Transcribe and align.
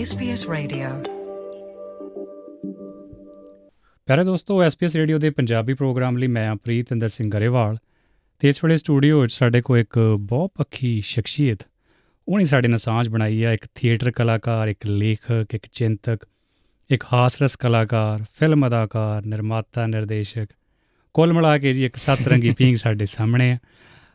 SBS 0.00 0.42
Radio. 0.48 0.88
ਪਿਆਰੇ 4.08 4.24
ਦੋਸਤੋ 4.24 4.62
SPS 4.62 4.94
radio 4.96 5.18
ਦੇ 5.18 5.30
ਪੰਜਾਬੀ 5.30 5.74
ਪ੍ਰੋਗਰਾਮ 5.74 6.16
ਲਈ 6.16 6.26
ਮੈਂ 6.26 6.54
ਪ੍ਰੀਤਿੰਦਰ 6.56 7.08
ਸਿੰਘ 7.08 7.30
ਗਰੇਵਾਲ 7.30 7.76
ਤੇ 8.42 8.48
ਇਸ 8.48 8.62
ਵੇਲੇ 8.64 8.76
ਸਟੂਡੀਓ 8.76 9.20
ਵਿੱਚ 9.20 9.32
ਸਾਡੇ 9.32 9.60
ਕੋਲ 9.60 9.78
ਇੱਕ 9.78 9.98
ਬਹੁਤ 10.20 10.50
ਪੱਖੀ 10.56 11.00
ਸ਼ਖਸੀਅਤ 11.00 11.64
ਉਹਨੇ 12.28 12.44
ਸਾਡੇ 12.44 12.68
ਨਾਲ 12.68 12.78
ਸਾਂਝ 12.78 13.08
ਬਣਾਈ 13.08 13.44
ਹੈ 13.44 13.52
ਇੱਕ 13.52 13.66
ਥੀਏਟਰ 13.74 14.10
ਕਲਾਕਾਰ 14.10 14.68
ਇੱਕ 14.68 14.86
ਲੇਖਕ 14.86 15.54
ਇੱਕ 15.54 15.66
ਚਿੰਤਕ 15.72 16.24
ਇੱਕ 16.90 17.04
ਹਾਸਰਸ 17.12 17.56
ਕਲਾਕਾਰ 17.56 18.24
ਫਿਲਮ 18.34 18.66
ਅਦਾਕਾਰ 18.66 19.26
ਨਿਰਮਾਤਾ 19.26 19.86
ਨਿਰਦੇਸ਼ਕ 19.86 20.48
ਕੁੱਲ 21.14 21.32
ਮਿਲਾ 21.32 21.56
ਕੇ 21.58 21.72
ਜੀ 21.72 21.84
ਇੱਕ 21.84 21.96
ਸੱਤ 21.98 22.28
ਰੰਗੀ 22.28 22.50
ਪੀਂਗ 22.58 22.76
ਸਾਡੇ 22.76 23.06
ਸਾਹਮਣੇ 23.06 23.50
ਹੈ 23.50 23.58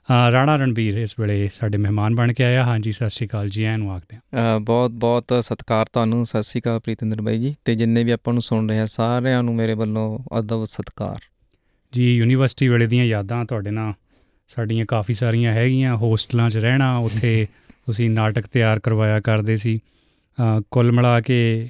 ਰਾਣਾ 0.10 0.56
ਰਣਬੀਰ 0.56 0.98
ਇਸ 0.98 1.16
ਵੇਲੇ 1.20 1.50
ਸਾਡੇ 1.54 1.78
ਮਹਿਮਾਨ 1.78 2.16
ਬਣ 2.16 2.34
ਕੇ 2.34 2.44
ਆਇਆ। 2.44 2.64
ਹਾਂਜੀ 2.64 2.91
ਸਤਿ 2.91 3.09
ਸ਼੍ਰੀ 3.09 3.27
ਅਕਾਲ 3.27 3.50
ਜੀ 3.50 3.64
ਐਨ 3.64 3.80
ਨੂੰ 3.80 3.91
ਆਖਦੇ 3.91 4.18
ਅ, 4.18 4.59
ਬਹੁਤ 4.59 4.91
ਬਹੁਤ 4.91 5.34
ਸਤਿਕਾਰ 5.41 5.86
ਤੁਹਾਨੂੰ 5.94 6.26
ਸਤਿ 6.26 6.44
ਸ੍ਰੀ 6.44 6.62
ਅਕਾਲ 6.62 6.80
ਪ੍ਰੀਤਿੰਦਰ 6.80 7.22
ਬਾਈ 7.22 7.38
ਜੀ। 7.38 7.55
ਤੇ 7.66 7.76
ਜਿੰਨੇ 7.76 8.04
ਵੀ 8.04 8.12
ਆਪਾਂ 8.12 8.34
ਨੂੰ 8.34 8.41
ਸੁਣ 8.41 8.70
ਰਹੇ 8.70 8.80
ਆ 8.80 8.86
ਸਾਰਿਆਂ 8.86 9.44
ਨੂੰ 9.44 9.55
ਮੇਰੇ 9.55 9.73
ਵੱਲੋਂ 9.73 10.20
ਅਦਬ 10.40 10.64
ਸਤਿਕਾਰ। 10.66 11.20
ਜੀ 11.94 12.16
ਯੂਨੀਵਰਸਿਟੀ 12.16 12.68
ਵੇਲੇ 12.68 12.88
ਦੀਆਂ 12.88 13.05
ਯਾਦਾਂ 13.05 13.45
ਤੁਹਾਡੇ 13.45 13.72
ਨਾਲ 13.72 13.94
ਸਾਡੀਆਂ 14.48 14.86
ਕਾਫੀ 14.86 15.14
ਸਾਰੀਆਂ 15.14 15.54
ਹੈਗੀਆਂ। 15.54 15.95
ਹੋਸਟਲਾਂ 15.95 16.50
'ਚ 16.50 16.58
ਰਹਿਣਾ 16.58 16.95
ਉੱਥੇ 16.98 17.48
ਤੁਸੀਂ 17.86 18.09
ਨਾਟਕ 18.09 18.48
ਤਿਆਰ 18.48 18.80
ਕਰਵਾਇਆ 18.80 19.20
ਕਰਦੇ 19.20 19.56
ਸੀ। 19.58 19.80
ਕੁੱਲ 20.72 20.92
ਮਿਲਾ 20.92 21.20
ਕੇ 21.22 21.70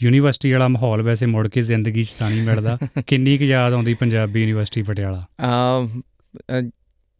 ਯੂਨੀਵਰਸਿਟੀ 0.00 0.52
ਵਾਲਾ 0.52 0.68
ਮਾਹੌਲ 0.68 1.02
ਵੈਸੇ 1.02 1.26
ਮੁੜ 1.26 1.48
ਕੇ 1.48 1.62
ਜ਼ਿੰਦਗੀ 1.62 2.02
'ਚ 2.02 2.12
ਤਾਂ 2.12 2.30
ਨਹੀਂ 2.30 2.42
ਮਿਲਦਾ। 2.42 2.78
ਕਿੰਨੀ 3.06 3.38
ਕੁ 3.38 3.44
ਯਾਦ 3.44 3.72
ਆਉਂਦੀ 3.72 3.94
ਪੰਜਾਬੀ 3.94 4.40
ਯੂਨੀਵਰਸਿਟੀ 4.40 4.82
ਪਟਿਆਲਾ? 4.82 5.24
ਅ, 6.50 6.60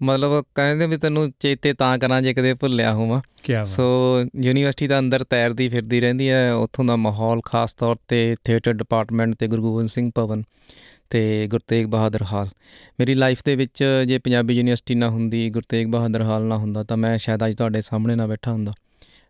ਮਤਲਬ 0.01 0.43
ਕਹਿੰਦੇ 0.55 0.87
ਵੀ 0.87 0.97
ਤੈਨੂੰ 0.97 1.31
ਚੇਤੇ 1.41 1.73
ਤਾਂ 1.73 1.99
ਕਰਾਂ 1.99 2.21
ਜੇ 2.23 2.35
ਕਦੇ 2.35 2.55
ਭੁੱਲਿਆ 2.55 2.93
ਹੋਵਾਂ। 2.95 3.21
ਸੋ 3.65 3.85
ਯੂਨੀਵਰਸਿਟੀ 4.43 4.87
ਦਾ 4.87 4.99
ਅੰਦਰ 4.99 5.25
ਤੈਰਦੀ 5.25 5.69
ਫਿਰਦੀ 5.69 6.01
ਰਹਿੰਦੀ 6.01 6.29
ਹੈ 6.31 6.53
ਉੱਥੋਂ 6.55 6.85
ਦਾ 6.85 6.97
ਮਾਹੌਲ 6.97 7.41
ਖਾਸ 7.45 7.75
ਤੌਰ 7.75 7.97
ਤੇ 8.09 8.37
ਥੀਏਟਰ 8.45 8.73
ਡਿਪਾਰਟਮੈਂਟ 8.73 9.35
ਤੇ 9.35 9.47
ਗੁਰੂ 9.47 9.63
ਗੋਬਿੰਦ 9.63 9.89
ਸਿੰਘ 9.89 10.11
ਭਵਨ 10.15 10.43
ਤੇ 11.11 11.47
ਗੁਰਤੇਗ 11.47 11.87
ਬਹਾਦਰ 11.87 12.23
ਹਾਲ। 12.23 12.49
ਮੇਰੀ 13.01 13.15
ਲਾਈਫ 13.15 13.43
ਦੇ 13.45 13.57
ਵਿੱਚ 13.57 13.85
ਜੇ 14.07 14.19
ਪੰਜਾਬੀ 14.19 14.55
ਯੂਨੀਵਰਸਿਟੀ 14.55 14.95
ਨਾ 14.95 15.09
ਹੁੰਦੀ 15.09 15.49
ਗੁਰਤੇਗ 15.51 15.89
ਬਹਾਦਰ 15.89 16.23
ਹਾਲ 16.23 16.43
ਨਾ 16.43 16.57
ਹੁੰਦਾ 16.57 16.83
ਤਾਂ 16.85 16.97
ਮੈਂ 16.97 17.17
ਸ਼ਾਇਦ 17.19 17.47
ਅੱਜ 17.47 17.55
ਤੁਹਾਡੇ 17.55 17.81
ਸਾਹਮਣੇ 17.81 18.15
ਨਾ 18.15 18.27
ਬੈਠਾ 18.27 18.53
ਹੁੰਦਾ। 18.53 18.73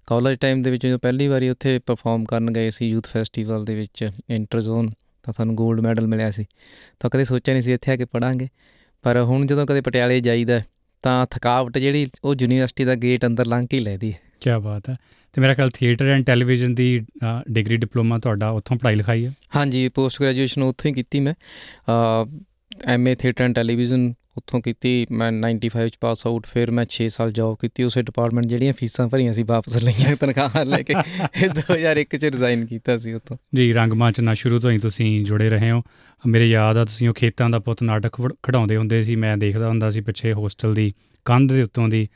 ਕਾਲਜ 0.06 0.38
ਟਾਈਮ 0.38 0.62
ਦੇ 0.62 0.70
ਵਿੱਚ 0.70 0.86
ਜਦੋਂ 0.86 0.98
ਪਹਿਲੀ 0.98 1.26
ਵਾਰੀ 1.28 1.48
ਉੱਥੇ 1.48 1.78
ਪਰਫਾਰਮ 1.78 2.24
ਕਰਨ 2.24 2.50
ਗਏ 2.50 2.70
ਸੀ 2.70 2.88
ਯੂਥ 2.88 3.06
ਫੈਸਟੀਵਲ 3.06 3.64
ਦੇ 3.64 3.74
ਵਿੱਚ 3.74 4.08
ਇੰਟਰ 4.30 4.60
ਜ਼ੋਨ 4.60 4.90
ਤਾਂ 5.24 5.34
ਸਾਨੂੰ 5.36 5.56
골ਡ 5.56 5.80
ਮੈਡਲ 5.80 6.06
ਮਿਲਿਆ 6.06 6.30
ਸੀ। 6.30 6.44
ਤਾਂ 7.00 7.10
ਕਦੇ 7.10 7.24
ਸੋਚਿਆ 7.24 7.54
ਨਹੀਂ 7.54 7.62
ਸੀ 7.62 7.72
ਇੱਥੇ 7.72 7.92
ਆ 7.92 7.96
ਕੇ 7.96 8.04
ਪੜਾਂਗੇ 8.04 8.48
ਪਰ 9.02 9.22
ਹੁਣ 9.22 9.46
ਜਦੋਂ 9.46 9.66
ਕਦੇ 9.66 9.80
ਪਟਿਆਲੇ 9.80 10.20
ਜਾਈਦਾ 10.20 10.60
ਤਾਂ 11.02 11.26
ਥਕਾਵਟ 11.30 11.78
ਜਿਹੜੀ 11.78 12.06
ਉਹ 12.24 12.34
ਯੂਨੀਵਰਸਿਟੀ 12.40 12.84
ਦਾ 12.84 12.94
ਗੇਟ 12.94 13.26
ਅੰਦਰ 13.26 13.46
ਲੰਘ 13.46 13.66
ਕੇ 13.70 13.78
ਲੈਦੀ 13.78 14.12
ਹੈ। 14.12 14.18
ਕੀ 14.40 14.50
ਬਾਤ 14.62 14.90
ਹੈ। 14.90 14.96
ਤੇ 15.32 15.40
ਮੇਰਾ 15.40 15.54
ਖਿਆਲ 15.54 15.70
ਥੀਏਟਰ 15.70 16.04
ਐਂਡ 16.04 16.24
ਟੈਲੀਵਿਜ਼ਨ 16.24 16.74
ਦੀ 16.74 17.06
ਡਿਗਰੀ 17.50 17.76
ਡਿਪਲੋਮਾ 17.76 18.18
ਤੁਹਾਡਾ 18.18 18.50
ਉੱਥੋਂ 18.50 18.76
ਪੜ੍ਹਾਈ 18.76 18.94
ਲਿਖਾਈ 18.94 19.26
ਹੈ? 19.26 19.32
ਹਾਂਜੀ 19.56 19.88
ਪੋਸਟ 19.88 20.22
ਗ੍ਰੈਜੂਏਸ਼ਨ 20.22 20.62
ਉੱਥੋਂ 20.62 20.88
ਹੀ 20.88 20.94
ਕੀਤੀ 20.94 21.20
ਮੈਂ। 21.20 21.34
ਐਮਏ 22.86 23.14
ਥੀਏਟਰ 23.14 23.44
ਐਂਡ 23.44 23.54
ਟੈਲੀਵਿਜ਼ਨ 23.54 24.14
ਉੱਥੋਂ 24.36 24.60
ਕੀਤੀ 24.60 25.06
ਮੈਂ 25.10 25.32
95 25.32 25.88
ਚ 25.88 25.98
ਪਾਸ 26.00 26.26
ਆਊਟ 26.26 26.46
ਫਿਰ 26.46 26.70
ਮੈਂ 26.70 26.84
6 26.88 27.08
ਸਾਲ 27.08 27.32
ਜੌਬ 27.32 27.56
ਕੀਤੀ 27.60 27.82
ਉਸੇ 27.82 28.02
ਡਿਪਾਰਟਮੈਂਟ 28.02 28.46
ਜਿਹੜੀਆਂ 28.46 28.72
ਫੀਸਾਂ 28.72 29.08
ਭਰੀਆਂ 29.08 29.32
ਸੀ 29.32 29.42
ਵਾਪਸ 29.42 29.76
ਲਈਆਂ 29.76 30.16
ਤਨਖਾਹਾਂ 30.16 30.64
ਲੈ 30.64 30.82
ਕੇ। 30.82 30.94
ਇਹ 31.42 31.48
2001 31.48 32.16
ਚ 32.16 32.24
ਰਿਜ਼ਾਈਨ 32.24 32.66
ਕੀਤਾ 32.66 32.96
ਸੀ 32.96 33.12
ਉੱਥੋਂ। 33.12 33.36
ਜੀ 33.54 33.72
ਰੰਗਮੰਚ 33.72 34.20
ਨਾਲ 34.20 34.34
ਸ਼ੁਰੂ 34.34 34.58
ਤੋਂ 34.58 34.70
ਹੀ 34.70 34.78
ਤੁਸੀਂ 34.78 35.24
ਜੁੜੇ 35.24 35.48
ਰਹੇ 35.48 35.70
ਹੋ। 35.70 35.82
ਮੇਰੇ 36.26 36.46
ਯਾਦ 36.46 36.76
ਆ 36.76 36.84
ਤੁਸੀਂ 36.84 37.08
ਉਹ 37.08 37.14
ਖੇਤਾਂ 37.14 37.50
ਦਾ 37.50 37.58
ਪੁੱਤ 37.58 37.82
ਨਾਟਕ 37.82 38.28
ਖਿਡਾਉਂਦੇ 38.28 38.76
ਹੁੰਦੇ 38.76 39.02
ਸੀ 39.02 39.16
ਮੈਂ 39.16 39.36
ਦੇਖਦਾ 39.36 39.68
ਹੁੰਦਾ 39.68 39.90
ਸੀ 39.90 40.00
ਪਿੱਛੇ 40.00 40.32
ਹੋਸਟਲ 40.32 40.74
ਦੀ 40.74 40.94
ਕੰਧ 41.24 41.52
ਦੇ 41.52 41.62
ਉੱਤੋਂ 41.62 41.88
ਦੀ 41.88 42.08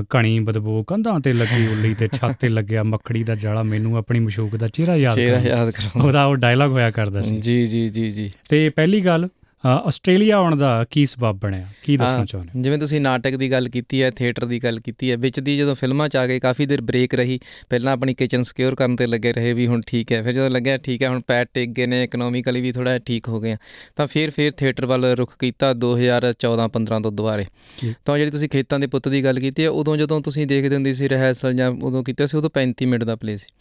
ਘਣੀ 0.00 0.40
ਬਦਬੂ 0.40 0.82
ਕੰਧਾਂ 0.82 1.20
ਤੇ 1.20 1.32
ਲੱਗੀ 1.32 1.66
ਉੱਲੀ 1.66 1.94
ਤੇ 1.94 2.06
ਛੱਤ 2.06 2.40
ਤੇ 2.40 2.48
ਲੱਗਿਆ 2.48 2.82
ਮੱਖੜੀ 2.82 3.24
ਦਾ 3.24 3.34
ਜਾਲਾ 3.34 3.62
ਮੈਨੂੰ 3.62 3.96
ਆਪਣੀ 3.96 4.20
ਮਸ਼ੂਕ 4.20 4.56
ਦਾ 4.56 4.66
ਚਿਹਰਾ 4.66 4.96
ਯਾਦ 4.96 5.14
ਚਿਹਰਾ 5.14 5.30
ਕਰਾਉਂਦਾ। 5.30 5.50
ਯਾਦ 5.50 5.70
ਕਰਾਉਂਦਾ 5.70 6.04
ਉਹਦਾ 6.04 6.24
ਉਹ 6.24 6.36
ਡਾਇਲੌਗ 6.36 6.70
ਹੋਇਆ 6.70 6.90
ਕਰਦਾ 6.90 7.22
ਸੀ। 7.22 7.40
ਜੀ 7.40 7.66
ਜੀ 7.66 7.88
ਜੀ 7.88 8.10
ਜੀ। 8.10 8.30
ਤੇ 8.48 8.68
ਪਹਿਲੀ 8.68 9.00
ਗੱਲ 9.00 9.28
ਆਸਟ੍ਰੇਲੀਆ 9.64 10.36
ਆਉਣ 10.36 10.56
ਦਾ 10.56 10.84
ਕੀ 10.90 11.04
ਸਬਬ 11.06 11.38
ਬਣਿਆ 11.38 11.66
ਕੀ 11.82 11.96
ਦੱਸਣਾ 11.96 12.24
ਚਾਹੁੰਦੇ? 12.24 12.60
ਜਿਵੇਂ 12.62 12.78
ਤੁਸੀਂ 12.78 13.00
ਨਾਟਕ 13.00 13.36
ਦੀ 13.36 13.50
ਗੱਲ 13.50 13.68
ਕੀਤੀ 13.68 14.02
ਹੈ 14.02 14.10
ਥੀਏਟਰ 14.10 14.44
ਦੀ 14.44 14.58
ਗੱਲ 14.58 14.80
ਕੀਤੀ 14.80 15.10
ਹੈ 15.10 15.16
ਵਿੱਚ 15.16 15.38
ਦੀ 15.40 15.56
ਜਦੋਂ 15.58 15.74
ਫਿਲਮਾਂ 15.74 16.08
ਚ 16.08 16.16
ਆ 16.16 16.26
ਗਏ 16.26 16.38
ਕਾਫੀ 16.40 16.66
ਦੇਰ 16.66 16.80
ਬ੍ਰੇਕ 16.80 17.14
ਰਹੀ 17.14 17.38
ਪਹਿਲਾਂ 17.68 17.92
ਆਪਣੀ 17.92 18.14
ਕਿਚਨ 18.14 18.42
ਸਿਕਿਉਰ 18.42 18.74
ਕਰਨ 18.74 18.96
ਤੇ 18.96 19.06
ਲੱਗੇ 19.06 19.32
ਰਹੇ 19.32 19.52
ਵੀ 19.52 19.66
ਹੁਣ 19.66 19.80
ਠੀਕ 19.86 20.12
ਹੈ 20.12 20.22
ਫਿਰ 20.22 20.32
ਜਦੋਂ 20.32 20.50
ਲੱਗਿਆ 20.50 20.76
ਠੀਕ 20.78 21.02
ਹੈ 21.02 21.08
ਹੁਣ 21.08 21.20
ਪੈਰ 21.26 21.46
ਟਿਕ 21.54 21.70
ਗਏ 21.70 21.86
ਨੇ 21.86 22.02
ਇਕਨੋਮਿਕਲੀ 22.04 22.60
ਵੀ 22.60 22.72
ਥੋੜਾ 22.72 22.98
ਠੀਕ 22.98 23.28
ਹੋ 23.28 23.40
ਗਏ 23.40 23.52
ਆ 23.52 23.56
ਤਾਂ 23.96 24.06
ਫਿਰ 24.06 24.30
ਫਿਰ 24.30 24.50
ਥੀਏਟਰ 24.50 24.86
ਵੱਲ 24.86 25.04
ਰੁਖ 25.14 25.32
ਕੀਤਾ 25.38 25.72
2014-15 25.84 27.00
ਤੋਂ 27.02 27.12
ਦੁਬਾਰੇ। 27.12 27.44
ਤਾਂ 28.04 28.18
ਜਿਹੜੀ 28.18 28.30
ਤੁਸੀਂ 28.30 28.48
ਖੇਤਾਂ 28.48 28.78
ਦੇ 28.78 28.86
ਪੁੱਤ 28.86 29.08
ਦੀ 29.08 29.24
ਗੱਲ 29.24 29.40
ਕੀਤੀ 29.40 29.64
ਹੈ 29.64 29.68
ਉਦੋਂ 29.74 29.96
ਜਦੋਂ 29.96 30.20
ਤੁਸੀਂ 30.20 30.46
ਦੇਖਦੇ 30.46 30.74
ਹੁੰਦੇ 30.74 30.92
ਸੀ 30.92 31.08
ਰਿਹਰਸਲ 31.08 31.54
ਜਾਂ 31.54 31.70
ਉਦੋਂ 31.82 32.02
ਕੀਤਾ 32.04 32.26
ਸੀ 32.26 32.36
ਉਦੋਂ 32.36 32.50
35 32.58 32.86
ਮਿੰਟ 32.86 33.04
ਦਾ 33.04 33.16
ਪਲੇ 33.16 33.36
ਸੀ 33.36 33.52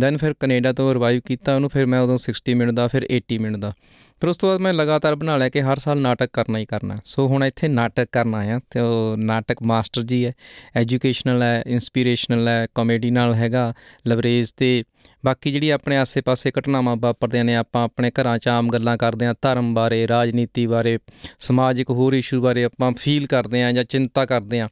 ਦੈਨ 0.00 0.16
ਫਿਰ 0.16 0.34
ਕੈਨੇਡਾ 0.40 0.72
ਤੋਂ 0.72 0.92
ਰਿਵਾਈਵ 0.94 1.20
ਕੀਤਾ 1.26 1.54
ਉਹਨੂੰ 1.54 1.70
ਫਿਰ 1.70 1.86
ਮੈਂ 1.86 2.00
ਉਦੋਂ 2.00 2.18
60 2.26 2.54
ਮਿੰਟ 2.54 2.72
ਦਾ 2.72 2.86
ਫਿਰ 2.88 3.06
80 3.16 3.38
ਮਿੰਟ 3.38 3.56
ਦਾ 3.56 3.72
ਫਿਰ 4.20 4.30
ਉਸ 4.30 4.36
ਤੋਂ 4.36 4.48
ਬਾਅਦ 4.48 4.60
ਮੈਂ 4.60 4.72
ਲਗਾਤਾਰ 4.72 5.14
ਬਣਾ 5.14 5.36
ਲਿਆ 5.36 5.48
ਕਿ 5.48 5.60
ਹਰ 5.62 5.78
ਸਾਲ 5.78 5.98
ਨਾਟਕ 5.98 6.30
ਕਰਨਾ 6.32 6.58
ਹੀ 6.58 6.64
ਕਰਨਾ। 6.64 6.96
ਸੋ 7.04 7.26
ਹੁਣ 7.28 7.44
ਇੱਥੇ 7.44 7.68
ਨਾਟਕ 7.68 8.08
ਕਰਨ 8.12 8.34
ਆਇਆ 8.34 8.60
ਤੇ 8.70 8.80
ਉਹ 8.80 9.16
ਨਾਟਕ 9.16 9.62
ਮਾਸਟਰ 9.62 10.02
ਜੀ 10.02 10.24
ਹੈ 10.26 10.32
ਐਜੂਕੇਸ਼ਨਲ 10.76 11.42
ਹੈ 11.42 11.62
ਇਨਸਪੀਰੇਸ਼ਨਲ 11.66 12.48
ਹੈ 12.48 12.66
ਕਾਮੇਡੀ 12.74 13.10
ਨਾਲ 13.10 13.34
ਹੈਗਾ 13.34 13.72
ਲਵਰੇਜ 14.06 14.50
ਤੇ 14.56 14.82
ਬਾਕੀ 15.24 15.52
ਜਿਹੜੀ 15.52 15.70
ਆਪਣੇ 15.70 15.96
ਆਸੇ-ਪਾਸੇ 15.96 16.50
ਘਟਨਾਵਾਂ 16.58 16.96
ਵਾਪਰਦੀਆਂ 16.96 17.44
ਨੇ 17.44 17.54
ਆਪਾਂ 17.56 17.84
ਆਪਣੇ 17.84 18.10
ਘਰਾਂ 18.10 18.38
'ਚ 18.38 18.48
ਆਮ 18.48 18.68
ਗੱਲਾਂ 18.68 18.96
ਕਰਦੇ 18.98 19.26
ਹਾਂ 19.26 19.34
ਧਰਮ 19.42 19.74
ਬਾਰੇ 19.74 20.06
ਰਾਜਨੀਤੀ 20.08 20.66
ਬਾਰੇ 20.66 20.98
ਸਮਾਜਿਕ 21.38 21.90
ਹੋਰ 21.90 22.12
ਇਸ਼ੂ 22.12 22.42
ਬਾਰੇ 22.42 22.64
ਆਪਾਂ 22.64 22.92
ਫੀਲ 22.92 23.26
ਕਰਦੇ 23.26 23.62
ਹਾਂ 23.62 23.72
ਜਾਂ 23.72 23.84
ਚਿੰਤਾ 23.84 24.24
ਕਰਦੇ 24.26 24.60
ਹਾਂ 24.60 24.68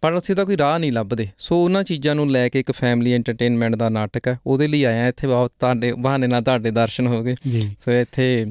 ਪਰ 0.00 0.18
ਅਸੀਂ 0.18 0.34
ਤਾਂ 0.34 0.44
ਕੋਈ 0.46 0.56
ਰਾਹ 0.56 0.78
ਨਹੀਂ 0.78 0.92
ਲੱਭਦੇ। 0.92 1.28
ਸੋ 1.38 1.64
ਉਹਨਾਂ 1.64 1.82
ਚੀਜ਼ਾਂ 1.84 2.14
ਨੂੰ 2.14 2.30
ਲੈ 2.30 2.48
ਕੇ 2.48 2.60
ਇੱਕ 2.60 2.72
ਫੈਮਿਲੀ 2.72 3.12
ਐਂਟਰਟੇਨਮੈਂਟ 3.12 3.74
ਦਾ 3.74 3.88
ਨਾਟਕ 3.88 4.28
ਹੈ 4.28 4.38
ਉਹਦੇ 4.46 4.68
ਲਈ 4.68 4.84
ਆਇਆ 4.84 5.08
ਇੱਥੇ 5.08 5.26
ਬਹੁਤ 5.26 5.52
ਤੁਹਾਡੇ 5.60 5.92
ਬਹਾਨੇ 5.92 6.26
ਨਾਲ 6.26 6.42
ਤੁਹਾਡੇ 6.42 6.70
ਦਰਸ਼ਨ 6.70 7.06
ਹੋ 7.06 7.22
ਗਏ। 7.22 7.34
ਸੋ 7.80 7.92
ਇੱਥੇ 7.92 8.46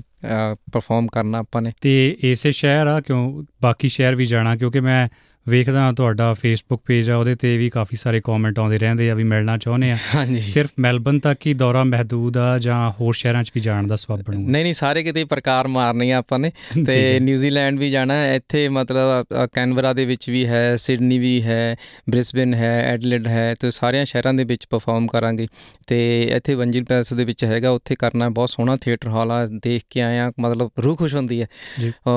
ਪਰਫਾਰਮ 0.71 1.07
ਕਰਨਾ 1.07 1.37
ਆਪਾਂ 1.37 1.61
ਨੇ। 1.61 1.71
ਤੇ 1.81 2.17
ਇਸੇ 2.19 2.51
ਸ਼ਹਿਰ 2.51 2.87
ਆ, 2.87 3.01
ਕਿਉਂ 3.01 3.43
ਬਾਕੀ 3.61 3.87
ਸ਼ਹਿਰ 3.87 4.15
ਵੀ 4.15 4.25
ਜਾਣਾ, 4.25 4.55
ਕਿਉਂਕਿ 4.55 4.79
ਮੈਂ 4.79 5.09
ਵੇਖਦਾ 5.49 5.91
ਤੁਹਾਡਾ 5.91 6.33
ਫੇਸਬੁੱਕ 6.33 6.81
ਪੇਜ 6.85 7.09
ਆ 7.09 7.15
ਉਹਦੇ 7.15 7.35
ਤੇ 7.35 7.57
ਵੀ 7.57 7.69
ਕਾਫੀ 7.69 7.95
ਸਾਰੇ 7.97 8.19
ਕਮੈਂਟ 8.23 8.59
ਆਉਂਦੇ 8.59 8.77
ਰਹਿੰਦੇ 8.77 9.09
ਆ 9.09 9.13
ਵੀ 9.15 9.23
ਮਿਲਣਾ 9.23 9.57
ਚਾਹੁੰਦੇ 9.57 9.91
ਆ। 9.91 9.97
ਸਿਰਫ 10.47 10.69
ਮੈਲਬਨ 10.79 11.19
ਤੱਕ 11.19 11.45
ਹੀ 11.47 11.53
ਦੌਰਾ 11.53 11.83
ਮਹਦੂਦ 11.83 12.37
ਆ 12.37 12.57
ਜਾਂ 12.57 12.91
ਹੋਰ 12.91 13.13
ਸ਼ਹਿਰਾਂ 13.13 13.43
'ਚ 13.43 13.51
ਵੀ 13.55 13.61
ਜਾਣ 13.61 13.87
ਦਾ 13.87 13.95
ਸਬਬ 13.95 14.21
ਬਣੂਗਾ? 14.21 14.51
ਨਹੀਂ 14.51 14.63
ਨਹੀਂ 14.63 14.73
ਸਾਰੇ 14.73 15.03
ਕਿਤੇ 15.03 15.23
ਪ੍ਰਕਾਰ 15.25 15.67
ਮਾਰਨੀ 15.67 16.09
ਆ 16.11 16.17
ਆਪਾਂ 16.17 16.39
ਨੇ। 16.39 16.51
ਤੇ। 16.85 17.19
ਨਿਊਜ਼ੀਲੈਂਡ 17.19 17.79
ਵੀ 17.79 17.89
ਜਾਣਾ 17.91 18.13
ਹੈ 18.13 18.35
ਇੱਥੇ 18.35 18.67
ਮਤਲਬ 18.69 19.25
ਅ, 19.43 19.47
ਕੈਨਬਰਾ 19.53 19.93
ਦੇ 19.93 20.05
ਵਿੱਚ 20.05 20.29
ਵੀ 20.29 20.45
ਹੈ 20.45 20.75
ਸਿਡਨੀ 20.75 21.19
ਵੀ 21.19 21.41
ਹੈ 21.43 21.75
ਬ੍ਰਿਸਬਨ 22.09 22.53
ਹੈ 22.53 22.73
ਐਡਲੇਡ 22.93 23.27
ਹੈ 23.27 23.53
ਤੇ 23.61 23.71
ਸਾਰਿਆਂ 23.71 24.05
ਸ਼ਹਿਰਾਂ 24.05 24.33
ਦੇ 24.33 24.43
ਵਿੱਚ 24.43 24.65
ਪਰਫਾਰਮ 24.69 25.07
ਕਰਾਂਗੇ। 25.07 25.47
ਤੇ 25.87 25.97
ਇੱਥੇ 26.35 26.55
ਵੰਜਿਲ 26.55 26.83
ਪੈਲਸ 26.83 27.13
ਦੇ 27.13 27.25
ਵਿੱਚ 27.25 27.45
ਹੈਗਾ 27.45 27.69
ਉੱਥੇ 27.69 27.95
ਕਰਨਾ 27.95 28.29
ਬਹੁਤ 28.29 28.49
ਸੋਹਣਾ 28.49 28.77
ਥੀਏਟਰ 28.77 29.07
ਹਾਲ 29.07 29.31
ਆ 29.31 29.45
ਦੇਖ 29.45 29.81
ਕੇ 29.89 30.01
ਆਇਆ 30.01 30.31
ਮਤਲਬ 30.39 30.69
ਰੂਹ 30.83 30.95
ਖੁਸ਼ 30.97 31.15
ਹੁੰਦੀ 31.15 31.41
ਹੈ। 31.41 31.47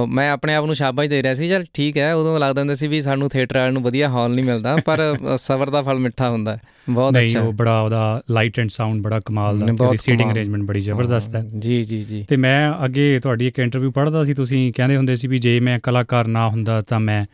ਮੈਂ 0.09 0.31
ਆਪਣੇ 0.31 0.55
ਆਪ 0.55 0.65
ਨੂੰ 0.65 0.75
ਸ਼ਾਬਾਸ਼ 0.75 1.09
ਦੇ 1.11 1.23
ਰਿਹਾ 1.23 1.35
ਸੀ 1.35 1.49
ਚਲ 1.49 1.65
ਠੀਕ 1.75 1.97
ਹੈ 1.99 2.15
ਉਦੋਂ 2.15 2.39
ਲੱਗਦਾ 2.41 2.61
ਹੁੰਦਾ 2.61 2.75
ਸੀ 2.75 2.87
ਵੀ 2.87 3.01
ਸਾਨੂੰ 3.21 3.31
ਥੀਏਟਰ 3.31 3.57
ਵਾਲਿਆਂ 3.57 3.73
ਨੂੰ 3.73 3.83
ਵਧੀਆ 3.83 4.09
ਹਾਲ 4.09 4.35
ਨਹੀਂ 4.35 4.45
ਮਿਲਦਾ 4.45 4.77
ਪਰ 4.77 5.19
ਸਬਰ 5.37 5.71
ਦਾ 5.71 5.83
ਫਲ 5.83 5.99
ਮਿੱਠਾ 5.99 6.31
ਹੁੰਦਾ 6.31 6.57
ਹੈ। 6.57 6.61
ਬਹੁਤ 6.91 7.13
ਨਹੀਂ 7.13 7.27
ਅੱਛਾ। 7.27 7.41
ਉਹ 7.41 7.53
ਬੜਾ 7.53 7.81
ਉਹਦਾ 7.81 8.23
ਲਾਈਟ 8.31 8.61
ਐਂਡ 8.61 8.69
ਸਾਊਂਡ 8.71 9.03
ਬੜਾ 9.03 9.21
ਕਮਾਲ 9.25 9.59
ਦਾ 9.59 9.67
ਨਹੀਂ, 9.67 9.77
ਤੇ 9.77 9.97
ਸੀਟਿੰਗ। 9.97 10.31
ਅਰੇਂਜਮੈਂਟ 10.31 10.63
ਬੜੀ 10.63 10.81
ਜ਼ਬਰਦਸਤ 10.81 11.37
ਹੈ। 11.37 11.45
ਜੀ 11.59 11.83
ਜੀ 11.83 12.03
ਜੀ। 12.03 12.27
ਤੇ 12.29 12.37
ਮੈਂ 12.37 12.85
ਅੱਗੇ 12.85 13.21
ਤੁਹਾਡੀ 13.23 13.47
ਇੱਕ 13.47 13.59
ਇੰਟਰਵਿਊ 13.59 13.91
ਪੜ੍ਹਦਾ 13.91 14.25
ਸੀ 14.25 14.35
ਤੁਸੀਂ 14.35 14.73
ਕਹਿੰਦੇ 14.77 14.97
ਹੁੰਦੇ 14.97 15.17
ਸੀ 15.17 15.29
ਵੀ 15.29 15.39
ਜੇ 15.39 15.61
ਮੈਂ 15.61 15.79
ਕਲਾਕਾਰ 15.83 16.27
ਨਾ 16.27 16.49
ਹੁੰਦਾ 16.49 16.81
ਤਾਂ 16.81 17.01
ਮੈਂ 17.01 17.27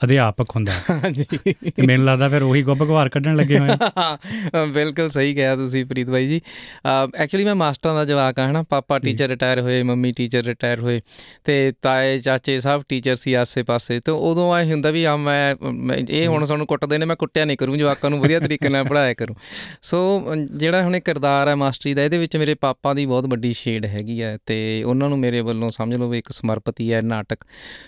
ਅਧਿਆਪਕ 0.00 0.50
ਹੁੰਦਾ 0.56 0.72
ਹਾਂਜੀ। 0.90 1.24
ਤੇ 1.44 1.86
ਮੈਨੂੰ 1.86 2.06
ਲੱਗਦਾ 2.06 2.28
ਫਿਰ 2.28 2.42
ਉਹੀ 2.42 2.62
ਗੁੱਬ 2.62 2.78
ਗਵਾਰ 2.78 3.08
ਕੱਢਣ 3.08 3.36
ਲੱਗੇ 3.36 3.58
ਹੋਏ 3.58 3.76
ਹਾਂ, 3.98 4.66
ਬਿਲਕੁਲ 4.66 5.10
ਸਹੀ 5.10 5.34
ਕਿਹਾ 5.34 5.54
ਤੁਸੀਂ 5.56 5.84
ਪ੍ਰੀਤ 5.86 6.08
ਬਾਈ 6.10 6.26
ਜੀ। 6.28 6.40
ਐਕਚੁਅਲੀ 6.86 7.44
ਮੈਂ 7.44 7.54
ਮਾਸਟਰਾਂ 7.54 7.94
ਦਾ 7.94 8.04
ਜਵਾਕ 8.04 8.38
ਆ 8.40 8.48
ਹਨਾ। 8.50 8.62
ਪਾਪਾ। 8.70 8.98
ਟੀਚਰ 8.98 9.28
ਰਿਟਾਇਰ 9.28 9.60
ਹੋਏ 9.60 9.82
ਮੰਮੀ 9.82 10.12
ਟੀਚਰ 10.12 10.44
ਰਿਟਾਇਰ 10.44 10.80
ਹੋਏ 10.80 11.00
ਤੇ 11.44 11.72
ਤਾਏ 11.82 12.18
ਚਾਚੇ 12.18 12.58
ਸਭ 12.60 12.82
ਟੀਚਰ 12.88 13.16
ਸੀ 13.16 13.34
ਆਸੇ-ਪਾਸੇ। 13.34 13.98
ਤੇ 14.00 14.12
ਉਦੋਂ 14.12 14.58
ਇਹ 14.58 14.72
ਹੁੰਦਾ 14.72 14.90
ਵੀ 14.90 15.04
ਆ 15.04 15.16
ਮੈਂ 15.16 15.54
ਇਹ 16.00 16.26
ਹੁਣ 16.26 16.44
ਸਾਨੂੰ 16.44 16.66
ਕੁੱਟਦੇ 16.66 16.98
ਨੇ 16.98 17.06
ਮੈਂ 17.06 17.16
ਕੁੱਟਿਆ 17.16 17.44
ਨਹੀਂ 17.44 17.56
ਕਰੂੰ 17.56 17.78
ਜਵਾਕਾਂ 17.78 18.10
ਨੂੰ 18.10 18.20
ਵਧੀਆ 18.20 18.40
ਤਰੀਕੇ 18.40 18.68
ਨਾਲ 18.68 18.84
ਪੜ੍ਹਾਇਆ 18.84 19.14
ਕਰੂੰ। 19.14 19.36
ਸੋ 19.82 20.34
ਜਿਹੜਾ 20.36 20.82
ਹੁਣ 20.82 20.96
ਇਹ 20.96 21.00
ਕਿਰਦਾਰ 21.00 21.48
ਹੈ 21.48 21.54
ਮਾਸਟਰੀ 21.56 21.94
ਦਾ 21.94 22.04
ਇਹਦੇ 22.04 22.18
ਵਿੱਚ 22.18 22.36
ਮੇਰੇ 22.36 22.54
ਪਾਪਾ 22.60 22.94
ਦੀ 22.94 23.06
ਬਹੁਤ 23.06 23.26
ਵੱਡੀ 23.26 23.52
ਸ਼ੇਡ 23.52 23.86
ਹੈਗੀ 23.86 24.20
ਹੈ 24.22 24.36
ਤੇ 24.46 24.82
ਉਹਨਾਂ 24.82 25.08
ਨੂੰ 25.08 25.18
ਮੇਰੇ 25.18 25.40
ਵੱਲੋਂ 25.42 25.70
ਸਮਝ 25.70 25.96
ਲਓ 25.96 26.08
ਵੀ 26.08 26.18
ਇੱਕ 26.18 26.32
ਸਮਰਪਿਤੀ 26.32 26.92
ਹੈ 26.92 27.00
ਨਾਟਕ। 27.02 27.44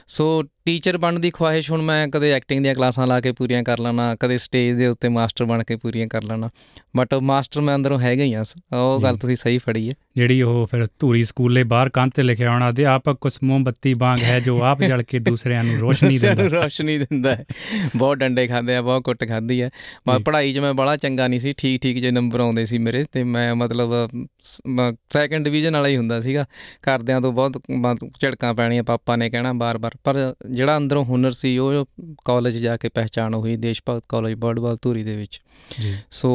ਸੋ 0.08 0.42
ਟੀਚਰ 0.66 0.96
ਬਣਨ 0.98 1.20
ਦੀ 1.20 1.30
ਖੁਆਇਸ਼ 1.30 1.70
ਹੁਣ 1.70 1.82
ਮੈਂ 1.82 2.08
ਕਦੇ 2.08 2.32
ਐਕਟਿੰਗ 2.32 2.62
ਦੀਆਂ 2.62 2.74
ਕਲਾਸਾਂ 2.74 3.06
ਲਾ 3.06 3.20
ਕੇ 3.20 3.32
ਪੂਰੀਆਂ 3.32 3.62
ਕਰ 3.62 3.78
ਲੈਣਾ 3.78 4.16
ਕਦੇ 4.20 4.38
ਸਟੇਜ 4.38 4.76
ਦੇ 4.76 4.86
ਉੱਤੇ 4.86 5.08
ਮਾਸਟਰ 5.08 5.44
ਬਣ 5.44 5.62
ਕੇ 5.64 5.76
ਪੂਰੀਆਂ 5.76 6.06
ਕਰ 6.08 6.22
ਲੈਣਾ 6.22 6.50
ਬਟ 6.96 7.14
ਮਾਸਟਰ 7.14 7.60
ਮੈਂ 7.60 7.74
ਅੰਦਰੋਂ 7.74 7.98
ਹੈਗਾ 8.00 8.24
ਹੀ 8.24 8.32
ਆ 8.32 8.44
ਉਹ 8.72 9.00
ਗੱਲ। 9.02 9.16
ਤੁਸੀਂ 9.16 9.36
ਸਹੀ 9.36 9.58
ਫੜੀ 9.58 9.88
ਹੈ 9.90 9.94
ਜਿਹੜੀ 10.16 10.40
ਉਹ 10.42 10.66
ਫਿਰ 10.70 10.86
ਧੂਰੀ 10.98 11.24
ਸਕੂਲੇ 11.24 11.62
ਬਾਹਰ 11.64 11.88
ਕੰਧ 11.88 12.12
ਤੇ 12.14 12.22
ਲਿਖਿਆ 12.22 12.50
ਹੋਣਾ 12.50 12.68
ਅਧਿਆਪਕ 12.68 13.16
ਕੁਸ 13.20 13.38
ਮੋਮਬੱਤੀ 13.42 13.94
ਵਾਂਗ 13.94 14.22
ਹੈ 14.22 14.38
ਜੋ 14.40 14.60
ਆਪ 14.62 14.82
ਜਲ 14.82 15.02
ਕੇ 15.02 15.18
ਦੂਸਰਿਆਂ 15.18 15.64
ਨੂੰ 15.64 15.76
ਰੋਸ਼ਨੀ 15.76 16.18
ਦਿੰਦਾ। 16.18 16.46
ਰੋਸ਼ਨੀ 16.48 16.98
ਦਿੰਦਾ 16.98 17.34
ਹੈ। 17.34 17.44
ਬਹੁਤ 17.96 18.16
ਡੰਡੇ 18.16 18.46
ਖਾਂਦੇ 18.46 18.76
ਆ 18.76 18.82
ਬਹੁਤ 18.82 19.02
ਕੁੱਟ 19.02 19.28
ਖਾਧੀ 19.28 19.60
ਹੈ 19.62 19.70
ਮੈਂ। 20.08 20.18
ਪੜ੍ਹਾਈ 20.20 20.52
'ਚ 20.52 20.58
ਮੈਂ 20.58 20.72
ਬੜਾ 20.74 20.96
ਚੰਗਾ 20.96 21.28
ਨਹੀਂ 21.28 21.40
ਸੀ 21.40 21.52
ਠੀਕ 21.52 21.80
ਠੀਕ 21.82 21.98
ਜੇ 21.98 22.10
ਨੰਬਰ 22.10 22.40
ਆਉਂਦੇ 22.40 22.64
ਸੀ 22.66 22.78
ਮੇਰੇ 22.78 23.04
ਤੇ 23.12 23.24
ਮੈਂ 23.24 23.54
ਮਤਲਬ 23.54 23.92
ਸੈਕੰਡ 25.12 25.44
ਡਿਵੀਜ਼ਨ 25.44 25.76
ਵਾਲਾ 25.76 25.88
ਹੀ 25.88 25.96
ਹੁੰਦਾ 25.96 26.20
ਸੀਗਾ। 26.20 26.44
ਘਰਦਿਆਂ 26.82 27.20
ਤੋਂ 27.20 27.32
ਬਹੁਤ 27.32 27.58
ਝਿੜਕਾਂ 28.20 28.54
ਪੈਣੀਆਂ 28.54 28.82
ਪਾਪਾ 28.82 29.16
ਨੇ 29.16 29.30
ਕਹਿਣਾ 29.30 29.52
ਬਾਰ-ਬਾਰ 29.52 29.96
ਪਰ 30.04 30.34
ਜਿਹੜਾ 30.50 30.76
ਅੰਦਰੋਂ 30.76 31.04
ਹੁਨਰ 31.04 31.32
ਸੀ 31.32 31.56
ਉਹ 31.58 31.84
ਕਾਲਜ 32.24 32.56
ਜਾ 32.58 32.76
ਕੇ 32.76 32.88
ਪਹਿਚਾਣ 32.88 33.34
ਹੋਈ 33.34 33.56
ਦੇਸ਼ 33.56 33.82
ਭਗਤ 33.88 34.04
ਕਾਲਜ 34.08 34.34
ਬਰਡਵਾਲ 34.34 34.78
ਧੂਰੀ 34.82 35.02
ਦੇ 35.02 35.16
ਵਿੱਚ। 35.16 35.40
ਜੀ। 35.80 35.94
ਸੋ 36.10 36.30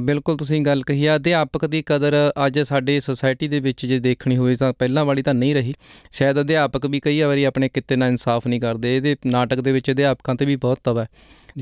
ਬਿਲਕੁਲ 0.00 0.36
ਤੁਸੀਂ 0.36 0.60
ਗੱਲ 0.62 0.82
ਕਹੀ 0.82 1.06
ਆ 1.06 1.16
ਅਧਿਆਪਕ 1.16 1.66
ਦੀ 1.66 1.82
ਕਦਰ 1.86 2.14
ਅੱਜ 2.46 2.60
ਸਾਡੇ 2.60 2.95
ਸੋਸਾਇਟੀ 3.00 3.48
ਦੇ 3.48 3.60
ਵਿੱਚ 3.60 3.86
ਜੇ 3.86 3.98
ਦੇਖਣੀ 3.98 4.36
ਹੋਵੇ 4.36 4.56
ਤਾਂ 4.56 4.72
ਪਹਿਲਾਂ 4.72 5.04
ਵਾਲੀ 5.04 5.22
ਤਾਂ 5.22 5.34
ਨਹੀਂ 5.34 5.54
ਰਹੀ। 5.54 5.74
ਸ਼ਾਇਦ 6.12 6.40
ਅਧਿਆਪਕ 6.40 6.86
ਵੀ 6.86 7.00
ਕਈ 7.00 7.20
ਵਾਰੀ 7.20 7.44
ਆਪਣੇ 7.44 7.68
ਕਿੱਤੇ 7.68 7.96
ਨਾਲ 7.96 8.08
ਇਨਸਾਫ 8.08 8.46
ਨਹੀਂ 8.46 8.60
ਕਰਦੇ। 8.60 8.96
ਇਹਦੇ 8.96 9.16
ਨਾਟਕ 9.26 9.60
ਦੇ 9.60 9.72
ਵਿੱਚ 9.72 9.90
ਅਧਿਆਪਕਾਂ 9.90 10.34
ਤੇ 10.34 10.44
ਵੀ 10.44 10.56
ਬਹੁਤ 10.56 10.78
ਤਵਾ। 10.84 11.06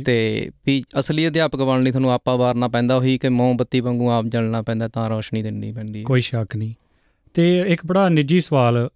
ਤੇ 0.07 0.51
ਵੀ 0.67 0.85
ਅਸਲੀ 1.01 1.29
ਅਧਿਆਪਕ 1.29 1.59
ਬਣਨ 1.59 1.83
ਲਈ 1.83 1.91
ਤੁਹਾਨੂੰ 1.91 2.11
ਆਪਾ 2.11 2.37
ਵਾਰਨਾ 2.37 2.69
ਪੈਂਦਾ 2.69 2.97
ਉਹੀ 2.97 3.19
ਕਿ 3.19 3.29
ਮੋਮਬੱਤੀ 3.29 3.81
ਵਾਂਗੂ 3.81 4.11
ਆਪ 4.11 4.25
ਜਲਣਾ 4.25 4.63
ਪੈਂਦਾ 4.63 4.89
ਤਾਂ 4.89 5.09
ਰੋਸ਼ਨੀ 5.09 5.43
ਦੇਣੀ 5.43 5.73
ਪੈਂਦੀ 5.73 5.99
ਹੈ। 5.99 6.05
ਕੋਈ 6.05 6.21
ਸ਼ੱਕ 6.21 6.57
ਨਹੀਂ। 6.57 6.75
ਤੇ 7.35 7.65
ਇੱਕ 7.67 7.87
ਬੜਾ 7.87 8.09
ਨਿੱਜੀ 8.09 8.41
ਸਵਾਲ 8.41 8.89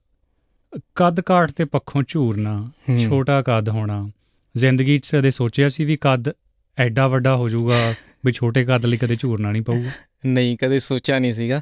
ਕੱਦ 0.94 1.20
ਕਾਠ 1.20 1.50
ਤੇ 1.50 1.64
ਪੱਖੋਂ 1.64 2.02
ਝੂਰਨਾ। 2.08 2.70
ਛੋਟਾ 3.08 3.42
ਕੱਦ 3.42 3.68
ਹੋਣਾ। 3.68 4.10
ਜ਼ਿੰਦਗੀ 4.56 4.98
'ਚ 4.98 5.16
ਕਦੇ 5.16 5.30
ਸੋਚਿਆ 5.30 5.68
ਸੀ 5.68 5.84
ਵੀ 5.84 5.96
ਕੱਦ 5.96 6.24
ਐਡਾ 6.78 7.08
ਵੱਡਾ 7.08 7.36
ਹੋ 7.36 7.48
ਜਾਊਗਾ? 7.48 7.94
ਵੀ 8.26 8.32
ਛੋਟੇ 8.32 8.64
ਕੱਦ 8.64 8.86
ਲਈ 8.86 8.96
ਕਦੇ 8.96 9.16
ਝੂਰਨਾ 9.16 9.52
ਨਹੀਂ 9.52 9.62
ਪਊਗਾ। 9.62 9.90
ਨਹੀਂ 10.26 10.56
ਕਦੇ 10.56 10.78
ਸੋਚਿਆ 10.78 11.18
ਨਹੀਂ 11.18 11.32
ਸੀਗਾ। 11.32 11.60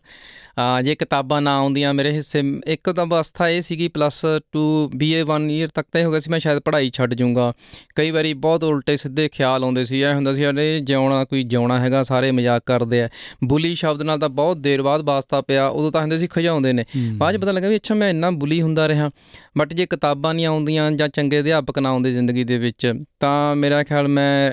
ਆ 0.59 0.83
ਜੇ 0.83 0.95
ਕਿਤਾਬਾਂ 0.95 1.43
ਨਾ 1.43 1.57
ਆਉਂਦੀਆਂ 1.57 1.95
ਮੇਰੇ 1.95 2.13
ਹਿੱਸੇ 2.13 2.43
ਇੱਕ 2.67 2.91
ਤਾਂ 2.91 3.05
ਅਵਸਥਾ 3.07 3.49
ਇਹ 3.49 3.63
ਸੀਗੀ 3.63 3.89
ਪਲੱਸ 3.89 4.27
2 4.57 4.63
ਬੀਏ 4.97 5.23
1 5.23 5.51
ਇਅਰ 5.51 5.69
ਤੱਕ 5.69 5.89
ਤਾਂ 5.93 6.01
ਇਹ 6.01 6.07
ਹੋ 6.07 6.11
ਗਿਆ 6.11 6.21
ਸੀ 6.21 6.31
ਮੈਂ 6.31 6.39
ਸ਼ਾਇਦ 6.41 6.59
ਪੜ੍ਹਾਈ 6.59 6.91
ਛੱਡ 6.95 7.15
ਜਾਊਂਗਾ। 7.15 7.53
ਕਈ 7.95 8.11
ਵਾਰੀ 8.11 8.33
ਬਹੁਤ 8.35 8.65
ਉਲਟੇ 8.65 8.97
ਸਿੱਧੇ 8.97 9.29
ਖਿਆਲ 9.29 9.65
ਆਉਂਦੇ 9.65 9.85
ਸੀ 9.85 10.01
ਇਹ 10.01 10.15
ਹੁੰਦਾ 10.15 10.33
ਸੀ 10.33 10.47
ਅਰੇ 10.51 10.81
ਜਿਉਣਾ 10.81 11.25
ਕੋਈ 11.25 11.43
ਜਿਉਣਾ 11.43 11.81
ਹੈਗਾ 11.81 12.03
ਸਾਰੇ 12.03 12.31
ਮਜ਼ਾਕ 12.33 12.63
ਕਰਦੇ 12.67 13.03
ਆ। 13.03 13.09
ਬੁਲੀ 13.45 13.75
ਸ਼ਬਦ 13.75 14.03
ਨਾਲ 14.03 14.19
ਤਾਂ 14.19 14.29
ਬਹੁਤ 14.29 14.57
ਦੇਰ 14.57 14.83
ਬਾਅਦ 14.83 15.03
ਵਾਸਤਾ 15.03 15.41
ਪਿਆ 15.41 15.69
ਉਦੋਂ 15.69 15.93
ਤਾਂ 15.93 16.01
ਹੁੰਦੇ 16.01 16.19
ਸੀ 16.19 16.27
ਖਿਜਾਉਂਦੇ 16.27 16.73
ਨੇ। 16.73 16.85
ਬਾਅਦ 17.17 17.37
ਪਤਾ 17.37 17.53
ਲੱਗਾ 17.53 17.69
ਵੀ 17.69 17.77
ਅੱਛਾ 17.77 17.95
ਮੈਂ 17.95 18.11
ਇੰਨਾ 18.11 18.31
ਬੁਲੀ 18.31 18.63
ਹੁੰਦਾ 18.63 18.89
ਰਿਹਾ। 18.89 19.11
ਬਟ 19.59 19.75
ਜੇ 19.75 19.87
ਕਿਤਾਬਾਂ 19.87 20.35
ਨਹੀਂ 20.35 20.47
ਆਉਂਦੀਆਂ 20.47 20.91
ਜਾਂ 20.91 21.09
ਚੰਗੇ 21.09 21.41
ਅਧਿਆਪਕ 21.41 21.79
ਨਾ 21.79 21.89
ਆਉਂਦੇ 21.89 22.13
ਜ਼ਿੰਦਗੀ 22.13 22.45
ਦੇ 22.45 22.59
ਵਿੱਚ 22.59 22.93
ਤਾਂ 23.21 23.57
ਮੇਰਾ 23.57 23.83
ਖਿਆਲ 23.83 24.09
ਮੈਂ 24.09 24.53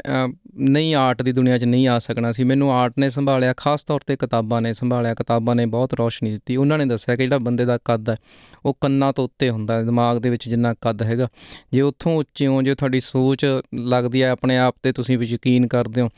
ਨਹੀਂ 0.58 0.96
ਆਰਟ 0.96 1.22
ਦੀ 1.22 1.32
ਦੁਨੀਆ 1.32 1.58
'ਚ 1.58 1.64
ਨਹੀਂ 1.64 1.88
ਆ 1.88 2.00
ਸਕਣਾ 2.00 2.32
ਸੀ। 2.32 2.44
ਮੈਨੂੰ 2.44 2.74
ਆਰਟ 2.74 2.94
ਨੇ 3.00 3.10
ਸੰਭਾਲਿਆ 3.10 3.54
ਖਾਸ 3.58 3.84
ਤੌਰ 3.84 4.00
ਤੇ 4.06 4.16
ਕਿਤਾਬਾਂ 4.16 4.62
ਨੇ 4.62 4.74
ਸੰਭਾਲਿਆ। 4.74 5.14
ਕਿਤਾਬਾਂ 5.14 5.56
ਨੇ 5.56 5.66
ਬਹੁਤ 5.66 5.94
ਰੌਸ਼ਨੀ 5.94 6.32
ਦਿੱਤੀ। 6.32 6.56
ਉਹਨਾਂ 6.56 6.78
ਨੇ 6.78 6.86
ਦੱਸਿਆ 6.86 7.16
ਕਿ 7.16 7.24
ਜਿਹੜਾ 7.24 7.38
ਬੰਦੇ 7.38 7.66
ਦਾ 7.66 7.80
ਕੱਦ 7.86 8.10
ਹੈ 8.10 8.16
ਉਹ 8.66 8.78
ਕੰਨਾਂ 8.82 9.14
ਤੋਂ 9.14 9.24
ਉੱਤੇ 9.24 9.50
ਹੁੰਦਾ 9.50 9.78
ਹੈ 9.78 9.84
ਦਿਮਾਗ 9.84 10.18
ਦੇ 10.18 10.30
ਵਿੱਚ 10.30 10.50
ਜਿੰਨਾ 10.50 10.74
ਕੱਦ 10.82 11.02
ਹੈਗਾ। 11.02 11.28
ਜੇ 11.72 11.82
ਉੱਥੋਂ 11.82 12.16
ਉੱਚੇ 12.16 12.48
ਹੋ 12.48 12.62
ਜੇ 12.62 12.76
ਤੁਹਾਡੀ 12.76 13.00
ਸੋਚ 13.00 13.46
ਲੱਗਦੀ 13.76 14.24
ਹੈ 14.24 14.30
ਆਪਣੇ 14.30 14.58
ਆਪ 14.58 14.76
ਤੇ 14.84 14.92
ਤੁਸੀਂ 14.92 15.18
ਵੀ 15.18 15.26
ਯਕੀਨ 15.26 15.68
ਕਰਦੇ 15.68 16.02
ਹੋ 16.02 16.10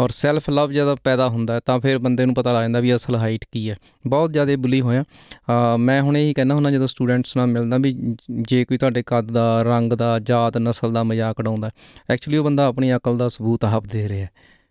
ਔਰ 0.00 0.08
ਸੈਲਫ 0.08 0.50
ਲਵ 0.50 0.72
ਜਦੋਂ 0.72 0.96
ਪੈਦਾ 1.04 1.28
ਹੁੰਦਾ 1.28 1.54
ਹੈ 1.54 1.60
ਤਾਂ 1.66 1.80
ਫਿਰ 1.80 1.98
ਬੰਦੇ 1.98 2.26
ਨੂੰ 2.26 2.34
ਪਤਾ 2.34 2.52
ਲੱਗ 2.52 2.62
ਜਾਂਦਾ 2.62 2.80
ਵੀ 2.80 2.94
ਅਸਲ 2.94 3.16
ਹਾਈਟ 3.16 3.44
ਕੀ 3.52 3.70
ਹੈ। 3.70 3.76
ਬਹੁਤ 4.06 4.32
ਜ਼ਿਆਦਾ 4.32 4.56
ਬੁਲੀ 4.56 4.80
ਹੋਇਆ। 4.80 5.04
ਅ, 5.04 5.76
ਮੈਂ 5.76 6.02
ਹੁਣ 6.02 6.16
ਇਹੀ 6.16 6.34
ਕਹਿੰਦਾ 6.34 6.54
ਹੁੰਦਾ 6.54 6.70
ਜਦੋਂ 6.70 6.86
ਸਟੂਡੈਂਟਸ 6.86 7.36
ਨਾਲ 7.36 7.46
ਮਿਲਦਾ 7.46 7.78
ਵੀ 7.78 8.16
ਜੇ 8.30 8.64
ਕੋਈ 8.64 8.78
ਤੁਹਾਡੇ 8.78 9.02
ਕੱਦ 9.06 9.32
ਦਾ 9.32 9.62
ਰੰਗ 9.62 9.92
ਦਾ 9.92 10.18
ਜਾਤ 10.18 10.58
ਨਸਲ 10.58 10.92
ਦਾ 10.92 11.02
ਮਜ਼ਾਕ 11.02 11.38
ਉਡਾਉਂਦਾ 11.38 11.70
ਐਕਚੁਅਲੀ 12.10 12.38
ਉਹ 12.38 12.44
ਬੰਦਾ 12.44 12.66
ਆਪਣੀ 12.66 12.94
ਅਕਲ 12.94 13.18
ਦਾ 13.18 13.28
ਸਬੂਤ 13.28 13.64
ਆਪ 13.82 13.92
ਦੇ 13.92 14.08
ਰਿਹਾ 14.08 14.26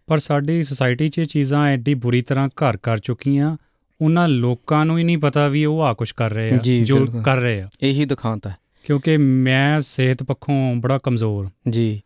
ਪਰ 0.08 0.18
ਸਾਡੀ 0.18 0.64
ਸੁਸਾਇਟੀ 0.64 1.08
'ਚ 1.08 1.20
ਇਹ 1.20 1.26
ਚੀਜ਼ਾਂ 1.26 1.68
ਐਡੀ 1.68 1.94
ਬੁਰੀ 1.94 2.22
ਤਰ੍ਹਾਂ 2.22 2.48
ਘਰ 2.48 2.78
ਕਰ 2.78 2.98
ਚੁੱਕੀਆਂ 2.98 3.58
ਉਹਨਾਂ 4.02 4.28
ਲੋਕਾਂ 4.28 4.86
ਨੂੰ 4.86 4.98
ਹੀ 4.98 5.04
ਨਹੀਂ 5.04 5.18
ਪਤਾ 5.18 5.48
ਵੀ 5.48 5.66
ਉਹ 5.66 5.82
ਆ 5.82 5.94
ਕੁਝ 5.94 6.12
ਕਰ 6.12 6.34
ਰਹੇ 6.34 6.52
ਆ 6.52 6.58
ਜੀ। 6.58 6.86
ਕਰ 7.26 7.38
ਰਹੇ 7.38 7.62
ਆ। 7.62 7.70
ਇਹੀ 7.82 8.06
ਦਿਖਾਉਂਦਾ 8.06 8.50
ਹੈ 8.50 8.56
ਕਿਉਂਕਿ 8.84 9.18
ਮੈਂ 9.18 9.82
ਸਿਹਤ 9.82 10.24
ਪੱਖੋਂ 10.24 10.76
ਬੜਾ 10.76 10.98
ਕਮਜ਼ੋਰ। 10.98 11.50
ਜੀ। 11.70 12.02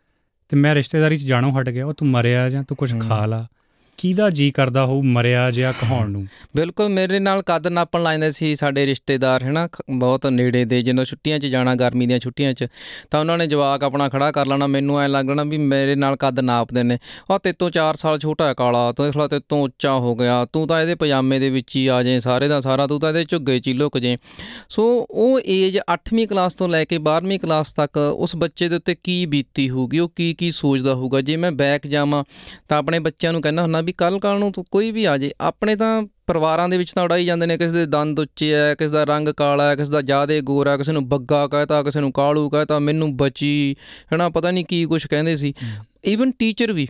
ਤੇ 0.50 0.57
ਮੈਂ 0.57 0.75
ਰਿਸ਼ਤੇਦਾਰੀ 0.75 1.18
'ਚ 1.18 1.22
ਜਾਣੋਂ 1.22 1.52
ਹਟ 1.52 1.69
ਗਿਆ 1.69 1.86
ਉਹ 1.86 1.94
ਤੂੰ 1.94 2.07
ਮਰਿਆ 2.07 2.50
ਜਾਂ 2.50 2.63
ਤੂੰ 2.63 2.78
ਕੁਝ। 2.78 3.00
ਖਾ 3.00 3.25
ਲਾ। 3.25 3.48
ਕਿਹਦਾ 3.97 4.30
ਜੀ 4.30 4.51
ਕਰਦਾ 4.51 4.86
ਹੋਊ 4.86 5.01
ਮਰਿਆ 5.01 5.51
ਜਾਂ 5.51 5.74
ਕਹਾਉਣ 5.74 6.09
ਨੂੰ? 6.09 6.27
ਬਿਲਕੁਲ, 6.56 6.89
ਮੇਰੇ 6.89 7.19
ਨਾਲ 7.19 7.42
ਕੱਦ 7.42 7.68
ਨਾਪਣ 7.68 8.03
ਲਾਉਂਦੇ 8.03 8.31
ਸੀ 8.31 8.56
ਸਾਡੇ 8.56 8.86
ਰਿਸ਼ਤੇਦਾਰ, 8.86 9.44
ਹੈਨਾ? 9.44 9.68
ਖ- 9.68 9.81
ਬਹੁਤ 9.89 10.27
ਨੇੜੇ 10.27 10.65
ਦੇ 10.65 10.81
ਜਦੋਂ 10.81 11.06
ਛੁੱਟੀਆਂ 11.06 11.39
'ਚ 11.39 11.45
ਜਾਣਾ, 11.45 11.75
ਗਰਮੀ 11.75 12.07
ਦੀਆਂ 12.07 12.19
ਛੁੱਟੀਆਂ 12.19 12.53
'ਚ। 12.53 12.68
ਤਾਂ 13.12 13.19
ਉਹਨਾਂ 13.19 13.38
ਨੇ 13.38 13.47
ਜਵਾਕ 13.47 13.83
ਆਪਣਾ 13.83 14.09
ਖੜਾ 14.09 14.31
ਕਰ 14.31 14.45
ਲੈਣਾ। 14.45 14.68
ਮੈਨੂੰ 14.68 15.00
ਐ 15.00 15.07
ਲੱਗਣਾ 15.07 15.44
ਵੀ 15.44 15.57
ਮੇਰੇ 15.57 15.95
ਨਾਲ 15.95 16.15
ਕੱਦ 16.15 16.39
ਨਾਪਦੇ 16.39 16.83
ਨੇ। 16.83 16.97
ਆ 17.31 17.38
ਤੇਤੋਂ 17.38 17.69
4 17.69 17.95
ਸਾਲ 17.95 18.19
ਛੋਟਾ 18.19 18.47
ਹੈ 18.47 18.53
ਕਾਲਾ। 18.53 18.92
ਤੂੰ 18.92 19.07
ਇਸਲਾ 19.07 19.27
ਤੇਤੋਂ 19.27 19.63
ਉੱਚਾ 19.63 19.94
ਹੋ 19.94 20.15
ਗਿਆ। 20.15 20.45
ਤੂੰ 20.45 20.68
ਤਾਂ 20.68 20.81
ਇਹਦੇ 20.81 20.95
ਪਜਾਮੇ 20.95 21.39
ਦੇ 21.39 21.50
ਵਿੱਚ 21.50 21.75
ਹੀ 21.75 21.88
ਆ 21.88 22.03
ਜਾਏ, 22.03 22.19
ਸਾਰੇ 22.19 22.48
ਦਾ 22.48 22.62
ਸਾਰਾ। 22.62 22.88
ਤੂੰ 22.88 23.00
ਤਾਂ 23.00 23.09
ਇਹਦੇ 23.09 23.25
ਝੁੱਗੇ 23.30 23.59
'ਚ 23.59 23.68
ਹੀ 23.68 23.74
ਲੁਕ 23.74 23.98
ਜੇ 23.98 24.18
ਸੋ 24.69 25.07
ਉਹ 25.12 25.39
ਏਜ 25.45 25.80
8ਵੀਂ 25.94 26.27
ਕਲਾਸ 26.27 26.53
ਤੋਂ 26.53 26.69
ਲੈ 26.69 26.86
ਕੇ 26.86 26.98
12ਵੀਂ 26.98 27.39
ਕਲਾਸ 27.39 27.74
ਤੱਕ 27.74 27.98
ਉਸ 27.98 28.36
ਬੱਚੇ 28.36 28.69
ਦੇ 28.69 28.75
ਉੱਤੇ 28.75 28.95
ਕੀ 29.03 29.25
ਬੀਤੀ 29.25 29.69
ਹੋਊਗੀ? 29.69 30.00
ਉਹ 30.00 30.12
ਕੀ 30.15 30.33
ਕੀ 30.33 30.51
ਸੋਚਦਾ 30.51 30.94
ਹੋਊਗਾ? 30.94 31.21
ਜੇ 31.21 31.36
ਮੈਂ 31.36 31.51
ਬੈਕ 31.51 31.88
ਜਾਵਾਂ, 31.88 32.24
ਤਾਂ 32.69 32.77
ਆਪਣੇ 32.77 33.00
ਬੱਚਿਆਂ 33.00 33.31
ਨੂੰ 33.31 33.41
ਕਹਿੰਦਾ 33.41 33.62
ਹੁੰਦਾ 33.62 33.85
ਵੀ 33.86 33.92
ਕੱਲ 33.92 34.20
ਕੱਲ 34.20 34.40
ਨੂੰ 34.40 34.52
ਤੂੰ 34.52 34.66
ਕੋਈ 34.72 34.92
ਵੀ 34.92 35.06
ਆ 35.06 35.18
ਜੇ 35.18 35.32
ਆਪਣੇ 35.42 35.76
ਤਾਂ 35.76 36.02
ਪਰਿਵਾਰਾਂ 36.28 36.70
ਦੇ 36.70 36.78
ਵਿੱਚ 36.78 36.92
ਤਾਂ 36.94 37.04
ਉਡਾਈ 37.04 37.26
ਜਾਂਦੇ 37.26 37.46
ਨੇ 37.46 37.58
ਕਿਸੇ 37.58 37.74
ਦੇ 37.74 37.86
ਦੰਦ 37.86 38.20
ਉੱਚੇ 38.20 38.54
ਹੈ 38.54 38.76
ਕਿਸੇ 38.76 38.92
ਦਾ 38.92 39.04
ਰੰਗ 39.04 39.30
ਕਾਲਾ 39.30 39.70
ਹੈ 39.70 39.76
ਕਿਸੇ 39.76 39.92
ਦਾ 39.92 40.02
ਜਾਦੇ 40.02 40.42
ਗੋਰਾ 40.42 40.78
ਕਿਸੇ 40.78 40.92
ਨੂੰ 40.92 41.08
ਬੱਗਾ 41.10 41.48
ਕਹਤਾ 41.48 41.84
ਕਿਸੇ 41.84 42.00
ਨੂੰ 42.00 42.12
ਕਾਲੂ 42.12 42.50
ਕਹਤਾ 42.50 42.80
ਮੈਨੂੰ 42.80 43.16
ਬਚੀ 43.18 43.76
ਹਨਾ 44.16 44.30
ਪਤਾ 44.30 44.52
ਨਹੀਂ 44.52 44.66
ਕੀ 44.66 44.86
ਕੁਝ 44.86 45.06
ਕਹਿੰਦੇ 45.08 45.36
ਸੀ। 45.36 45.54
ਈਵਨ 46.06 46.32
ਟੀਚਰ 46.32 46.74
ਵੀ 46.74 46.88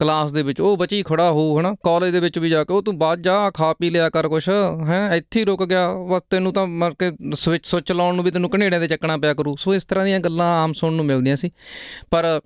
ਕਲਾਸ 0.00 0.32
ਦੇ 0.32 0.42
ਵਿੱਚ 0.42 0.60
ਉਹ 0.60 0.76
ਬੱਚੀ 0.76 1.02
ਖੜਾ 1.02 1.30
ਹੋ 1.30 1.58
ਹਨਾ 1.60 1.74
ਕਾਲਜ 1.84 2.12
ਦੇ 2.12 2.20
ਵਿੱਚ 2.20 2.38
ਵੀ 2.38 2.50
ਜਾ 2.50 2.64
ਕੇ 2.64 2.72
ਉਹ 2.74 2.82
ਤੂੰ 2.82 2.98
ਬਾਅਦ 2.98 3.22
ਜਾ 3.22 3.50
ਖਾ 3.50 3.72
ਪੀ 3.72 3.90
ਲਿਆ 3.90 4.08
ਕਰ 4.10 4.28
ਕੁਛ 4.28 4.48
ਹੈ 4.86 5.14
ਇੱਥੇ 5.14 5.40
ਹੀ 5.40 5.44
ਰੁਕ 5.44 5.64
ਗਿਆ 5.64 5.92
ਵਕਤ 5.92 6.26
ਤੈਨੂੰ 6.30 6.52
ਤਾਂ 6.52 6.66
ਮਰ 6.66 6.94
ਕੇ 6.98 7.12
ਸਵਿਚ 7.34 7.66
ਸੁੱਚ 7.66 7.92
ਲਾਉਣ 7.92 8.14
ਨੂੰ 8.14 8.24
ਵੀ 8.24 8.30
ਤੈਨੂੰ 8.30 8.50
ਘਨੇੜਿਆਂ 8.54 8.80
ਤੇ 8.80 8.88
ਚੱਕਣਾ 8.88 9.16
ਪਿਆ 9.16 9.34
ਕਰੂ। 9.34 9.56
ਸੋ 9.56 9.74
ਇਸ 9.74 9.84
ਤਰ੍ਹਾਂ 9.84 10.04
ਦੀਆਂ 10.04 10.20
ਗੱਲਾਂ 10.20 10.50
ਆਮ 10.62 10.72
ਸੁਣਨ 10.72 10.94
ਨੂੰ 10.94 11.04
ਮਿਲਦੀਆਂ 11.04 11.36
ਸੀ। 11.36 11.50
ਪਰ 12.10 12.40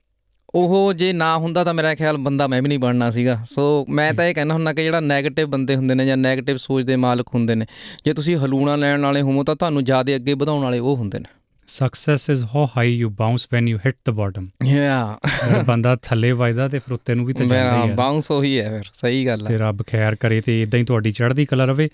ਉਹ 0.55 0.93
ਜੇ 0.93 1.12
ਨਾ 1.12 1.37
ਹੁੰਦਾ 1.38 1.64
ਤਾਂ 1.64 1.75
ਮੇਰਾ 1.75 1.94
ਖਿਆਲ 1.94 2.17
ਬੰਦਾ 2.17 2.47
ਮੈਂ 2.47 2.61
ਵੀ 2.62 2.69
ਨਹੀਂ 2.69 2.79
ਬਣਨਾ 2.79 3.11
ਸੀਗਾ। 3.11 3.38
ਸੋ 3.47 3.87
ਮੈਂ 3.88 4.12
ਤਾਂ 4.14 4.25
ਇਹ 4.25 4.35
ਕਹਿੰਦਾ 4.35 4.55
ਹੁੰਦਾ 4.55 4.73
ਕਿ 4.73 4.85
ਜਿਹੜਾ 4.85 5.00
네ਗੇਟਿਵ 5.00 5.49
ਬੰਦੇ 5.49 5.76
ਹੁੰਦੇ 5.76 5.94
ਨੇ 5.94 6.06
ਜਾਂ 6.06 6.17
네ਗੇਟਿਵ 6.17 6.56
ਸੋਚ 6.56 6.85
ਦੇ 6.85 6.97
ਮਾਲਕ 6.97 7.35
ਹੁੰਦੇ 7.35 7.55
ਨੇ, 7.55 7.67
ਜੇ 8.05 8.12
ਤੁਸੀਂ 8.12 8.37
ਹਲੂਣਾ 8.37 8.76
ਲੈਣ 8.76 9.02
ਵਾਲੇ 9.02 9.23
ਹੋਵੋ 9.23 9.44
ਤਾਂ 9.44 9.56
ਤੁਹਾਨੂੰ 9.56 9.85
ਜ਼ਿਆਦਾ 9.85 10.14
ਅੱਗੇ 10.14 10.35
ਵਧਾਉਣ 10.35 10.62
ਵਾਲੇ 10.62 10.79
ਉਹ 10.79 10.97
ਹੁੰਦੇ 10.97 11.19
ਨੇ। 11.19 11.39
Success 11.70 12.31
is 12.31 12.44
how 12.44 12.67
high 12.76 12.90
you 12.90 13.11
bounce 13.11 13.46
when 13.52 13.69
you 13.69 13.78
hit 13.78 13.96
the 14.06 14.11
bottom 14.11 14.49
ਯਾ 14.64 15.19
ਬੰਦਾ 15.67 15.96
ਥੱਲੇ 16.02 16.32
ਵੱਜਦਾ 16.32 16.69
ਤੇ 16.69 16.78
ਫਿਰ 16.78 16.93
ਉੱਤੇ 16.93 17.14
ਨੂੰ 17.14 17.26
ਵੀ 17.26 17.32
ਤਾਂ 17.32 17.46
ਜਾਂਦਾ 17.46 17.84
ਹੀ 17.84 17.90
ਆ। 17.90 17.94
ਬਾਉਂਸ 17.94 18.31
ਉਹੀ 18.31 18.58
ਹੈ 18.61 18.70
ਫਿਰ 18.70 18.90
ਸਹੀ 18.93 19.26
ਗੱਲ 19.26 19.44
ਤੇ 19.46 19.55
ਹੈ 19.55 19.58
ਰੱਬ 19.58 19.82
ਖੈਰ 19.87 20.14
ਕਰੇ 20.14 20.40
ਤੇ 20.40 20.62
ਇਦਾਂ 20.62 20.81
ਹੀ 20.81 20.84
ਤੁਹਾਡੀ 20.84 21.11
ਚੜ੍ਹਦੀ 21.11 21.44
ਕਲਾ 21.44 21.64
ਰਵੇ। 21.64 21.88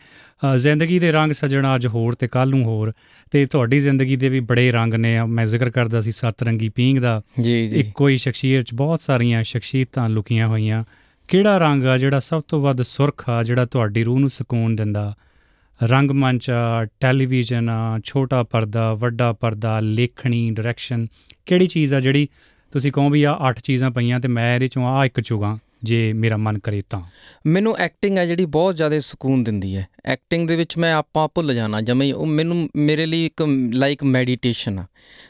ਜ਼ਿੰਦਗੀ 0.57 0.99
ਦੇ 0.99 1.13
ਰੰਗ 1.13 1.33
ਸਜਣਾ 1.33 1.75
ਅੱਜ 1.77 1.87
ਹੋਰ 1.87 2.15
ਤੇ 2.15 2.29
ਕੱਲ 2.29 2.51
ਨੂੰ 2.51 2.65
ਹੋਰ। 2.65 2.93
ਤੇ 3.31 3.47
ਤੁਹਾਡੀ 3.47 3.81
ਜ਼ਿੰਦਗੀ 3.81 4.17
ਦੇ 4.17 4.29
ਵੀ 4.29 4.41
ਬੜੇ 4.41 4.71
ਰੰਗ 4.71 4.95
ਨੇ 4.95 5.23
ਮੈਂ 5.23 5.47
ਜ਼ਿਕਰ 5.47 5.71
ਕਰਦਾ 5.71 6.01
ਸੀ 6.01 6.11
ਸੱਤ 6.11 6.43
ਰੰਗੀ 6.43 6.69
ਪੀਂਘ 6.69 7.01
ਦਾ। 7.01 7.21
ਜੀ 7.41 7.67
ਜੀ। 7.67 7.81
ਇੱਕੋ 7.81 8.09
ਹੀ 8.09 8.17
ਸ਼ਖਸੀਅਤ 8.17 8.65
'ਚ 8.65 8.75
ਬਹੁਤ 8.75 9.01
ਸਾਰੀਆਂ 9.01 9.43
ਸ਼ਖਸੀਅਤਾਂ 9.43 10.09
ਲੁਕੀਆਂ 10.09 10.49
ਹੋਈਆਂ। 10.49 10.85
ਕਿਹੜਾ 11.29 11.59
ਰੰਗ 11.59 11.85
ਆ 11.85 11.97
ਜਿਹੜਾ 11.99 12.19
ਸਭ 12.19 12.43
ਤੋਂ 12.49 12.61
ਵੱਧ 12.61 12.83
ਸੁਰਖ 12.83 13.29
ਆ 13.31 13.43
ਜਿਹੜਾ 13.43 13.65
ਤੁਹਾਡੀ 13.65 14.05
ਰੂਹ 14.05 14.21
ਨੂੰ 14.21 14.29
ਸਕੂਨ 14.29 14.77
ਦਿੰਦਾ? 14.77 15.15
ਰੰਗਮੰਚ 15.83 16.51
ਆ 16.51 16.85
ਟੈਲੀਵਿਜ਼ਨ 17.01 17.69
ਆ 17.69 17.99
ਛੋਟਾ 18.05 18.43
ਪਰਦਾ, 18.43 18.95
ਵੱਡਾ 18.95 19.33
ਪਰਦਾ, 19.33 19.81
ਲੇਖਣੀ 19.81 20.51
ਡਾਇਰੈਕਸ਼ਨ 20.51 21.07
ਕਿਹੜੀ 21.47 21.67
ਚੀਜ਼ 21.67 21.95
ਆ 21.95 22.01
ਜਿਹੜੀ 22.01 22.29
ਤੁਸੀਂ 22.73 22.93
ਕਹੋ 22.93 23.11
ਵੀ 23.11 23.23
ਆ 23.23 23.39
ਅੱਠ 23.49 23.61
ਚੀਜ਼ਾਂ 23.61 23.91
ਪਈਆਂ 23.91 24.21
ਤੇ 24.21 24.29
ਮੈਂ 24.29 24.55
ਇਹਦੇ 24.55 24.69
ਚੋਂ 24.69 24.87
ਆ 24.87 25.05
ਇੱਕ 25.05 25.21
ਚੁਗਾ? 25.21 25.59
ਜੇ 25.85 26.13
ਮੇਰਾ 26.13 26.37
ਮਨ 26.37 26.59
ਕਰੇ 26.59 26.83
ਤਾਂ? 26.91 27.03
ਮੈਨੂੰ 27.47 27.79
ਐਕਟਿੰਗ 27.79 28.19
ਹੈ 28.19 28.27
ਜਿਹੜੀ 28.27 28.45
ਬਹੁਤ 28.45 28.77
ਜ਼ਿਆਦਾ 28.77 29.01
ਸਕੂਨ 29.01 29.45
ਦਿੰਦੀ 29.45 29.77
ਹੈ। 29.77 29.87
ਐਕਟਿੰਗ 30.05 30.49
ਦੇ 30.49 30.57
ਵਿੱਚ 30.57 30.79
ਮੈਂ 30.79 30.95
ਆਪਾਂ 30.95 31.29
ਭੁੱਲ 31.29 31.55
ਜਾਣਾ 31.55 31.81
ਜਮੇ 31.81 32.13
ਉਹ 32.13 32.27
ਮੈਨੂੰ 32.27 32.69
ਮੇਰੇ 32.77 33.07
ਲਈ 33.07 33.27
ਇੱਕ 33.27 33.43
ਲਾਈਕ 33.73 34.05
ਮੈਡੀਟੇਸ਼ਨ 34.05 34.79
ਆ। 34.79 34.87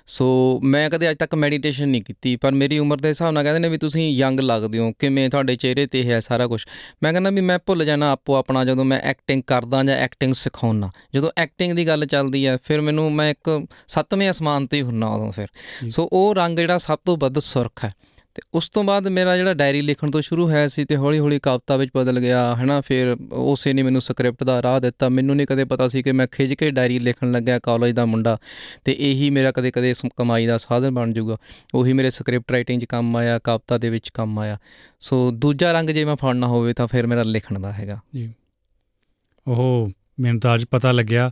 ਸੋ 0.06 0.60
ਮੈਂ 0.64 0.90
ਕਦੇ 0.90 1.10
ਅੱਜ 1.10 1.16
ਤੱਕ 1.16 1.34
ਮੈਡੀਟੇਸ਼ਨ 1.34 1.88
ਨਹੀਂ 1.88 2.02
ਕੀਤੀ 2.02 2.36
ਪਰ 2.36 2.52
ਮੇਰੀ 2.52 2.78
ਉਮਰ 2.78 2.96
ਦੇ 2.96 3.08
ਹਿਸਾਬ 3.08 3.32
ਨਾਲ 3.32 3.42
ਕਹਿੰਦੇ 3.42 3.60
ਨੇ 3.60 3.68
ਵੀ 3.68 3.78
ਤੁਸੀਂ 3.78 4.10
ਯੰਗ 4.10 4.40
ਲੱਗਦੇ 4.40 4.78
ਹੋ 4.78 4.92
ਕਿਵੇਂ 4.98 5.30
ਤੁਹਾਡੇ 5.30 5.56
ਚਿਹਰੇ 5.56 5.86
ਤੇ 5.86 6.02
ਹੈ 6.02 6.20
ਸਾਰਾ 6.20 6.46
ਕੁਝ 6.46 6.64
ਮੈਂ 7.02 7.12
ਕਹਿੰਦਾ 7.12 7.30
ਵੀ 7.30 7.40
ਮੈਂ 7.40 7.58
ਭੁੱਲ 7.66 7.84
ਜਾਣਾ 7.84 8.10
ਆਪੋ 8.10 8.34
ਆਪਣਾ 8.34 8.64
ਜਦੋਂ 8.64 8.84
ਮੈਂ 8.84 9.00
ਐਕਟਿੰਗ 9.00 9.42
ਕਰਦਾ 9.46 9.84
ਜਾਂ 9.84 9.96
ਐਕਟਿੰਗ 9.96 10.34
ਸਿਖਾਉਣਾ 10.34 10.90
ਜਦੋਂ 11.14 11.30
ਐਕਟਿੰਗ 11.36 11.72
ਦੀ 11.72 11.86
ਗੱਲ 11.86 12.06
ਚੱਲਦੀ 12.06 12.46
ਹੈ 12.46 12.58
ਫਿਰ 12.64 12.80
ਮੈਨੂੰ 12.80 13.12
ਮੈਂ 13.12 13.30
ਇੱਕ 13.30 13.66
ਸੱਤਵੇਂ 13.88 14.30
ਅਸਮਾਨ 14.30 14.66
ਤੇ 14.66 14.82
ਹੁੰਨਾ 14.82 15.06
ਉਦੋਂ 15.06 15.32
ਫਿਰ। 15.32 15.46
ਸੋ 15.90 16.08
ਉਹ 16.12 16.34
ਰੰਗ 16.34 16.58
ਜਿਹੜਾ 16.58 16.78
ਸਭ 16.78 16.98
ਤੋਂ 17.04 17.16
ਵੱਧ 17.16 17.38
ਸੁਰਖ 17.38 17.84
ਹੈ। 17.84 17.94
ਤੇ 18.36 18.42
ਉਸ 18.54 18.68
ਤੋਂ 18.68 18.84
ਬਾਅਦ 18.84 19.08
ਮੇਰਾ 19.08 19.36
ਜਿਹੜਾ 19.36 19.54
ਡਾਇਰੀ 19.54 19.80
ਲਿਖਣ 19.82 20.10
ਤੋਂ 20.10 20.20
ਸ਼ੁਰੂ 20.20 20.46
ਹੋਇਆ 20.46 20.68
ਸੀ 20.68 20.84
ਤੇ 20.84 20.96
ਹੌਲੀ 20.96 21.18
ਹੌਲੀ 21.18 21.38
ਕਵਿਤਾ 21.38 21.76
ਵਿੱਚ 21.76 21.90
ਬਦਲ 21.96 22.20
ਗਿਆ 22.20 22.56
ਹੈਨਾ 22.56 22.80
ਫਿਰ 22.80 23.16
ਉਸੇ 23.32 23.72
ਨੇ 23.72 23.82
ਮੈਨੂੰ 23.82 24.00
ਸਕ੍ਰਿਪਟ 24.00 24.44
ਦਾ 24.44 24.62
ਰਾਹ 24.62 24.80
ਦਿੱਤਾ। 24.80 25.08
ਮੈਨੂੰ 25.08 25.36
ਨਹੀਂ 25.36 25.46
ਕਦੇ 25.46 25.64
ਪਤਾ 25.64 25.88
ਸੀ 25.88 26.02
ਕਿ 26.02 26.12
ਮੈਂ 26.12 26.26
ਖਿੱਚ 26.26 26.54
ਕੇ 26.54 26.70
ਡਾਇਰੀ 26.70 26.98
ਲਿਖਣ 26.98 27.32
ਲੱਗਿਆ 27.32 27.58
ਕਾਲਜ 27.58 27.92
ਦਾ 27.92 28.06
ਮੁੰਡਾ 28.06 28.38
ਤੇ 28.84 28.96
ਇਹੀ 28.98 29.30
ਮੇਰਾ 29.30 29.50
ਕਦੇ 29.50 29.70
ਕਦੇ 29.70 29.94
ਸ- 29.94 30.06
ਕਮਾਈ 30.16 30.46
ਦਾ 30.46 30.58
ਸਾਧਨ 30.58 30.90
ਬਣ 30.90 31.12
ਜਾਊਗਾ। 31.12 31.36
ਉਹੀ 31.74 31.92
ਮੇਰੇ 31.92 32.10
ਸਕ੍ਰਿਪਟ 32.10 32.52
ਰਾਈਟਿੰਗ 32.52 32.80
'ਚ 32.80 32.84
ਕੰਮ 32.84 33.16
ਆਇਆ 33.16 33.38
ਕਵਿਤਾ 33.38 33.78
ਦੇ 33.78 33.90
ਵਿੱਚ 33.90 34.08
ਕੰਮ 34.08 34.38
ਆਇਆ। 34.38 34.58
ਸੋ 35.00 35.30
ਦੂਜਾ 35.30 35.72
ਰੰਗ 35.72 35.90
ਜੇ 35.90 36.04
ਮੈਂ 36.04 36.16
ਫੜਨਾ 36.16 36.46
ਹੋਵੇ 36.46 36.72
ਤਾਂ 36.72 36.86
ਫਿਰ 36.86 37.06
ਮੇਰਾ 37.06 37.22
ਲਿਖਣ 37.22 37.58
ਦਾ 37.58 37.72
ਹੈਗਾ। 37.72 38.00
ਉਹ 39.46 39.90
ਮੈਨੂੰ 40.20 40.40
ਤਾਂ 40.40 40.54
ਅੱਜ 40.54 40.64
ਪਤਾ 40.70 40.92
ਲੱਗਿਆ 40.92 41.30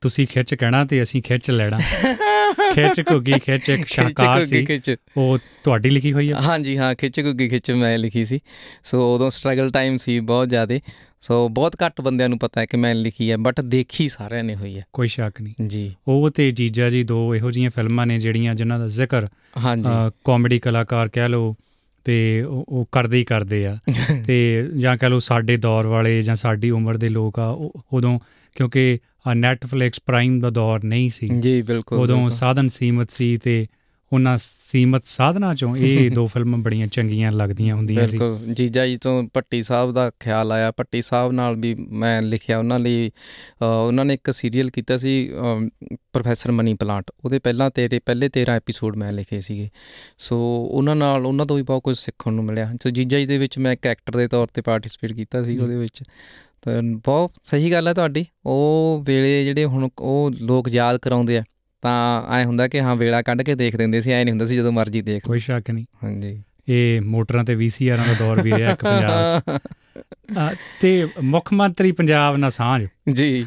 ਤੁਸੀਂ 0.00 0.26
ਖਿੱਚ 0.26 0.54
ਕਹਿਣਾ 0.54 0.84
ਤੇ 0.84 1.02
ਅਸੀਂ 1.02 1.22
ਖਿੱਚ 1.22 1.50
ਲੈਣਾ। 1.50 1.78
ਖਿੱਚ 2.74 3.00
ਘੁੱਗੀ 3.12 3.32
ਖਿੱਚ 3.32 3.68
ਇੱਕ 3.68 4.00
ਘੁੱਗੀ 4.00 4.80
ਸੀ 4.80 4.96
ਉਹ 5.16 5.38
ਤੁਹਾਡੀ 5.64 5.90
ਲਿਖੀ 5.90 6.12
ਹੋਈ 6.12 6.32
ਹੈ 6.32 6.36
ਹਾਂਜੀ 6.36 6.76
ਹਾਂ 6.78 6.94
ਖਿੱਚ 6.94 7.20
ਘੁੱਗੀ 7.20 7.48
ਖਿੱਚ 7.48 7.70
ਮੈਂ 7.70 7.98
ਲਿਖੀ 7.98 8.24
ਸੀ। 8.24 8.40
ਸੋ 8.82 9.14
ਉਦੋਂ 9.14 9.30
ਸਟਰਗਲ 9.30 9.70
ਟਾਈਮ 9.70 9.96
ਸੀ 9.96 10.20
ਬਹੁਤ 10.20 10.48
ਜ਼ਿਆਦੇ। 10.48 10.80
ਸੋ 11.20 11.48
ਬਹੁਤ 11.48 11.76
ਘੱਟ 11.86 12.00
ਬੰਦਿਆਂ 12.00 12.28
ਨੂੰ 12.28 12.38
ਪਤਾ 12.38 12.60
ਹੈ 12.60 12.66
ਕਿ 12.66 12.76
ਮੈਂ 12.76 12.94
ਲਿਖੀ 12.94 13.30
ਹੈ 13.30 13.36
ਬਟ 13.36 13.60
ਦੇਖੀ 13.60 14.08
ਸਾਰਿਆਂ 14.08 14.44
ਨੇ 14.44 14.54
ਹੋਈ 14.54 14.78
ਹੈ। 14.78 14.84
ਕੋਈ 14.92 15.08
ਸ਼ੱਕ 15.08 15.42
ਨਹੀਂ। 15.42 15.68
ਜੀ। 15.68 15.94
ਉਹ 16.08 16.30
ਤੇ 16.30 16.50
ਜੀਜਾ 16.50 16.90
ਜੀ 16.90 17.02
ਦੋ 17.02 17.34
ਇਹੋ 17.34 17.50
ਜਿਹੀਆਂ 17.50 17.70
ਫਿਲਮਾਂ 17.70 18.06
ਨੇ 18.06 18.18
ਜਿਹੜੀਆਂ 18.18 18.54
ਜਿਨ੍ਹਾਂ 18.54 18.78
ਦਾ 18.78 18.88
ਜ਼ਿਕਰ 18.88 19.28
ਹਾਂਜੀ। 19.64 20.10
ਕਾਮੇਡੀ 20.24 20.58
ਕਲਾਕਾਰ 20.58 21.08
ਕਹਿ 21.08 21.28
ਲਓ 21.28 21.56
ਤੇ 22.04 22.42
ਉਹ 22.42 22.88
ਕਰਦੇ 22.92 23.18
ਹੀ 23.18 23.24
ਕਰਦੇ 23.24 23.66
ਆ 23.66 23.78
ਤੇ 24.26 24.68
ਜਾਂ 24.76 24.96
ਕਹਿ 24.96 25.10
ਲਓ 25.10 25.18
ਸਾਡੇ 25.18 25.56
ਦੌਰ 25.56 25.86
ਵਾਲੇ 25.86 26.22
ਜਾਂ 26.22 26.36
ਸਾਡੀ 26.36 26.70
ਉਮਰ 26.70 26.96
ਦੇ 26.96 27.08
ਲੋਕ 27.08 27.38
ਆ 27.38 27.48
ਉਦੋਂ 27.92 28.18
ਕਿਉਂਕਿ 28.56 28.98
ਨੈਟਫਲਿਕਸ 29.34 30.00
ਪ੍ਰਾਈਮ 30.06 30.40
ਦਾ 30.40 30.50
ਦੌਰ 30.50 30.84
ਨਹੀਂ 30.84 31.08
ਸੀ 31.08 31.28
ਜੀ 31.40 31.62
ਬਿਲਕੁਲ 31.62 31.98
ਉਦੋਂ। 31.98 32.28
ਸਾਧਨ 32.28 32.68
ਸੀਮਤ 32.68 33.10
ਸੀ 33.10 33.36
ਤੇ 33.36 33.66
ਉਹਨਾਂ 34.12 34.38
ਸੀਮਤ 34.38 35.02
ਸਾਧਨਾਂ 35.04 35.54
ਚੋਂ 35.54 35.76
ਇਹ 35.76 36.10
ਦੋ 36.14 36.26
ਫਿਲਮਾਂ 36.26 36.58
ਬੜੀਆਂ 36.58 36.86
ਚੰਗੀਆਂ 36.86 37.32
ਲੱਗਦੀਆਂ 37.32 37.76
ਹੁੰਦੀਆਂ 37.76 38.06
ਸੀ। 38.06 38.18
ਬਿਲਕੁਲ 38.18 38.54
ਜੀਜਾ 38.54 38.86
ਜੀ 38.86 38.96
ਤੋਂ 38.96 39.22
ਭੱਟੀ 39.34 39.62
ਸਾਹਿਬ 39.62 39.92
ਦਾ 39.92 40.10
ਖਿਆਲ 40.20 40.52
ਆਇਆ। 40.52 40.70
ਭੱਟੀ 40.70 41.02
ਸਾਹਿਬ 41.02 41.32
ਨਾਲ 41.32 41.56
ਵੀ 41.56 41.74
ਮੈਂ 41.74 42.22
ਲਿਖਿਆ 42.22 42.58
ਉਹਨਾਂ 42.58 42.78
ਲਈ 42.78 43.10
ਉਹਨਾਂ 43.62 44.04
ਨੇ 44.04 44.14
ਇੱਕ 44.14 44.30
ਸੀਰੀਅਲ 44.34 44.70
ਕੀਤਾ 44.70 44.96
ਸੀ 44.96 45.14
ਪ੍ਰੋਫੈਸਰ 46.12 46.50
ਮਨੀ 46.50 46.74
ਪਲਾਂਟ 46.74 47.10
ਉਹਦੇ 47.24 47.38
ਪਹਿਲਾਂ 47.38 47.70
ਤੇਰੇ 47.70 47.98
ਪਹਿਲੇ 47.98 48.28
13 48.28 48.56
ਐਪੀਸੋਡ 48.56 48.96
ਮੈਂ 48.96 49.12
ਲਿਖੇ 49.12 49.40
ਸੀਗੇ। 49.40 49.68
ਸੋ 50.18 50.38
ਉਹਨਾਂ 50.70 50.96
ਨਾਲ 50.96 51.26
ਉਹਨਾਂ 51.26 51.46
ਤੋਂ 51.46 51.56
ਵੀ 51.56 51.62
ਬਹੁਤ 51.62 51.82
ਕੁਝ 51.82 51.96
ਸਿੱਖਣ 51.98 52.32
ਨੂੰ 52.32 52.44
ਮਿਲਿਆ। 52.44 52.72
ਸੋ 52.82 52.90
ਜੀਜਾ 52.90 53.18
ਜੀ 53.18 53.26
ਦੇ 53.26 53.38
ਵਿੱਚ 53.38 53.58
ਮੈਂ 53.58 53.72
ਇੱਕ 53.72 53.86
ਐਕਟਰ 53.86 54.16
ਦੇ 54.16 54.28
ਤੌਰ 54.28 54.46
ਤੇ 54.54 54.62
ਪਾਰਟਿਸਿਪੇਟ 54.62 55.12
ਕੀਤਾ 55.12 55.42
ਸੀ। 55.42 55.58
ਉਹਦੇ 55.58 55.76
ਵਿੱਚ। 55.76 56.02
ਤਾਂ 56.62 56.82
ਬਹੁਤ 56.82 57.30
ਸਹੀ 57.42 57.72
ਗੱਲ 57.72 57.88
ਹੈ 57.88 57.94
ਤੁਹਾਡੀ। 57.94 58.24
ਉਹ 58.46 59.02
ਵੇਲੇ 59.06 59.44
ਜਿਹੜੇ 59.44 59.64
ਹੁਣ 59.64 59.88
ਉਹ 59.98 60.30
ਲੋਕ 60.40 60.68
ਯਾਦ 60.68 60.96
ਕਰਾਉਂਦੇ 60.96 61.38
ਆ 61.38 61.42
ਤਾਂ 61.82 62.32
ਐ 62.34 62.44
ਹੁੰਦਾ 62.44 62.68
ਕਿ 62.68 62.80
ਹਾਂ 62.80 62.96
ਵੇਲਾ 62.96 63.22
ਕੱਢ 63.22 63.42
ਕੇ 63.42 63.54
ਦੇਖ 63.54 63.76
ਦਿੰਦੇ 63.76 64.00
ਸੀ 64.00 64.12
ਐ 64.12 64.24
ਨਹੀਂ 64.24 64.32
ਹੁੰਦਾ 64.32 64.44
ਸੀ 64.44 64.56
ਜਦੋਂ 64.56 64.72
ਮਰਜ਼ੀ 64.72 65.02
ਦੇਖ। 65.02 65.22
ਕੋਈ 65.22 65.40
ਸ਼ੱਕ 65.40 65.70
ਨਹੀਂ। 65.70 65.84
ਹਾਂਜੀ। 66.04 66.42
ਇਹ 66.68 67.00
ਮੋਟਰਾਂ 67.00 67.44
ਤੇ 67.44 67.54
ਵੀਸੀਆਰਾਂ 67.54 68.04
ਦਾ 68.06 68.12
ਦੌਰ 68.12 68.42
ਵੀ 68.42 68.52
ਰਿਹਾ 68.52 68.72
ਇੱਕ 68.72 68.84
ਪੰਜਾਬ 68.84 69.40
'ਚ। 69.40 69.60
ਤੇ 70.80 71.08
ਮੁੱਖ 71.22 71.52
ਮੰਤਰੀ 71.52 71.92
ਪੰਜਾਬ 71.92 72.36
ਨਾਲ 72.36 72.50
ਸਾਂਝ। 72.50 72.86
ਜੀ। 73.12 73.46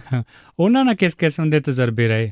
ਉਹਨਾਂ 0.60 0.86
ਨਾਲ 0.86 0.96
ਕਿਸ 0.96 1.16
ਕਿਸਮ 1.16 1.50
ਦੇ 1.50 1.60
ਤਜਰਬੇ 1.60 2.08
ਰਹੇ? 2.08 2.32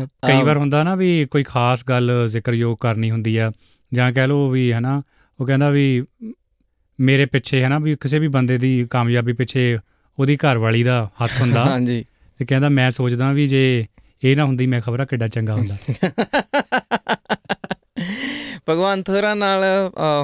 ਕਈ 0.00 0.42
ਵਾਰ 0.42 0.56
ਹੁੰਦਾ 0.56 0.82
ਨਾ 0.82 0.94
ਵੀ 0.94 1.26
ਕੋਈ 1.30 1.42
ਖਾਸ 1.42 1.84
ਗੱਲ 1.88 2.28
ਜ਼ਿਕਰਯੋਗ 2.28 2.76
ਕਰਨੀ 2.80 3.10
ਹੁੰਦੀ 3.10 3.36
ਆ 3.36 3.52
ਜਾਂ 3.92 4.12
ਕਹਿ 4.12 4.28
ਲਓ 4.28 4.50
ਵੀ 4.50 4.72
ਹਨਾ 4.72 5.02
ਉਹ 5.40 5.46
ਕਹਿੰਦਾ 5.46 5.70
ਵੀ 5.70 6.04
ਮੇਰੇ 7.00 7.26
ਪਿੱਛੇ 7.26 7.64
ਹਨਾ 7.64 7.78
ਵੀ 7.78 7.96
ਕਿਸੇ 8.00 8.18
ਵੀ 8.18 8.28
ਬੰਦੇ 8.28 8.58
ਦੀ 8.58 8.86
ਕਾਮਯਾਬੀ 8.90 9.32
ਪਿੱਛੇ 9.32 9.78
ਉਹਦੀ 10.18 10.36
ਘਰ 10.36 10.58
ਵਾਲੀ 10.58 10.82
ਦਾ 10.82 11.10
ਹੱਥ 11.24 11.30
ਹੁੰਦਾ। 11.40 11.64
ਹਾਂਜੀ। 11.64 12.04
ਤੇ 12.38 12.44
ਕਹਿੰਦਾ 12.44 12.68
ਮੈਂ 12.68 12.90
ਸੋਚਦਾ 12.90 13.32
ਵੀ 13.32 13.46
ਜੇ 13.46 13.86
ਇਹ 14.22 14.36
ਨਾ 14.36 14.44
ਹੁੰਦੀ 14.44 14.66
ਮੈਂ 14.66 14.80
ਖਬਰਾਂ 14.80 15.06
ਕਿੱਡਾ 15.06 15.28
ਚੰਗਾ 15.28 15.54
ਹੁੰਦਾ। 15.54 15.76
ਭਗਵੰਤ 18.68 19.08
ਹੋਰਾਂ 19.10 19.34
ਨਾਲ 19.36 19.62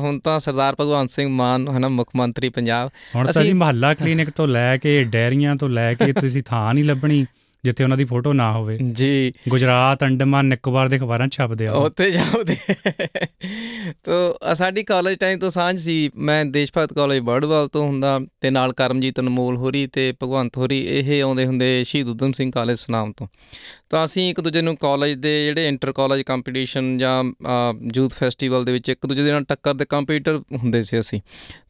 ਹੁਣ 0.01 0.19
ਤਾਂ 0.19 0.39
ਸਰਦਾਰ 0.41 0.77
ਭਗਵੰਤ 0.81 1.11
ਸਿੰਘ 1.11 1.29
ਮਾਨ 1.31 1.69
ਹਨਾ 1.69 1.89
ਮੁੱਖ 1.89 2.11
ਮੰਤਰੀ 2.17 2.49
ਪੰਜਾਬ। 2.49 2.91
ਹੁਣ 3.17 3.33
ਤਾਂ 3.33 3.43
ਜੀ 3.45 3.53
ਮਹੱਲਾ 3.53 3.93
ਕਲੀਨਿਕ 3.95 4.31
ਤੋਂ 4.31 4.47
ਲੈ 4.49 4.77
ਕੇ 4.77 5.03
ਡੈਰੀਆਂ 5.05 5.57
ਤੋਂ 5.57 5.69
ਲੈ 5.69 5.93
ਕੇ 5.95 6.13
ਤੁਸੀਂ 6.13 6.43
ਥਾਂ 6.43 6.73
ਨਹੀਂ 6.75 6.85
ਲੱਭਣੀ 6.85 7.25
ਜਿੱਥੇ 7.65 7.85
ਉਹਨਾਂ 7.85 7.97
ਦੀ 7.97 8.05
ਫੋਟੋ 8.05 8.33
ਨਾ 8.33 8.51
ਹੋਵੇ। 8.53 8.77
ਜੀ। 8.93 9.33
ਗੁਜਰਾਤ 9.49 10.03
ਅੰਡਮਾਨ 10.05 10.47
ਨਿਕੋਬਾਰ 10.47 10.89
ਦੇ 10.89 10.97
ਅਖਬਾਰਾਂ 10.97 11.27
'ਚ 11.29 11.37
ਛਪਦੇ 11.37 11.67
ਆ। 11.67 11.73
ਉੱਥੇ 11.73 12.11
ਜਾਉਂਦੇ 12.11 12.57
ਤੋ 14.05 14.55
ਸਾਡੀ 14.55 14.83
ਕਾਲਜ 14.85 15.17
ਟਾਈਮ 15.21 15.39
ਤੋਂ 15.39 15.51
ਸਾਂਝ 15.51 15.79
ਸੀ। 15.81 16.11
ਮੈਂ 16.17 16.45
ਦੇਸ਼ 16.47 16.73
ਭਗਤ 16.77 16.93
ਕਾਲਜ 16.93 17.19
ਬਰਡਵਾਲ 17.21 17.69
ਤੋਂ 17.69 17.87
ਹੁੰਦਾ 17.87 18.19
ਤੇ 18.41 18.51
ਨਾਲ 18.51 18.73
ਕਰਮਜੀਤ 18.73 19.21
ਅਨਮੋਲ 19.21 19.57
ਹੋਰੀ 19.57 19.87
ਤੇ 19.87 20.13
ਭਗਵੰਤ 20.23 20.57
ਹੋਰੀ 20.59 20.79
ਇਹ 20.89 21.23
ਆਉਂਦੇ 21.23 21.47
ਹੁੰਦੇ 21.47 21.83
ਸ਼ਹੀਦ 21.85 22.09
ਊਧਮ 22.09 22.33
ਸਿੰਘ 22.33 22.51
ਕਾਲਜ 22.51 22.79
ਸੁਨਾਮ 22.79 23.13
ਤੋਂ। 23.13 23.27
ਤਾਂ 23.91 24.05
ਅਸੀਂ 24.05 24.31
ਇੱਕ 24.31 24.41
ਦੂਜੇ 24.41 24.63
ਨੂੰ 24.63 24.77
ਕਾਲਜ 24.77 25.13
ਦੇ 25.13 25.47
ਜਿਹੜੇ 25.47 25.69
ਇੰਟਰ 25.69 25.93
ਕਾਲਜ 25.93 26.23
ਕੰਪੀਟੀਸ਼ਨ 26.23 26.99
ਜਾਂ 26.99 27.25
ਯੂਥ 27.97 28.13
ਫੈਸਟੀਵਲ 28.13 28.65
ਦੇ 28.65 28.73
ਵਿੱਚ 28.73 28.89
ਇੱਕ 28.89 29.07
ਦੂਜੇ 29.07 29.23
ਦੇ 29.23 29.31
ਨਾਲ 29.31 29.45
ਟੱਕਰ 29.45 29.75
ਦੇ 29.75 29.85
ਕੰਪੀਟੀਟਰ 29.85 30.43
ਹੁੰਦੇ 30.53 30.83
ਸੀ 30.83 31.01
ਅਸੀਂ। 31.01 31.21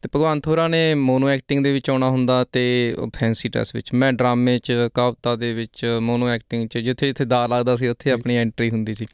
ਤੇ 0.01 0.09
ਭਗਵੰਤ 0.15 0.47
ਹੋਰਾਂ 0.47 0.69
ਨੇ 0.69 0.95
ਮੋਨੋ 0.95 1.29
ਐਕਟਿੰਗ 1.29 1.63
ਦੇ 1.63 1.73
ਵਿੱਚ 1.73 1.89
ਆਉਣਾ 1.89 2.09
ਹੁੰਦਾ 2.09 2.45
ਤੇ 2.51 2.95
ਫੈਂਸੀ 3.15 3.49
ਡਰੈਸ 3.49 3.75
ਵਿੱਚ 3.75 3.93
ਮੈਂ 3.93 4.13
ਡਰਾਮੇ 4.13 4.57
'ਚ 4.57 4.73
ਕਵਿਤਾ 4.93 5.35
ਦੇ 5.35 5.53
ਵਿੱਚ 5.53 5.97
ਮੋਨੋ 5.99 6.29
ਐਕਟਿੰਗ 6.29 6.69
'ਚ 6.69 6.77
ਜਿੱਥੇ 6.77 7.07
ਜਿੱਥੇ 7.07 7.25
ਦਾ 7.25 7.47
ਲੱਗਦਾ 7.47 7.75
ਸੀ 7.75 7.87
ਉੱਥੇ 7.87 8.11
ਆਪਣੀ 8.11 8.35
ਐਂਟਰੀ 8.35 8.69
ਹੁੰਦੀ 8.69 8.93
ਸੀ। 8.93 9.05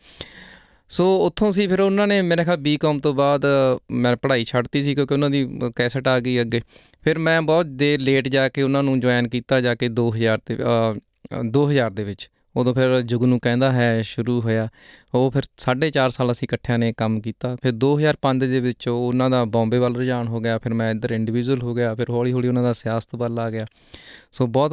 ਸੋ 0.90 1.26
ਉੱਥੋਂ 1.26 1.52
ਸੀ 1.52 1.68
ਫਿਰ 1.68 1.80
ਉਹਨਾਂ 1.80 2.08
ਨੇ 2.08 2.22
ਮੇਰੇ 2.22 2.44
ਖਿਆਲ 2.44 2.58
ਬੀਕਾਮ 2.58 3.00
ਤੋਂ 3.00 3.14
ਬਾਅਦ 3.14 3.46
ਮੈਂ 3.92 4.16
ਪੜ੍ਹਾਈ 4.16 4.44
ਛੱਡਤੀ 4.44 4.82
ਸੀ 4.82 4.96
ਕਿਉਂਕਿ 4.96 5.14
ਉਹਨਾਂ 5.14 5.30
ਦੀ 5.30 5.60
ਕੈਸਟ 5.76 6.08
ਆ 6.08 6.20
ਗਈ 6.20 6.42
ਅੱਗੇ। 6.42 6.62
ਫਿਰ 7.04 7.18
ਮੈਂ 7.18 7.42
ਬਹੁਤ 7.42 7.66
ਦੇਰ 7.66 8.00
ਲੇਟ 8.00 8.28
ਜਾ 8.28 8.50
ਕੇ 8.50 8.62
ਉਹਨਾਂ 8.62 8.84
ਨੂੰ 8.84 9.00
ਜੁਆਇਨ 9.00 9.28
ਕੀਤਾ 9.28 9.62
ਜਾ 9.62 9.76
ਕੇ 9.76 9.90
2000 9.90 10.40
ਤੇ 10.46 10.56
ਅ, 10.56 10.60
ਅ, 11.40 11.44
2000 11.44 11.92
ਦੇ 11.92 12.04
ਵਿੱਚ। 12.04 12.30
ਉਦੋਂ 12.58 12.74
ਫਿਰ 12.74 13.02
ਜੁਗਨੂ 13.02 13.40
ਕਹਿੰਦਾ 13.40 13.72
ਹੈ 13.72 14.02
ਸ਼ੁਰੂ 14.02 14.42
ਹੋਇਆ। 14.42 14.68
ਉਹ 15.14 15.32
ਫਿਰ 15.32 15.44
4.5 15.58 16.12
ਸਾਲ 16.12 16.32
ਅਸੀਂ 16.32 16.48
ਇਕੱਠਿਆਂ 16.48 16.78
ਨੇ 16.80 16.94
ਕੰਮ 16.98 17.22
ਕੀਤਾ। 17.22 17.56
ਫਿਰ 17.56 17.72
2005 17.72 18.48
ਦੇ 18.48 18.60
ਵਿੱਚ 18.60 18.88
ਉਹ 18.88 19.08
ਉਹਨਾਂ 19.08 19.30
ਦਾ 19.30 19.46
ਬੰਬੇ 19.46 19.78
ਵੱਲ 19.78 19.96
ਰੁਝਾਨ 19.96 20.28
ਹੋ 20.28 20.40
ਗਿਆ। 20.40 20.58
ਫਿਰ 20.58 20.74
ਮੈਂ 20.74 20.92
ਇੱਧਰ 20.92 21.12
ਇੰਡੀਵਿਜੂਅਲ 21.12 21.62
ਹੋ 21.62 21.76
ਗਿਆ। 21.76 21.96
ਫਿਰ 21.96 22.10
ਹੌਲੀ 22.10 22.34
ਹੌਲੀ 22.34 22.48
ਉਹਨਾਂ 22.48 22.64
ਦਾ 22.64 22.74
ਸਿਆਸਤ 22.74 23.16
ਵੱਲ 23.16 23.40
ਆ 23.40 23.50
ਗਿਆ। 23.50 23.66
ਸੋ 24.32 24.48
ਬਹੁਤ 24.48 24.72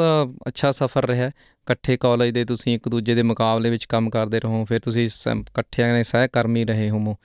ਅੱਛਾ 0.48 0.70
ਸਫ਼ਰ 0.70 1.06
ਰਿਹਾ। 1.06 1.26
ਇਕੱਠੇ 1.28 1.96
ਕਾਲਜ 1.96 2.30
ਦੇ 2.30 2.44
ਤੁਸੀਂ 2.44 2.74
ਇੱਕ 2.74 2.88
ਦੂਜੇ 2.88 3.14
ਦੇ 3.14 3.22
ਮੁਕਾਬਲੇ 3.22 3.70
ਵਿੱਚ 3.70 3.84
ਕੰਮ 3.84 4.10
ਕਰਦੇ 4.10 4.40
ਰਹੋ। 4.40 4.64
ਫਿਰ 4.64 4.80
ਤੁਸੀਂ 4.80 5.08
ਇਕੱਠਿਆਂ 5.32 5.92
ਨੇ 5.92 6.02
ਸਹਿਕਰਮੀ 6.02 6.64
ਰਹੇ 6.64 6.90
ਹੋਮੋ 6.90 7.16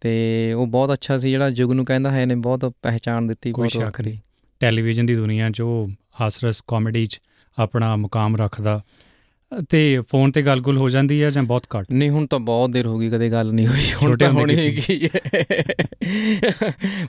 ਤੇ 0.00 0.52
ਉਹ 0.52 0.66
ਬਹੁਤ 0.66 0.92
ਅੱਛਾ 0.92 1.18
ਸੀ। 1.18 1.30
ਜਿਹੜਾ 1.30 1.50
ਜੁਗ 1.50 1.72
ਨੂੰ 1.72 1.84
ਕਹਿੰਦਾ 1.84 2.10
ਹੈ 2.10 2.26
ਨੇ 2.26 2.34
ਬਹੁਤ 2.34 2.74
ਪਹਿਚਾਣ 2.82 3.22
ਦਿੱਤੀ 3.22 3.52
ਬਹੁਤ 3.52 3.76
ਨਹੀਂ। 3.76 4.18
ਟੈਲੀਵਿਜ਼ਨ 4.60 5.06
ਦੀ 5.06 5.14
ਦੁਨੀਆ 5.14 5.50
'ਚ 5.50 5.60
ਉਹ 5.60 5.88
ਹਾਸਰਸ 6.20 6.62
ਕਾਮੇਡੀ 6.68 7.06
'ਚ 7.06 7.20
ਆਪਣਾ 7.58 7.96
ਮੁਕਾਮ 7.96 8.36
ਰੱਖਦਾ। 8.36 8.80
ਤੇ 9.68 10.00
ਫੋਨ 10.10 10.32
ਤੇ 10.32 10.42
ਗੱਲ-ਗੁਲ 10.42 10.76
ਹੋ 10.78 10.88
ਜਾਂਦੀ 10.88 11.22
ਹੈ 11.22 11.30
ਜਾਂ 11.30 11.42
ਬਹੁਤ 11.42 11.66
ਘੱਟ? 11.78 11.86
ਨਹੀਂ 11.92 12.10
ਹੁਣ 12.10 12.26
ਤਾਂ 12.26 12.38
ਬਹੁਤ 12.38 12.70
ਦੇਰ 12.70 12.86
ਹੋ 12.86 12.98
ਗਈ 12.98 13.10
ਕਦੇ 13.10 13.30
ਗੱਲ 13.30 13.52
ਨਹੀਂ 13.52 13.66
ਹੋਈ। 13.66 13.92
ਹੁਣ 14.02 14.18
ਤਾਂ 14.18 14.30
ਹੋਣੀ 14.30 14.76
ਕੀ 14.76 15.08
ਹੈ। 15.14 15.44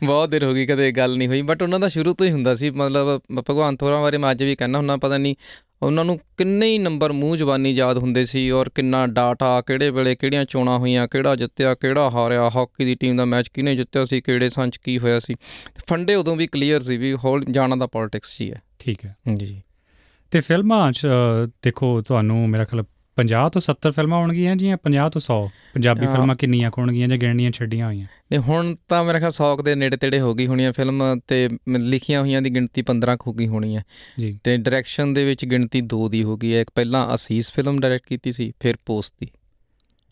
ਬਹੁਤ 0.03 0.29
ਦੇਰ 0.29 0.43
ਹੋ 0.43 0.53
ਗਈ 0.53 0.65
ਕਦੇ 0.65 0.91
ਗੱਲ 0.91 1.15
ਨਹੀਂ 1.17 1.27
ਹੋਈ। 1.27 1.41
ਬਟ 1.41 1.63
ਉਹਨਾਂ 1.63 1.79
ਦਾ 1.79 1.87
ਸ਼ੁਰੂ 1.87 2.13
ਤੋਂ 2.13 2.25
ਹੀ 2.25 2.31
ਹੁੰਦਾ 2.31 2.55
ਸੀ 2.55 2.69
ਮਤਲਬ 2.69 3.21
ਭਗਵੰਤ 3.39 3.83
ਹੋਰਾਂ 3.83 4.01
ਬਾਰੇ 4.01 4.17
ਮੈਂ 4.17 4.31
ਅੱਜ 4.31 4.43
ਵੀ 4.43 4.55
ਕਹਿੰਦਾ 4.55 4.77
ਹੁੰਦਾ 4.77 4.97
ਪਤਾ 4.97 5.17
ਨਹੀਂ 5.17 5.35
ਉਹਨਾਂ 5.81 6.05
ਨੂੰ 6.05 6.19
ਕਿੰਨੇ 6.37 6.73
ਹੀ 6.73 6.77
ਨੰਬਰ 6.77 7.11
ਮੂੰਹ 7.11 7.37
ਜ਼ਬਾਨੀ 7.37 7.71
ਯਾਦ 7.71 7.97
ਹੁੰਦੇ 7.97 8.25
ਸੀ 8.25 8.51
ਔਰ 8.51 8.69
ਕਿੰਨਾ 8.69 9.07
ਡਾਟਾ 9.07 9.61
ਕਿਹੜੇ 9.61 9.89
ਵੇਲੇ 9.89 10.15
ਕਿਹੜੀਆਂ 10.15 10.45
ਚੋਣਾਂ 10.45 10.79
ਹੋਈਆਂ 10.79 11.07
ਕਿਹੜਾ 11.07 11.35
ਜਿੱਤਿਆ 11.35 11.75
ਕਿਹੜਾ 11.75 12.09
ਹਾਰਿਆ 12.09 12.49
ਹਾਕੀ 12.55 12.85
ਦੀ 12.85 12.95
ਟੀਮ 12.95 13.17
ਦਾ 13.17 13.25
ਮੈਚ 13.25 13.47
ਕਿਹਨੇ 13.47 13.75
ਜਿੱਤਿਆ 13.75 14.05
ਸੀ 14.05 14.21
ਕਿਹੜੇ 14.21 14.49
ਸੰਚ 14.49 14.77
ਕੀ 14.77 14.99
ਹੋਇਆ 14.99 15.19
ਸੀ। 15.19 15.35
ਫੰਡੇ 15.89 16.15
ਉਦੋਂ 16.15 16.35
ਵੀ 16.35 16.47
ਕਲੀਅਰ 16.47 16.81
ਸੀ 16.81 16.97
ਵੀ 16.97 17.13
ਹੋਲ 17.13 17.45
ਜਾਣਾ 17.45 17.75
ਦਾ 17.75 17.87
ਪੋਲਿਟਿਕਸ 17.87 18.41
ਹੀ 18.41 18.51
ਹੈ। 18.51 18.61
ਠੀਕ 18.79 19.05
ਹੈ। 19.05 19.15
ਜੀ। 19.33 19.61
ਤੇ 20.31 20.39
ਫਿਲਮਾਂ 20.39 20.91
'ਚ 20.91 21.07
ਦੇਖੋ 21.63 22.01
ਤੁਹਾਨੂੰ 22.01 22.49
ਮੇਰਾ 22.49 22.63
ਖਿਆਲ 22.63 22.83
50 23.17 23.49
ਤੋਂ 23.49 23.61
70 23.61 23.91
ਫਿਲਮਾਂ 23.91 24.19
ਹੋਣਗੀਆਂ 24.19 24.55
ਜਾਂ 24.55 24.77
50 24.77 25.09
ਤੋਂ 25.09 25.21
100 25.21 25.49
ਪੰਜਾਬੀ। 25.73 26.05
ਫਿਲਮਾਂ 26.05 26.35
ਕਿੰਨੀਆਂ 26.35 26.71
ਹੋਣਗੀਆਂ 26.77 27.07
ਜਾਂ 27.07 27.17
ਗਿਣਨੀਆਂ 27.17 27.51
ਛੱਡੀਆਂ 27.51 27.87
ਹੋਈਆਂ? 27.87 28.07
ਨੇ 28.31 28.37
ਹੁਣ 28.37 28.75
ਤਾਂ 28.89 29.03
ਮੇਰੇ 29.03 29.19
ਖਿਆਲ 29.19 29.31
100 29.31 29.63
ਦੇ 29.63 29.75
ਨੇੜੇ 29.75 29.97
ਤੇੜੇ 29.97 30.19
ਹੋ 30.19 30.33
ਗਈ 30.33 30.47
ਹੋਣੀ 30.47 30.63
ਹੈ 30.63 30.71
ਫਿਲਮ 30.71 31.19
ਤੇ 31.27 31.49
ਲਿਖੀਆਂ 31.69 32.21
ਹੋਈਆਂ 32.21 32.41
ਦੀ 32.41 32.49
ਗਿਣਤੀ 32.49 32.81
15 32.81 33.15
ਕੁ 33.15 33.29
ਹੋ 33.29 33.35
ਗਈ 33.35 33.47
ਹੋਣੀ 33.47 33.77
ਹੈ 33.77 33.83
ਜੀ। 34.19 34.39
ਤੇ 34.43 34.57
ਡਾਇਰੈਕਸ਼ਨ 34.57 35.13
ਦੇ 35.13 35.25
ਵਿੱਚ 35.25 35.45
ਗਿਣਤੀ 35.45 35.81
2 35.81 36.09
ਦੀ 36.09 36.23
ਹੋ 36.23 36.37
ਗਈ 36.37 36.53
ਹੈ। 36.53 36.61
ਇੱਕ 36.61 36.71
ਪਹਿਲਾਂ 36.75 37.15
ਅਸੀਸ 37.15 37.51
ਫਿਲਮ 37.51 37.79
ਡਾਇਰੈਕਟ 37.79 38.07
ਕੀਤੀ 38.07 38.31
ਸੀ 38.31 38.53
ਫਿਰ 38.59 38.75
ਪੋਸਟ 38.85 39.13
ਦੀ। 39.21 39.27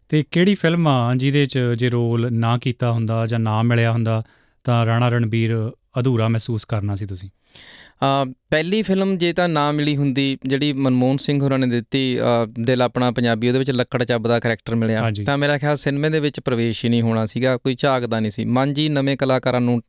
ਤੇ 0.10 0.24
ਕਿਹੜੀ 0.32 0.56
ਫਿਲਮ 0.56 0.88
ਆ 0.88 1.16
ਜਿਹਦੇ 1.16 1.46
'ਚ 1.46 1.60
ਜੇ 1.60 1.90
ਰੋਲ 1.90 2.34
ਨਾ 2.34 2.58
ਕੀਤਾ 2.58 2.92
ਹੁੰਦਾ 2.92 3.26
ਜਾਂ 3.26 3.40
ਨਾ 3.40 3.62
ਮਿਲਿਆ 3.62 3.92
ਹੁੰਦਾ? 3.92 4.24
ਤਾਂ 4.68 4.86
ਰਾਣਾ 4.86 5.10
ਰਣਬੀਰ 5.10 5.72
ਅਧੂਰਾ 6.00 6.28
ਮਹਿਸੂਸ 6.28 6.66
ਕਰਨਾ 6.66 6.96
ਸੀ 6.96 7.06
ਤੁਸੀਂ? 7.06 7.30
ਅ, 7.30 8.34
ਪਹਿਲੀ 8.50 8.82
ਫਿਲਮ 8.82 9.18
ਜੇ 9.18 9.34
ਤਾਂ 9.34 9.50
ਨਾ 9.50 9.72
ਮਿਲੀ 9.72 9.98
ਹੁੰਦੀ 9.98 10.38
ਜਿਹੜੀ 10.46 10.74
ਮਨਮੋਹਨ 10.74 11.18
ਸਿੰਘ 11.18 11.44
ਹੋਰਾਂ 11.44 11.60
ਨੇ 11.60 11.68
ਦਿੱਤੀ 11.68 12.18
ਦਿਲ 12.60 12.82
ਆਪਣਾ 12.82 13.12
ਪੰਜਾਬੀ 13.12 13.48
ਉਹਦੇ 13.48 13.60
ਵਿੱਚ 13.60 13.72
ਲੱਕੜ 13.72 14.04
ਚੱਬ 14.04 14.28
ਦਾ 14.28 14.40
ਕਰੈਕਟਰ 14.40 14.76
ਮਿਲਿਆ। 14.76 15.02
ਤਾਂ 15.26 15.38
ਮੇਰਾ 15.38 15.58
ਖਿਆਲ 15.58 15.78
ਸਿਨੇਮੇ 15.78 16.10
ਦੇ 16.10 16.20
ਵਿੱਚ 16.20 16.40
ਪ੍ਰਵੇਸ਼ 16.40 16.86
ਹੀ 16.86 16.90
ਨਹੀਂ 16.90 17.02
ਹੋਣਾ 17.02 17.26
ਸੀਗਾ 17.26 17.58
ਕੋਈ 17.58 17.76
ਝਾਕਦਾ 17.76 18.20
ਨਹੀਂ 18.20 18.32
ਸੀ। 18.32 18.46
ਮਨ 18.46 18.74
ਜੀ 18.74 18.90
ਨਵੇਂ 18.90 19.18
ਕਲਾਕਾਰਾਂ 19.18 19.62
ਨੂੰ 19.62 19.82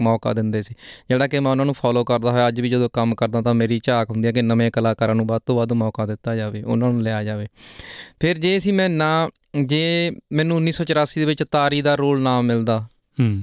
ਮੌਕਾ 0.00 0.32
ਦਿੰਦੇ 0.32 0.62
ਸੀ। 0.62 0.74
ਜਿਹੜਾ 1.08 1.26
ਕਿ 1.26 1.40
ਮੈਂ 1.40 1.50
ਉਹਨਾਂ 1.50 1.64
ਨੂੰ 1.64 1.74
ਫੋਲੋ 1.74 2.04
ਕਰਦਾ 2.04 2.30
ਹੋਇਆ 2.30 2.48
ਅੱਜ 2.48 2.60
ਵੀ 2.60 2.68
ਜਦੋਂ 2.68 2.90
ਕੰਮ 2.92 3.14
ਕਰਦਾ 3.14 3.42
ਤਾਂ 3.42 3.54
ਮੇਰੀ 3.54 3.80
ਝਾਕ 3.84 4.10
ਹੁੰਦੀ 4.10 4.26
ਹੈ 4.26 4.32
ਕਿ 4.32 4.42
ਨਵੇਂ 4.42 4.70
ਕਲਾਕਾਰਾਂ 4.70 5.14
ਨੂੰ 5.14 5.26
ਵੱਧ 5.26 5.42
ਤੋਂ 5.46 5.56
ਵੱਧ 5.56 5.72
ਮੌਕਾ 5.72 6.06
ਦਿੱਤਾ 6.06 6.36
ਜਾਵੇ 6.36 6.62
ਉਹਨਾਂ 6.62 6.92
ਨੂੰ 6.92 7.02
ਲਿਆ 7.02 7.24
ਜਾਵੇ। 7.24 7.46
ਫਿਰ 8.20 8.38
ਜੇ 8.38 8.58
ਸੀ 8.58 8.72
ਮੈਂ 8.72 8.88
ਨਾ 8.88 9.30
ਜੇ 9.64 10.12
ਮੈਨੂੰ 10.32 10.56
1984 10.56 11.20
ਦੇ 11.20 11.24
ਵਿੱਚ 11.24 11.44
ਤਾਰੀ 11.50 11.82
ਦਾ 11.82 11.94
ਰੋਲ 11.94 12.20
ਨਾ 12.20 12.40
ਮਿਲਦਾ 12.40 12.86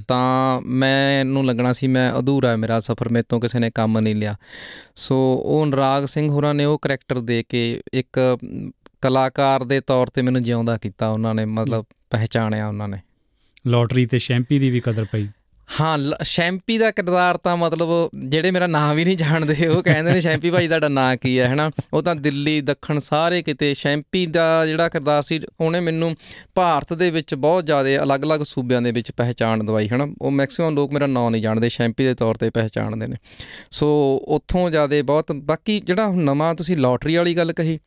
ਤਾਂ 0.07 0.61
ਮੈਨੂੰ 0.61 1.45
ਲੱਗਣਾ 1.45 1.73
ਸੀ 1.73 1.87
ਮੈਂ 1.87 2.19
ਅਧੂਰਾ 2.19 2.49
ਹੈ 2.49 2.55
ਮੇਰਾ 2.55 2.79
ਸਫ਼ਰ 2.79 3.09
ਮੇਰੇ 3.09 3.23
ਤੋਂ 3.29 3.41
ਕਿਸੇ 3.41 3.59
ਨੇ 3.59 3.71
ਕੰਮ 3.75 3.99
ਨਹੀਂ 3.99 4.15
ਲਿਆ। 4.15 4.35
ਸੋ 4.95 5.43
ਉਹ 5.45 5.65
ਨਰਾਗ 5.65 6.05
ਸਿੰਘ 6.05 6.29
ਹੋਰਾਂ 6.29 6.53
ਨੇ 6.53 6.65
ਉਹ 6.65 6.79
ਕਰੈਕਟਰ 6.79 7.19
ਦੇ 7.19 7.43
ਕੇ 7.49 7.81
ਇੱਕ 7.93 8.37
ਕਲਾਕਾਰ 9.01 9.63
ਦੇ 9.63 9.81
ਤੌਰ 9.81 10.07
ਤੇ 10.07 10.21
ਮੈਨੂੰ 10.21 10.43
ਜਿਉਂਦਾ 10.43 10.77
ਕੀਤਾ 10.77 11.07
ਉਹਨਾਂ 11.07 11.35
ਨੇ 11.35 11.45
ਮਤਲਬ 11.45 11.85
ਪਹਿਚਾਣਿਆ 12.09 12.67
ਉਹਨਾਂ 12.67 12.87
ਨੇ। 12.87 12.97
ਲੋਟਰੀ 13.67 14.05
ਤੇ 14.05 14.19
ਸ਼ੈਂਪੀ 14.19 14.59
ਦੀ 14.59 14.69
ਵੀ 14.69 14.79
ਕਦਰ 14.79 15.05
ਪਈ। 15.11 15.27
ਹਾਂ, 15.81 15.97
ਲ- 15.97 16.15
ਸ਼ੈਂਪੀ 16.23 16.77
ਦਾ 16.77 16.91
ਕਿਰਦਾਰ 16.91 17.37
ਤਾਂ 17.37 17.57
ਮਤਲਬ 17.57 18.09
ਜਿਹੜੇ 18.27 18.51
ਮੇਰਾ 18.51 18.67
ਨਾਂ 18.67 18.93
ਵੀ 18.93 19.05
ਨਹੀਂ 19.05 19.17
ਜਾਣਦੇ, 19.17 19.67
ਉਹ 19.67 19.83
ਕਹਿੰਦੇ 19.83 20.11
ਨੇ 20.11 20.21
ਸ਼ੈਂਪੀ 20.21 20.51
ਭਾਈ 20.51 20.67
ਤੁਹਾਡਾ 20.67 20.87
ਨਾਂ 20.87 21.17
ਕੀ 21.17 21.39
ਹੈ, 21.39 21.47
ਹਨਾ? 21.47 21.71
ਉਹ 21.93 22.03
ਤਾਂ 22.03 22.15
ਦਿੱਲੀ, 22.15 22.61
ਦੱਖਣ 22.61 22.99
ਸਾਰੇ 22.99 23.41
ਕਿਤੇ 23.41 23.73
ਸ਼ੈਂਪੀ 23.73 24.25
ਦਾ 24.25 24.65
ਜਿਹੜਾ 24.65 24.89
ਕਿਰਦਾਰ 24.89 25.21
ਸੀ, 25.21 25.39
ਉਹਨੇ 25.59 25.79
ਮੈਨੂੰ 25.79 26.15
ਭਾਰਤ 26.55 26.93
ਦੇ 26.93 27.11
ਵਿੱਚ 27.11 27.35
ਬਹੁਤ 27.35 27.65
ਜ਼ਿਆਦਾ 27.65 28.03
ਅਲੱਗ-ਅਲੱਗ 28.03 28.41
ਸੂਬਿਆਂ 28.41 28.81
ਦੇ 28.81 28.91
ਵਿੱਚ 28.91 29.11
ਪਹਿਚਾਣ 29.11 29.63
ਦਵਾਈ, 29.63 29.87
ਹਨਾ? 29.87 30.07
ਉਹ 30.21 30.31
ਮੈਕਸਿਮਮ 30.31 30.75
ਲੋਕ 30.75 30.93
ਮੇਰਾ 30.93 31.07
ਨਾਂ 31.07 31.31
ਨਹੀਂ 31.31 31.41
ਜਾਣਦੇ, 31.41 31.69
ਸ਼ੈਂਪੀ 31.69 32.03
ਦੇ 32.03 32.13
ਤੌਰ 32.13 32.35
ਤੇ 32.35 32.49
ਪਹਿਚਾਣਦੇ 32.49 33.07
ਨੇ। 33.07 33.15
ਸੋ, 33.71 34.21
ਉੱਥੋਂ 34.27 34.69
ਜ਼ਿਆਦਾ 34.69 35.03
ਬਹੁਤ, 35.03 35.31
ਬਾਕੀ 35.31 35.79
ਜਿਹੜਾ 35.79 36.07
ਹੁਣ 36.07 36.23
ਨਵਾਂ 36.23 36.55
ਤੁਸੀਂ 36.55 36.77
ਲੋਟਰੀ 36.77 37.15
ਵਾਲੀ 37.15 37.37
ਗੱਲ 37.37 37.53
ਕਹੀ 37.53 37.79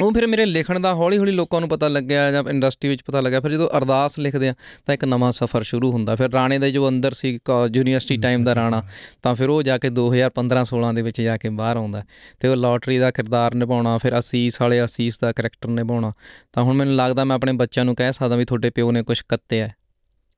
ਉਹ 0.00 0.12
ਫਿਰ 0.12 0.26
ਮੇਰੇ 0.26 0.44
ਲਿਖਣ 0.46 0.80
ਦਾ 0.80 0.92
ਹੌਲੀ 0.94 1.18
ਹੌਲੀ 1.18 1.32
ਲੋਕਾਂ 1.32 1.60
ਨੂੰ 1.60 1.68
ਪਤਾ 1.68 1.88
ਲੱਗਿਆ 1.88 2.30
ਜਾਂ 2.32 2.42
ਇੰਡਸਟਰੀ 2.50 2.88
ਵਿੱਚ 2.88 3.02
ਪਤਾ 3.02 3.20
ਲੱਗਿਆ 3.20 3.40
ਫਿਰ 3.40 3.52
ਜਦੋਂ 3.52 3.68
ਅਰਦਾਸ 3.76 4.18
ਲਿਖਦੇ 4.18 4.48
ਆ 4.48 4.54
ਤਾਂ 4.86 4.94
ਇੱਕ 4.94 5.04
ਨਵਾਂ 5.04 5.32
ਸਫ਼ਰ 5.32 5.62
ਸ਼ੁਰੂ 5.62 5.90
ਹੁੰਦਾ। 5.92 6.14
ਫਿਰ 6.16 6.30
ਰਾਣੇ 6.32 6.58
ਦਾ 6.58 6.68
ਜੋ 6.70 6.88
ਅੰਦਰ 6.88 7.12
ਸੀ 7.12 7.38
ਯੂਨੀਵਰਸਿਟੀ 7.74 8.16
ਟਾਈਮ 8.16 8.44
ਦਾ 8.44 8.54
ਰਾਣਾ 8.54 8.82
ਤਾਂ 9.22 9.34
ਫਿਰ 9.34 9.48
ਉਹ 9.48 9.62
ਜਾ 9.62 9.78
ਕੇ 9.78 9.90
2015 9.90 10.64
16 10.64 10.94
ਦੇ 10.94 11.02
ਵਿੱਚ 11.02 11.20
ਜਾ 11.20 11.36
ਕੇ 11.36 11.48
ਬਾਹਰ 11.60 11.76
ਆਉਂਦਾ 11.76 12.02
ਤੇ 12.40 12.48
ਉਹ 12.48 12.56
ਲਾਟਰੀ 12.56 12.98
ਦਾ 12.98 13.10
ਕਿਰਦਾਰ 13.10 13.54
ਨਿਭਾਉਣਾ 13.54 13.96
ਫਿਰ 13.98 14.18
ਅਸੀਸ 14.18 14.60
ਵਾਲੇ 14.60 14.84
ਅਸੀਸ 14.84 15.18
ਦਾ 15.18 15.32
ਕਰੈਕਟਰ 15.32 15.68
ਨਿਭਾਉਣਾ। 15.68 16.12
ਤਾਂ 16.52 16.62
ਹੁਣ 16.62 16.74
ਮੈਨੂੰ 16.76 16.96
ਲੱਗਦਾ 16.96 17.24
ਮੈਂ 17.24 17.36
ਆਪਣੇ 17.36 17.52
ਬੱਚਿਆਂ 17.52 17.84
ਨੂੰ 17.84 17.94
ਕਹਿ 17.94 18.12
ਸਕਦਾ 18.12 18.36
ਵੀ 18.36 18.44
ਤੁਹਾਡੇ 18.44 18.70
ਪਿਓ 18.70 18.92
ਨੇ 18.92 19.02
ਕੁਝ 19.02 19.20
ਕੱਤਿਆ 19.28 19.68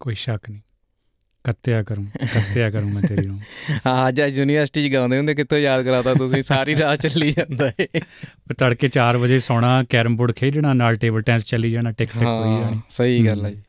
ਕੋਈ 0.01 0.15
ਸ਼ੱਕ 0.15 0.51
ਨਹੀਂ। 0.51 0.61
ਕੱਤਿਆ 1.45 1.83
ਕਰੂੰ 1.83 2.07
ਕੱਤਿਆ 2.35 2.71
ਕਰੂੰ 2.71 2.91
ਮੈਂ 2.91 3.03
ਤੇਰੀ 3.03 3.27
ਨੂੰ। 3.27 3.41
ਹਾਂ 3.87 4.09
ਅੱਜ 4.09 4.21
ਯੂਨੀਵਰਸਿਟੀ 4.21 4.89
ਚ 4.89 4.93
ਗਾਉਂਦੇ 4.93 5.19
ਹੁੰਦੇ 5.19 5.35
ਕਿੱਥੋਂ 5.35 5.59
ਯਾਦ 5.59 5.85
ਕਰਾਤਾ 5.85 6.15
ਤੁਸੀਂ? 6.15 6.43
ਸਾਰੀ 6.43 6.77
ਰਾਤ 6.79 7.07
ਚੱਲੀ 7.07 7.31
ਜਾਂਦਾ 7.31 7.69
ਏ। 7.81 7.87
ਫਿਰ 7.97 8.55
ਤੜਕੇ 8.59 8.89
4 8.89 9.17
ਵਜੇ 9.17 9.41
ਸੌਣਾ 9.41 9.85
ਕੈਰਮ 9.91 10.17
ਬੋਰਡ 10.17 10.33
ਖੇਡਣਾ 10.33 10.73
ਨਾਲ 10.73 10.97
ਟੇਬਲ 10.97 11.23
ਟੈਨਿਸ 11.23 11.45
ਚੱਲੀ 11.45 11.71
ਜਾਣਾ 11.71 11.91
ਟਿਕ 11.91 12.11
ਟਿਕ 12.13 12.23
ਹੋਈ 12.23 12.65
ਜਾਣੀ। 12.65 12.81
ਸਹੀ 12.89 13.27
ਗੱਲ 13.27 13.47
ਹੈ। 13.47 13.51
ਜੀ। 13.51 13.63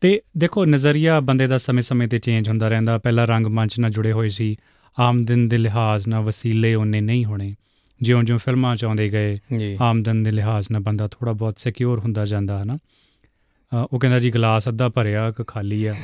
ਤੇ 0.00 0.20
ਦੇਖੋ 0.38 0.64
ਨਜ਼ਰੀਆ 0.64 1.20
ਬੰਦੇ 1.20 1.46
ਦਾ 1.46 1.58
ਸਮੇਂ-ਸਮੇਂ 1.58 2.08
ਤੇ 2.08 2.18
ਚੇਂਜ 2.18 2.48
ਹੁੰਦਾ 2.48 2.68
ਰਹਿੰਦਾ। 2.68 2.98
ਪਹਿਲਾਂ 2.98 3.26
ਰੰਗਮੰਚ 3.26 3.78
ਨਾਲ 3.78 3.90
ਜੁੜੇ 3.90 4.12
ਹੋਏ 4.12 4.28
ਸੀ। 4.28 4.56
ਆਮਦਨ 5.00 5.48
ਦੇ 5.48 5.58
ਲਿਹਾਜ਼ 5.58 6.08
ਨਾਲ 6.08 6.22
ਵਸੀਲੇ 6.22 6.74
ਉਹਨੇ 6.74 7.00
ਨਹੀਂ 7.00 7.24
ਹੋਣੇ। 7.24 7.54
ਜਿਉਂ-ਜਿਉਂ 8.02 8.38
ਫਿਲਮਾਂ 8.38 8.76
ਚ 8.76 8.84
ਆਉਂਦੇ 8.84 9.08
ਗਏ 9.08 9.38
ਆਮਦਨ 9.80 10.22
ਦੇ 10.22 10.30
ਲਿਹਾਜ਼ 10.30 10.68
ਨਾਲ 10.72 10.82
ਬੰਦਾ 10.82 11.06
ਥੋੜਾ 11.06 11.32
ਬਹੁਤ 11.32 11.58
ਸਿਕਿਉਰ 11.58 11.98
ਹੁੰਦਾ 11.98 12.24
ਜਾਂਦਾ 12.24 12.62
ਹਨਾ? 12.62 12.78
ਉਹ 13.84 13.98
ਕਹਿੰਦਾ 13.98 14.18
ਜੀ 14.18 14.30
ਗਲਾਸ 14.30 14.68
ਅੱਧਾ 14.68 14.88
ਭਰਿਆ 14.88 15.30
ਕਿ 15.30 15.44
ਖਾਲੀ 15.46 15.86
ਆ। 15.86 15.94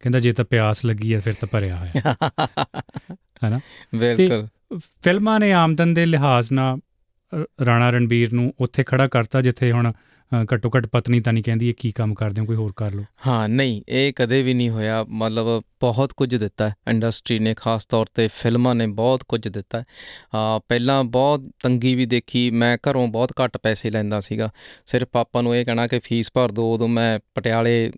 ਕਹਿੰਦਾ 0.00 0.18
ਜੇ 0.18 0.32
ਤਾਂ 0.32 0.44
ਪਿਆਸ 0.44 0.84
ਲੱਗੀ 0.84 1.12
ਆ 1.12 1.20
ਫਿਰ 1.20 1.34
ਤਾਂ 1.40 1.48
ਭਰਿਆ 1.52 1.76
ਹੋਇਆ। 1.76 1.92
ਹਨਾ? 3.48 3.60
ਬਿਲਕੁਲ। 3.94 4.46
ਫਿਲਮਾਂ 4.78 5.40
ਨੇ 5.40 5.52
ਆਮਦਨ 5.52 5.94
ਦੇ 5.94 6.06
ਲਿਹਾਜ਼ 6.06 6.52
ਨਾਲ 6.52 6.78
ਰਾਣਾ 7.66 7.90
ਰਣਬੀਰ 7.90 8.32
ਨੂੰ 8.32 8.54
ਉੱਥੇ 8.60 8.82
ਖੜਾ 8.82 9.08
ਕਰਤਾ 9.08 9.40
ਜਿੱਥੇ 9.40 9.72
ਹੁਣ 9.72 9.92
ਘੱਟੋ 10.54 10.70
ਘੱਟ 10.76 10.86
ਪਤਨੀ 10.86 11.20
ਤਾਂ 11.20 11.32
ਨਹੀਂ 11.32 11.44
ਕਹਿੰਦੀ 11.44 11.68
ਇਹ 11.68 11.74
ਕੀ 11.74 11.92
ਕੰਮ 11.92 12.14
ਕਰਦੇ 12.14 12.40
ਹੋ 12.40 12.46
ਕੋਈ 12.46 12.56
ਹੋਰ 12.56 12.72
ਕਰ 12.76 12.92
ਲਓ। 12.94 13.04
ਹਾਂ 13.26 13.48
ਨਹੀਂ 13.48 13.82
ਇਹ 13.88 14.12
ਕਦੇ 14.16 14.42
ਵੀ 14.42 14.54
ਨਹੀਂ 14.54 14.70
ਹੋਇਆ। 14.70 15.04
ਮਤਲਬ 15.08 15.62
ਬਹੁਤ 15.80 16.12
ਕੁਝ 16.12 16.34
ਦਿੱਤਾ 16.36 16.70
ਇੰਡਸਟਰੀ 16.88 17.38
ਨੇ 17.38 17.54
ਖਾਸ 17.54 17.86
ਤੌਰ 17.86 18.06
ਤੇ 18.14 18.28
ਫਿਲਮਾਂ 18.34 18.74
ਨੇ 18.74 18.86
ਬਹੁਤ 18.86 19.22
ਕੁਝ 19.28 19.48
ਦਿੱਤਾ 19.48 19.82
ਆ 20.34 20.58
ਪਹਿਲਾਂ 20.68 21.04
ਬਹੁਤ 21.04 21.42
ਤੰਗੀ 21.62 21.94
ਵੀ 21.94 22.06
ਦੇਖੀ। 22.06 22.50
ਮੈਂ 22.50 22.76
ਘਰੋਂ 22.90 23.06
ਬਹੁਤ 23.08 23.32
ਘੱਟ 23.44 23.56
ਪੈਸੇ 23.56 23.90
ਲੈਂਦਾ 23.90 24.20
ਸੀਗਾ। 24.20 24.50
ਸਿਰਫ 24.86 25.08
ਪਾਪਾ 25.12 25.42
ਨੂੰ 25.42 25.56
ਇਹ 25.56 25.64
ਕਹਿਣਾ 25.64 25.86
ਕਿ 25.86 25.98
ਫੀਸ 26.04 26.30
ਭਰ 26.34 26.52
ਦਿਓ। 26.52 26.72
ਉਦੋਂ 26.74 26.88
ਮੈਂ 26.88 27.18
ਪਟਿਆਲੇ 27.34 27.90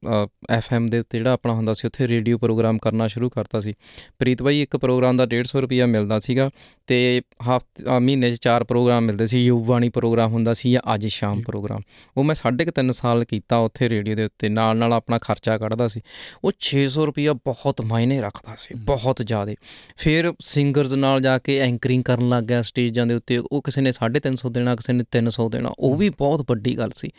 ਐਫਐਮ 0.50 0.88
ਦੇ 0.88 0.98
ਉੱਤੇ 0.98 1.18
ਜਿਹੜਾ 1.18 1.32
ਆਪਣਾ 1.32 1.52
ਹੁੰਦਾ 1.54 1.72
ਸੀ 1.74 1.86
ਉੱਥੇ 1.86 2.08
ਰੇਡੀਓ 2.08 2.38
ਪ੍ਰੋਗਰਾਮ 2.38 2.78
ਕਰਨਾ 2.78 3.06
ਸ਼ੁਰੂ 3.06 3.30
ਕਰਤਾ 3.30 3.60
ਸੀ। 3.60 3.74
ਪ੍ਰੀਤ 4.18 4.42
ਬਾਈ 4.42 4.62
ਇੱਕ 4.62 4.76
ਪ੍ਰੋਗਰਾਮ 4.76 5.16
ਦਾ 5.16 5.26
150 5.26 5.60
ਰੁਪਿਆ 5.62 5.86
ਮਿਲਦਾ 5.86 6.18
ਸੀਗਾ 6.18 6.50
ਤੇ 6.86 7.22
ਹਫ਼ਤੇ 7.42 7.98
ਮਹੀਨੇ 7.98 8.32
'ਚ 8.32 8.38
ਚਾਰ 8.42 8.64
ਪ੍ਰੋਗਰਾਮ 8.64 9.04
ਮਿਲਦੇ 9.04 9.26
ਸੀ। 9.26 9.44
ਯੁਵਾਣੀ 9.46 9.88
ਪ੍ਰੋਗਰਾਮ 9.88 10.32
ਹੁੰਦਾ 10.32 10.54
ਸੀ 10.54 10.72
ਜਾਂ 10.72 10.94
ਅੱਜ 10.94 11.06
ਸ਼ਾਮ। 11.06 11.40
ਪ੍ਰੋਗਰਾਮ। 11.40 11.80
ਉਹ 12.20 12.24
ਮੈਂ 12.24 12.34
ਸਾਢੇ 12.34 12.64
ਕੁ 12.64 12.70
ਤਿੰਨ 12.70 12.90
ਸਾਲ 12.90 13.24
ਕੀਤਾ 13.24 13.56
ਉੱਥੇ 13.56 13.88
ਰੇਡੀਓ 13.88 14.14
ਦੇ 14.14 14.24
ਉੱਤੇ 14.24 14.48
ਨਾਲ 14.48 14.76
ਨਾਲ 14.76 14.92
ਆਪਣਾ 14.92 15.18
ਖਰਚਾ 15.18 15.58
ਕੱਢਦਾ 15.58 15.88
ਸੀ 15.88 16.00
ਉਹ 16.44 16.52
600 16.60 17.06
ਰੁਪਿਆ 17.06 17.32
ਬਹੁਤ 17.32 17.80
ਮਾਇਨੇ 17.80 18.20
ਰੱਖਦਾ 18.20 18.54
ਸੀ। 18.58 18.74
ਬਹੁਤ 18.74 19.22
ਜ਼ਿਆਦੇ 19.24 19.56
ਫਿਰ 19.96 20.34
ਸਿੰਗਰਸ 20.40 20.92
ਨਾਲ 20.92 21.20
ਜਾ 21.20 21.38
ਕੇ 21.38 21.58
ਐਂਕਰਿੰਗ 21.58 22.04
ਕਰਨ 22.04 22.28
ਲੱਗ 22.28 22.44
ਗਿਆ 22.44 22.62
ਸਟੇਜਾਂ 22.62 23.06
ਦੇ 23.06 23.14
ਉੱਤੇ 23.14 23.38
ਉਹ 23.38 23.62
ਕਿਸੇ 23.62 23.80
ਨੇ 23.80 23.90
350 23.90 24.50
ਦੇਣਾ 24.50 24.76
ਕਿਸੇ 24.76 24.92
ਨੇ 24.92 25.04
300 25.18 25.48
ਦੇਣਾ 25.50 25.72
ਉਹ 25.78 25.96
ਵੀ 25.96 26.10
ਬਹੁਤ 26.10 26.46
ਵੱਡੀ 26.48 26.78
ਗੱਲ 26.78 26.90
ਸੀ 26.96 27.10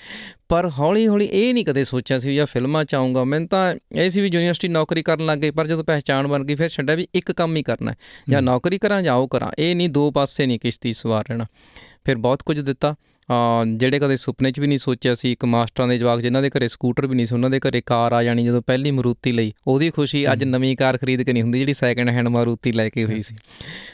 ਪਰ 0.50 0.70
ਹੌਲੀ 0.80 1.08
ਹੌਲੀ 1.08 1.26
ਇਹ 1.26 1.54
ਨਹੀਂ 1.54 1.66
ਕਦੇ 1.66 1.84
ਸੋਚਿਆ 1.84 2.20
ਸੀ 2.20 2.36
ਜਾਂ 2.36 2.46
ਫਿਲਮਾਂ 2.46 2.86
ਚ 2.86 2.96
ਆਉਂਗਾ 2.96 3.24
ਮੈਨੂੰ 3.24 3.48
ਤਾਂ 3.48 3.76
ਇਹ 3.92 4.10
ਸੀ 4.10 4.22
ਵੀ 4.22 4.30
ਯੂਨੀਵਰਸਿਟੀ 4.34 4.68
ਨੌਕਰੀ 4.68 5.04
ਕਰਨ 5.04 5.26
ਲੱਗ 5.26 5.40
ਗਏ 5.40 5.52
ਪਰ 5.52 5.68
ਜਦੋਂ 5.68 5.84
ਪਹਿਚਾਣ 5.84 6.28
ਬਣ 6.28 6.44
ਗਈ 6.44 6.56
ਫਿਰ 6.56 6.70
ਛੱਡਿਆ 6.70 6.96
ਵੀ 6.96 7.08
ਇੱਕ 7.16 7.32
ਕੰਮ 7.32 7.56
ਹੀ 7.56 7.64
ਕਰਨਾ। 7.64 7.94
ਜਾਂ। 8.30 8.42
ਨੌਕਰੀ 8.42 8.78
ਕਰਾਂ 8.78 9.02
ਜਾਂ 9.02 9.14
ਉਹ 9.14 9.28
ਕਰਾਂ 9.28 9.52
ਇਹ 9.60 9.76
ਨਹੀਂ 9.76 9.90
ਦੋ 9.90 10.12
ਪਾਸੇ 10.12 10.46
ਨਹੀਂ 10.46 10.60
ਕਿਸ਼ਤੀ 10.60 10.94
ਸਵਾਰ 10.94 11.26
ਰਹਿਣਾ 11.30 11.46
ਫਿਰ 12.06 12.16
ਬਹੁਤ 12.16 12.44
ਕੁਝ 12.44 12.60
ਦਿੱਤਾ 12.60 12.96
ਜਿਹੜੇ 13.78 14.00
ਕਦੇ 14.00 14.18
ਸੁਪਨੇ 14.18 14.52
'ਚ 14.52 14.60
ਵੀ 14.60 14.68
ਨਹੀਂ 14.68 14.78
ਸੋਚਿਆ 14.80 15.16
ਸੀ 15.16 15.32
ਇੱਕ 15.32 15.46
ਮਾਸਟਰਾਂ 15.46 15.88
ਦੇ 15.88 15.98
ਜਵਾਕ 15.98 16.20
ਜਿਨ੍ਹਾਂ 16.22 16.42
ਦੇ 16.44 16.50
ਘਰੇ 16.50 16.68
ਸਕੂਟਰ 16.68 17.08
ਵੀ 17.08 17.16
ਨਹੀਂ 17.16 17.26
ਸੀ 17.26 17.36
ਉਹਨਾਂ 17.36 17.50
ਦੇ 17.50 17.60
ਘਰੇ 17.60 17.82
ਕਾਰ 17.86 18.14
ਆ 18.14 18.24
ਜਾਣੀ 18.24 18.46
ਜਦੋਂ 18.46 18.62
ਪਹਿਲੀ 18.62 18.92
ਮਰੂਤੀ 18.92 19.32
ਲਈ 19.32 19.54
ਉਹਦੀ 19.68 19.90
ਖੁਸ਼ੀ 19.90 20.32
ਅੱਜ। 20.32 20.44
ਨਵੀਂ 20.44 20.76
ਕਾਰ 20.78 20.98
ਖਰੀਦ 20.98 21.22
ਕੇ 21.22 21.34
ਨਹੀਂ 21.34 21.44
ਹੁੰਦੀ 21.44 21.60
ਜਿਹੜੀ 21.60 21.74
ਸੈਕੰਡ 21.74 22.10
ਹੈਂਡ 22.10 22.28
ਮਾਰੂਤੀ 22.28 22.72
ਲੈ 22.72 22.90
ਕੇ 22.90 23.06
ਹੋਈ 23.06 23.22
ਸੀ। 23.22 23.36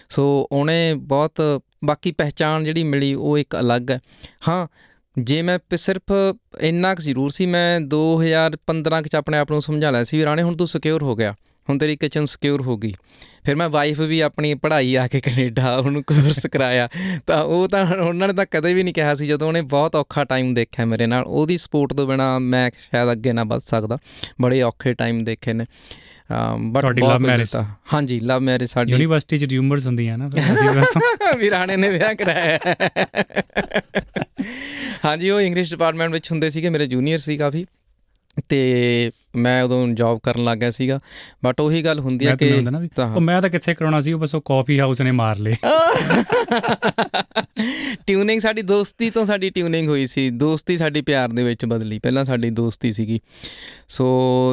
ਸੋ 0.09 0.47
ਉਹਨੇ 0.51 0.93
ਬਹੁਤ 0.95 1.61
ਬਾਕੀ 1.85 2.11
ਪਹਿਚਾਣ 2.11 2.63
ਜਿਹੜੀ 2.63 2.83
ਮਿਲੀ 2.83 3.13
ਉਹ 3.13 3.37
ਇੱਕ 3.37 3.55
ਅਲੱਗ 3.59 3.91
ਹੈ। 3.91 3.99
ਹਾਂ 4.47 4.67
ਜੇ 5.17 5.41
ਮੈਂ 5.41 5.59
ਸਿਰਫ 5.75 6.13
ਇੰਨਾ 6.59 6.95
ਕੁ 6.95 7.01
ਜ਼ਰੂਰ 7.01 7.29
ਸੀ 7.29 7.45
ਮੈਂ 7.45 7.79
2015 7.81 9.01
ਕੁ 9.01 9.07
ਚ 9.07 9.15
ਆਪਣੇ 9.15 9.37
ਆਪ 9.37 9.51
ਨੂੰ 9.51 9.61
ਸਮਝਾ 9.61 9.91
ਲਿਆ 9.91 10.03
ਸੀ 10.03 10.17
ਵੀ 10.17 10.25
ਰਾਣੇ 10.25 10.43
ਹੁਣ 10.43 10.55
ਤੂੰ 10.55 10.67
ਸਿਕਿਉਰ 10.67 11.03
ਹੋ 11.03 11.15
ਗਿਆ। 11.15 11.35
ਹੁਣ 11.69 11.77
ਤੇਰੀ 11.77 11.95
ਕਿਚਨ 11.95 12.25
ਸਿਕਿਉਰ 12.25 12.61
ਹੋ 12.61 12.77
ਗਈ। 12.77 12.93
ਫਿਰ 13.43 13.55
ਮੈਂ 13.55 13.69
ਵਾਈਫ 13.69 13.99
ਵੀ 13.99 14.19
ਆਪਣੀ 14.19 14.53
ਪੜ੍ਹਾਈ 14.53 14.95
ਆ 14.95 15.07
ਕੇ 15.07 15.21
ਕੈਨੇਡਾ 15.21 15.77
ਉਹਨੂੰ 15.77 16.03
ਕੋਰਸ 16.03 16.45
ਕਰਾਇਆ। 16.45 16.89
ਤਾਂ 17.27 17.43
ਉਹ 17.43 17.67
ਤਾਂ 17.67 17.95
ਉਹਨਾਂ 17.95 18.27
ਨੇ 18.27 18.33
ਤਾਂ 18.33 18.45
ਕਦੇ 18.51 18.73
ਵੀ 18.73 18.83
ਨਹੀਂ 18.83 18.93
ਕਿਹਾ 18.93 19.15
ਸੀ 19.15 19.27
ਜਦੋਂ 19.27 19.47
ਉਹਨੇ 19.47 19.61
ਬਹੁਤ 19.61 19.95
ਔਖਾ 19.95 20.23
ਟਾਈਮ 20.23 20.53
ਦੇਖਿਆ 20.53 20.85
ਮੇਰੇ 20.85 21.05
ਨਾਲ। 21.05 21.23
ਉਹਦੀ 21.23 21.57
ਸਪੋਰਟ 21.57 21.93
ਤੋਂ 21.93 22.07
ਬਿਨਾ 22.07 22.39
ਮੈਂ 22.39 22.71
ਸ਼ਾਇਦ 22.77 23.11
ਅੱਗੇ 23.11 23.33
ਨਾ 23.33 23.43
ਵੱਧ 23.43 23.59
ਸਕਦਾ। 23.59 23.97
ਬੜੇ 24.41 24.61
ਔਖੇ 24.61 24.93
ਟਾਈਮ 24.93 25.23
ਦੇਖੇ 25.23 25.53
ਨੇ। 25.53 25.65
ਬਟ 26.59 26.81
ਤੁਹਾਡੀ 26.81 27.01
love 27.01 27.21
marriage 27.21 27.65
ਹਾਂਜੀ 27.93 28.19
ਲਵ 28.19 28.39
ਮੈਰਿਜ 28.39 28.69
ਸਾਡੀ। 28.69 28.91
ਯੂਨੀਵਰਸਿਟੀ 28.91 29.37
ਚ 29.37 29.43
ਰਿਊਮਰਸ 29.43 29.85
ਹੁੰਦੀਆਂ 29.85 30.17
ਨਾ 30.17 30.29
ਫਿਰ 30.29 30.41
ਅਸੀਂ 30.41 30.69
ਫਿਰ 30.69 30.83
ਤੋਂ- 30.83 31.37
ਵੀ 31.37 31.49
ਰਾਣੇ 31.49 31.77
ਨੇ 31.77 31.89
ਵਿਆਹ 31.89 32.13
ਕਰਾਇਆ। 32.13 32.59
ਹਾਂਜੀ 35.05 35.29
ਉਹ 35.29 35.41
ਇੰਗਲਿਸ਼ 35.41 35.71
ਡਿਪਾਰਟਮੈਂਟ 35.71 36.11
ਵਿੱਚ 36.11 36.31
ਹੁੰਦੇ 36.31 36.49
ਸੀਗੇ 36.49 36.69
ਮੇਰੇ 36.69 36.85
ਜੂਨੀਅਰ 36.85 37.19
ਸੀ 37.19 37.37
ਕਾਫੀ। 37.37 37.65
ਤੇ 38.49 39.11
ਮੈਂ 39.35 39.63
ਉਦੋਂ 39.63 39.87
ਜੌਬ 39.87 40.19
ਕਰਨ 40.23 40.43
ਲੱਗ 40.43 40.57
ਗਿਆ 40.57 40.71
ਸੀਗਾ 40.71 40.99
ਬਟ 41.45 41.61
ਉਹੀ 41.61 41.85
ਗੱਲ 41.85 41.99
ਹੁੰਦੀ 41.99 42.27
ਹੈ 42.27 42.35
ਕਿ 42.35 42.63
ਉਹ 43.15 43.21
ਮੈਂ 43.21 43.41
ਤਾਂ 43.41 43.49
ਕਿੱਥੇ 43.49 43.73
ਕਰਾਉਣਾ 43.73 44.01
ਸੀ 44.01 44.13
ਉਹ 44.13 44.19
ਬਸ 44.19 44.35
ਉਹ 44.35 44.41
ਕਾਫੀ 44.41 44.79
ਹਾਊਸ 44.79 45.01
ਨੇ 45.01 45.11
ਮਾਰ 45.11 45.37
ਲਏ। 45.37 45.55
ਟਿਊਨਿੰਗ 48.07 48.41
ਸਾਡੀ 48.41 48.61
ਦੋਸਤੀ 48.61 49.09
ਤੋਂ 49.09 49.25
ਸਾਡੀ 49.25 49.49
ਟਿਊਨਿੰਗ 49.49 49.89
ਹੋਈ 49.89 50.07
ਸੀ 50.07 50.29
ਦੋਸਤੀ 50.29 50.77
ਸਾਡੀ 50.77 51.01
ਪਿਆਰ 51.01 51.29
ਦੇ 51.29 51.43
ਵਿੱਚ 51.43 51.65
ਬਦਲੀ 51.65 51.99
ਪਹਿਲਾਂ 51.99 52.25
ਸਾਡੀ 52.25 52.49
ਦੋਸਤੀ 52.49 52.93
ਸੀਗੀ। 52.93 53.19
ਸੋ 53.87 54.07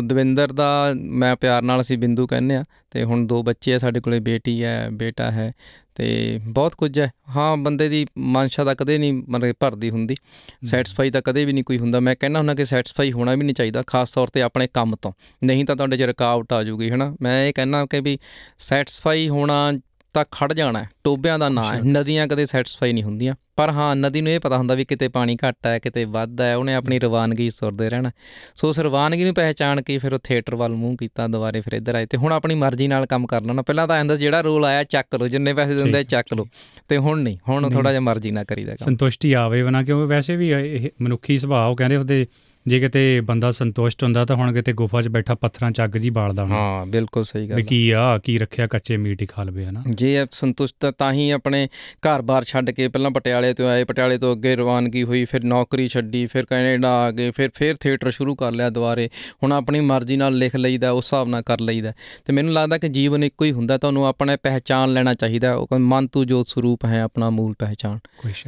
ਦਵਿੰਦਰ 0.06 0.52
ਦਾ 0.52 0.94
ਮੈਂ 0.94 1.36
ਪਿਆਰ 1.36 1.62
ਨਾਲ 1.62 1.80
ਅਸੀਂ 1.80 1.98
ਬਿੰਦੂ 1.98 2.26
ਕਹਿੰਦੇ 2.26 2.54
ਆ 2.54 2.64
ਤੇ 2.90 3.04
ਹੁਣ 3.04 3.26
ਦੋ 3.26 3.42
ਬੱਚੇ 3.42 3.74
ਆ 3.74 3.78
ਸਾਡੇ 3.78 4.00
ਕੋਲੇ 4.00 4.20
ਬੇਟੀ 4.20 4.64
ਹੈ 4.64 4.88
ਬੇਟਾ 4.92 5.30
ਹੈ 5.30 5.52
ਤੇ 5.94 6.40
ਬਹੁਤ 6.42 6.74
ਕੁਝ 6.74 7.00
ਹੈ। 7.00 7.12
ਹਾਂ 7.36 7.56
ਬੰਦੇ 7.56 7.88
ਦੀ 7.88 8.06
ਮਨਸ਼ਾ 8.18 8.64
ਤਾਂ 8.64 8.74
ਕਦੇ 8.74 8.98
ਨਹੀਂ 8.98 9.12
ਮਤਲਬ 9.12 9.46
ਕਿ 9.46 9.52
ਭਰਦੀ 9.52 9.90
ਹੁੰਦੀ। 9.90 10.16
ਸੈਟੀਸਫਾਈ 10.64 11.10
ਤਾਂ 11.10 11.22
ਕਦੇ 11.22 11.44
ਵੀ 11.44 11.52
ਨਹੀਂ 11.52 11.64
ਕੋਈ 11.64 11.78
ਹੁੰਦਾ। 11.78 12.00
ਮੈਂ 12.00 12.16
ਕਹਿੰਦਾ 12.20 12.38
ਹੁੰਦਾ 12.38 12.54
ਕਿ 12.54 12.64
ਸੈਟੀਸਫਾਈ 12.64 13.12
ਹੋਣਾ 13.12 13.34
ਵੀ 13.34 13.44
ਨਹੀਂ 13.44 13.54
ਚਾਹੀਦਾ 13.54 13.84
ਖਾਸ 13.86 14.14
ਤੌਰ 14.14 14.28
ਤੇ 14.28 14.42
ਆਪਣੇ 14.42 14.68
ਕੰਮ 14.74 14.96
ਤੋਂ। 15.02 15.12
ਨਹੀਂ 15.44 15.64
ਤਾਂ 15.64 15.76
ਤੁਹਾਡੇ 15.76 15.96
'ਚ 15.96 16.02
ਰੁਕਾਵਟ 16.02 16.52
ਆ 16.52 16.62
ਜਾਊਗੀ 16.64 16.90
ਹਨਾ? 16.90 17.16
ਮੈਂ 17.22 17.46
ਇਹ 17.46 17.52
ਕਹਿੰਦਾ 17.52 17.86
ਕਿ 17.86 18.00
ਵੀ 18.00 18.18
ਸੈਟੀਸਫਾਈ 18.58 19.28
ਹੋਣਾ 19.28 19.72
ਤਾਂ 20.14 20.24
ਖੜ 20.30 20.52
ਜਾਣਾ। 20.52 20.84
ਟੋਬਿਆਂ 21.04 21.38
ਦਾ 21.38 21.48
ਨਾਂ 21.48 21.74
ਹੈ। 21.74 21.80
ਨਦੀਆਂ 21.80 22.26
ਕਦੇ 22.28 22.46
ਸੈਟੀਸਫਾਈ 22.46 22.92
ਨਹੀਂ 22.92 23.04
ਹੁੰਦੀਆਂ 23.04 23.34
ਪਰ 23.56 23.70
ਹਾਂ 23.70 23.96
ਨਦੀ 23.96 24.20
ਨੂੰ 24.20 24.32
ਇਹ 24.32 24.40
ਪਤਾ 24.40 24.58
ਹੁੰਦਾ 24.58 24.74
ਵੀ 24.74 24.84
ਕਿਤੇ 24.84 25.08
ਪਾਣੀ 25.08 25.36
ਘੱਟ 25.36 25.66
ਹੈ 25.66 25.78
ਕਿਤੇ 25.78 26.04
ਵੱਧ 26.04 26.40
ਹੈ 26.40 26.56
ਉਹਨੇ 26.56 26.74
ਆਪਣੀ 26.74 26.98
ਰਵਾਨਗੀ 26.98 27.50
'ਚ 27.50 27.54
ਤੁਰਦੇ 27.54 27.90
ਰਹਿਣਾ 27.90 28.10
ਸੋ 28.56 28.68
ਉਸ 28.68 28.80
ਰਵਾਨਗੀ 28.80 29.24
ਨੂੰ 29.24 29.34
ਪਹਿਚਾਣ 29.34 29.82
ਕੇ 29.82 29.98
ਫਿਰ 29.98 30.14
ਉਹ 30.14 30.18
ਥੀਏਟਰ 30.24 30.54
ਵੱਲ 30.54 30.72
ਮੂੰਹ 30.72 30.96
ਕੀਤਾ 30.96 31.26
ਦੁਬਾਰੇ 31.26 31.60
ਫਿਰ 31.60 31.72
ਇੱਧਰ 31.72 31.94
ਆਏ 31.94 32.06
ਤੇ 32.06 32.16
ਹੁਣ 32.16 32.32
ਆਪਣੀ 32.32 32.54
ਮਰਜ਼ੀ 32.54 32.88
ਨਾਲ 32.88 33.06
ਕੰਮ 33.06 33.26
ਕਰ 33.26 33.42
ਲੈਣਾ 33.42 33.62
ਪਹਿਲਾਂ 33.62 33.88
ਤਾਂ 33.88 34.00
ਆਂਦਾ 34.00 34.16
ਜਿਹੜਾ 34.16 34.40
ਰੋਲ 34.40 34.64
ਆਇਆ 34.64 34.84
ਚੱਕ 34.84 35.14
ਲਓ 35.14 35.28
ਜਿੰਨੇ 35.28 35.54
ਪੈਸੇ 35.54 35.74
ਦਿੰਦੇ 35.74 36.04
ਚੱਕ 36.04 36.34
ਲਓ 36.34 36.46
ਤੇ 36.88 36.96
ਹੁਣ 36.96 37.20
ਨਹੀਂ 37.20 37.38
ਹੁਣ। 37.48 37.70
ਥੋੜਾ 37.70 37.90
ਜਿਹਾ 37.90 38.00
ਮਰਜ਼ੀ 38.00 38.30
ਨਾਲ 38.30 38.44
ਕਰੀਦਾ 38.44 38.74
ਕੰਮ 38.74 38.84
ਸੰਤੁਸ਼ਟੀ 38.84 39.32
ਆਵੇ 39.32 39.62
ਬਣਾ 39.62 39.82
ਕਿਉਂਕਿ 39.82 40.06
ਵੈਸੇ 40.06 40.36
ਵੀ 40.36 40.50
ਇਹ 40.50 40.90
ਮਨੁੱਖੀ 41.02 41.38
ਸੁਭਾਅ 41.38 41.70
ਉਹ 41.70 41.76
ਕਹਿੰਦੇ 41.76 41.96
ਹੁੰਦੇ 41.96 42.26
ਜੇ 42.66 42.78
ਕਿਤੇ 42.80 43.20
ਬੰਦਾ 43.20 43.50
ਸੰਤੁਸ਼ਟ 43.50 44.02
ਹੁੰਦਾ 44.04 44.24
ਤਾਂ 44.24 44.36
ਹੁਣ 44.36 44.52
ਕਿਤੇ 44.52 44.72
ਗੁਫਾ 44.72 45.00
'ਚ 45.02 45.08
ਬੈਠਾ 45.08 45.34
ਪੱਥਰਾਂ 45.34 45.70
'ਚ 45.70 45.80
ਅੱਗ 45.84 45.96
ਜੀ 45.96 46.10
ਬਾਲਦਾ 46.10 46.42
ਹੋਣਾ 46.42 46.54
ਹਾਂ 46.54 46.84
ਬਿਲਕੁਲ 46.86 47.24
ਸਹੀ 47.24 47.48
ਗੱਲ 47.50 47.58
ਹੈ। 47.58 47.64
ਕੀ 47.64 47.90
ਆ 47.90 48.18
ਕੀ 48.18 48.36
ਰੱਖਿਆ 48.38 48.66
ਕੱਚੇ 48.66 48.96
ਮੀਟ 48.96 49.22
ਹੀ 49.22 49.26
ਖਾ 49.26 49.42
ਲਵੇ 49.42 49.64
ਹਨਾ? 49.66 49.82
ਜੇ 49.88 50.14
ਇਹ 50.14 50.26
ਸੰਤੁਸ਼ਟ 50.30 50.86
ਤਾਂ 50.98 51.12
ਹੀ 51.12 51.30
ਆਪਣੇ 51.30 51.66
ਘਰ-ਬਾਰ 52.06 52.44
ਛੱਡ 52.44 52.70
ਕੇ 52.70 52.88
ਪਹਿਲਾਂ 52.88 53.10
ਪਟਿਆਲੇ 53.10 53.52
ਤੋਂ 53.54 53.68
ਆਏ 53.68 53.84
ਪਟਿਆਲੇ 53.84 54.18
ਤੋਂ 54.18 54.32
ਅੱਗੇ 54.32 54.54
ਰਵਾਨਗੀ 54.56 55.02
ਹੋਈ 55.02 55.24
ਫਿਰ 55.24 55.44
ਨੌਕਰੀ 55.44 55.88
ਛੱਡੀ 55.88 56.24
ਫਿਰ 56.26 56.44
ਕੈਨੇਡਾ 56.44 56.90
ਆ 57.04 57.10
ਗਏ 57.10 57.30
ਫਿਰ 57.30 57.50
ਫਿਰ 57.54 57.76
ਥੀਏਟਰ 57.76 58.10
ਸ਼ੁਰੂ 58.10 58.34
ਕਰ 58.34 58.52
ਲਿਆ 58.52 58.70
ਦੁਬਾਰੇ 58.70 59.08
ਹੁਣ 59.42 59.52
ਆਪਣੀ 59.52 59.80
ਮਰਜ਼ੀ 59.80 60.16
ਨਾਲ 60.16 60.36
ਲਿਖ 60.38 60.56
ਲਈਦਾ 60.56 60.90
ਉਸ 60.90 61.04
ਹਿਸਾਬ 61.04 61.28
ਨਾਲ 61.28 61.42
ਕਰ 61.42 61.60
ਲਈਦਾ। 61.60 61.92
ਤੇ 62.24 62.32
ਮੈਨੂੰ 62.32 62.52
ਲੱਗਦਾ 62.52 62.78
ਕਿ 62.78 62.88
ਜੀਵਨ 62.88 63.24
ਇੱਕੋ 63.24 63.44
ਹੀ 63.44 63.52
ਹੁੰਦਾ 63.52 63.78
ਤੁਹਾਨੂੰ 63.78 64.06
ਆਪਣੇ 64.06 64.36
ਪਹਿਚਾਨ 64.36 64.92
ਲੈਣਾ 64.92 65.14
ਚਾਹੀਦਾ 65.14 65.54
ਉਹ 65.54 65.78
ਮਨ 65.78 66.06
ਤੂੰ 66.06 66.26
ਜੋਤ 66.26 66.48
ਸਰੂਪ 66.48 66.84
ਹੈ 66.84 67.00
ਆਪਣਾ 67.02 67.30
ਮੂਲ 67.30 67.54
ਪਹਿਚਾਨ 67.58 67.98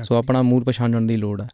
ਸੋ 0.03 0.15
ਆਪਣਾ 0.15 0.43
ਮੂਲ 0.43 0.65
ਪਛਾਣਨ 0.65 1.07
ਦੀ 1.07 1.17
ਲੋੜ 1.17 1.41
ਹੈ 1.41 1.49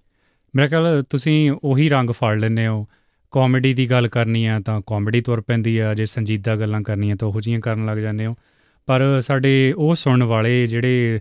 ਮੇਰੇ 0.57 0.69
ਖਿਆਲ 0.69 1.03
ਤੁਸੀਂ 1.03 1.53
ਉਹੀ 1.65 1.89
ਰੰਗ 1.89 2.11
ਫੜ 2.11 2.39
ਲੈਂਦੇ 2.39 2.67
ਹੋ। 2.67 2.87
ਕਾਮੇਡੀ 3.31 3.73
ਦੀ 3.75 3.91
ਗੱਲ 3.91 4.09
ਕਰਨੀ 4.09 4.45
ਆ 4.47 4.61
ਤਾਂ 4.61 4.81
ਕਾਮੇਡੀ 4.87 5.21
ਤੁਰ 5.21 5.41
ਪੈਂਦੀ 5.41 5.79
ਆ 5.79 5.95
ਜੇ 5.95 6.07
ਸੰਜੀਦਾ 6.07 6.57
ਗੱਲਾਂ 6.57 6.83
ਕਰਨੀਆਂ 6.83 7.17
ਤਾਂ 7.17 7.29
ਉਹੋ 7.29 7.41
ਜਿਹੀਆਂ 7.41 7.61
ਕਰਨ 7.61 7.87
ਲੱਗ 7.87 7.99
ਜਾਂਦੇ 7.99 8.27
ਹੋ। 8.27 8.35
ਪਰ 8.87 9.21
ਸਾਡੇ 9.21 9.73
ਉਹ 9.77 9.95
ਸੁਣਨ 9.95 10.23
ਵਾਲੇ 10.23 10.67
ਜਿਹੜੇ 10.67 11.21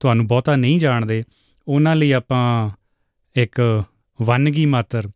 ਤੁਹਾਨੂੰ 0.00 0.26
ਬਹੁਤਾ 0.26 0.56
ਨਹੀਂ 0.56 0.78
ਜਾਣਦੇ 0.80 1.24
ਉਹਨਾਂ 1.68 1.96
ਲਈ 1.96 2.12
ਆਪਾਂ 2.12 2.70
ਇੱਕ 3.36 3.84
ਵੰਨਗੀ 4.22 4.66
ਮਾਤਰ 4.66 5.08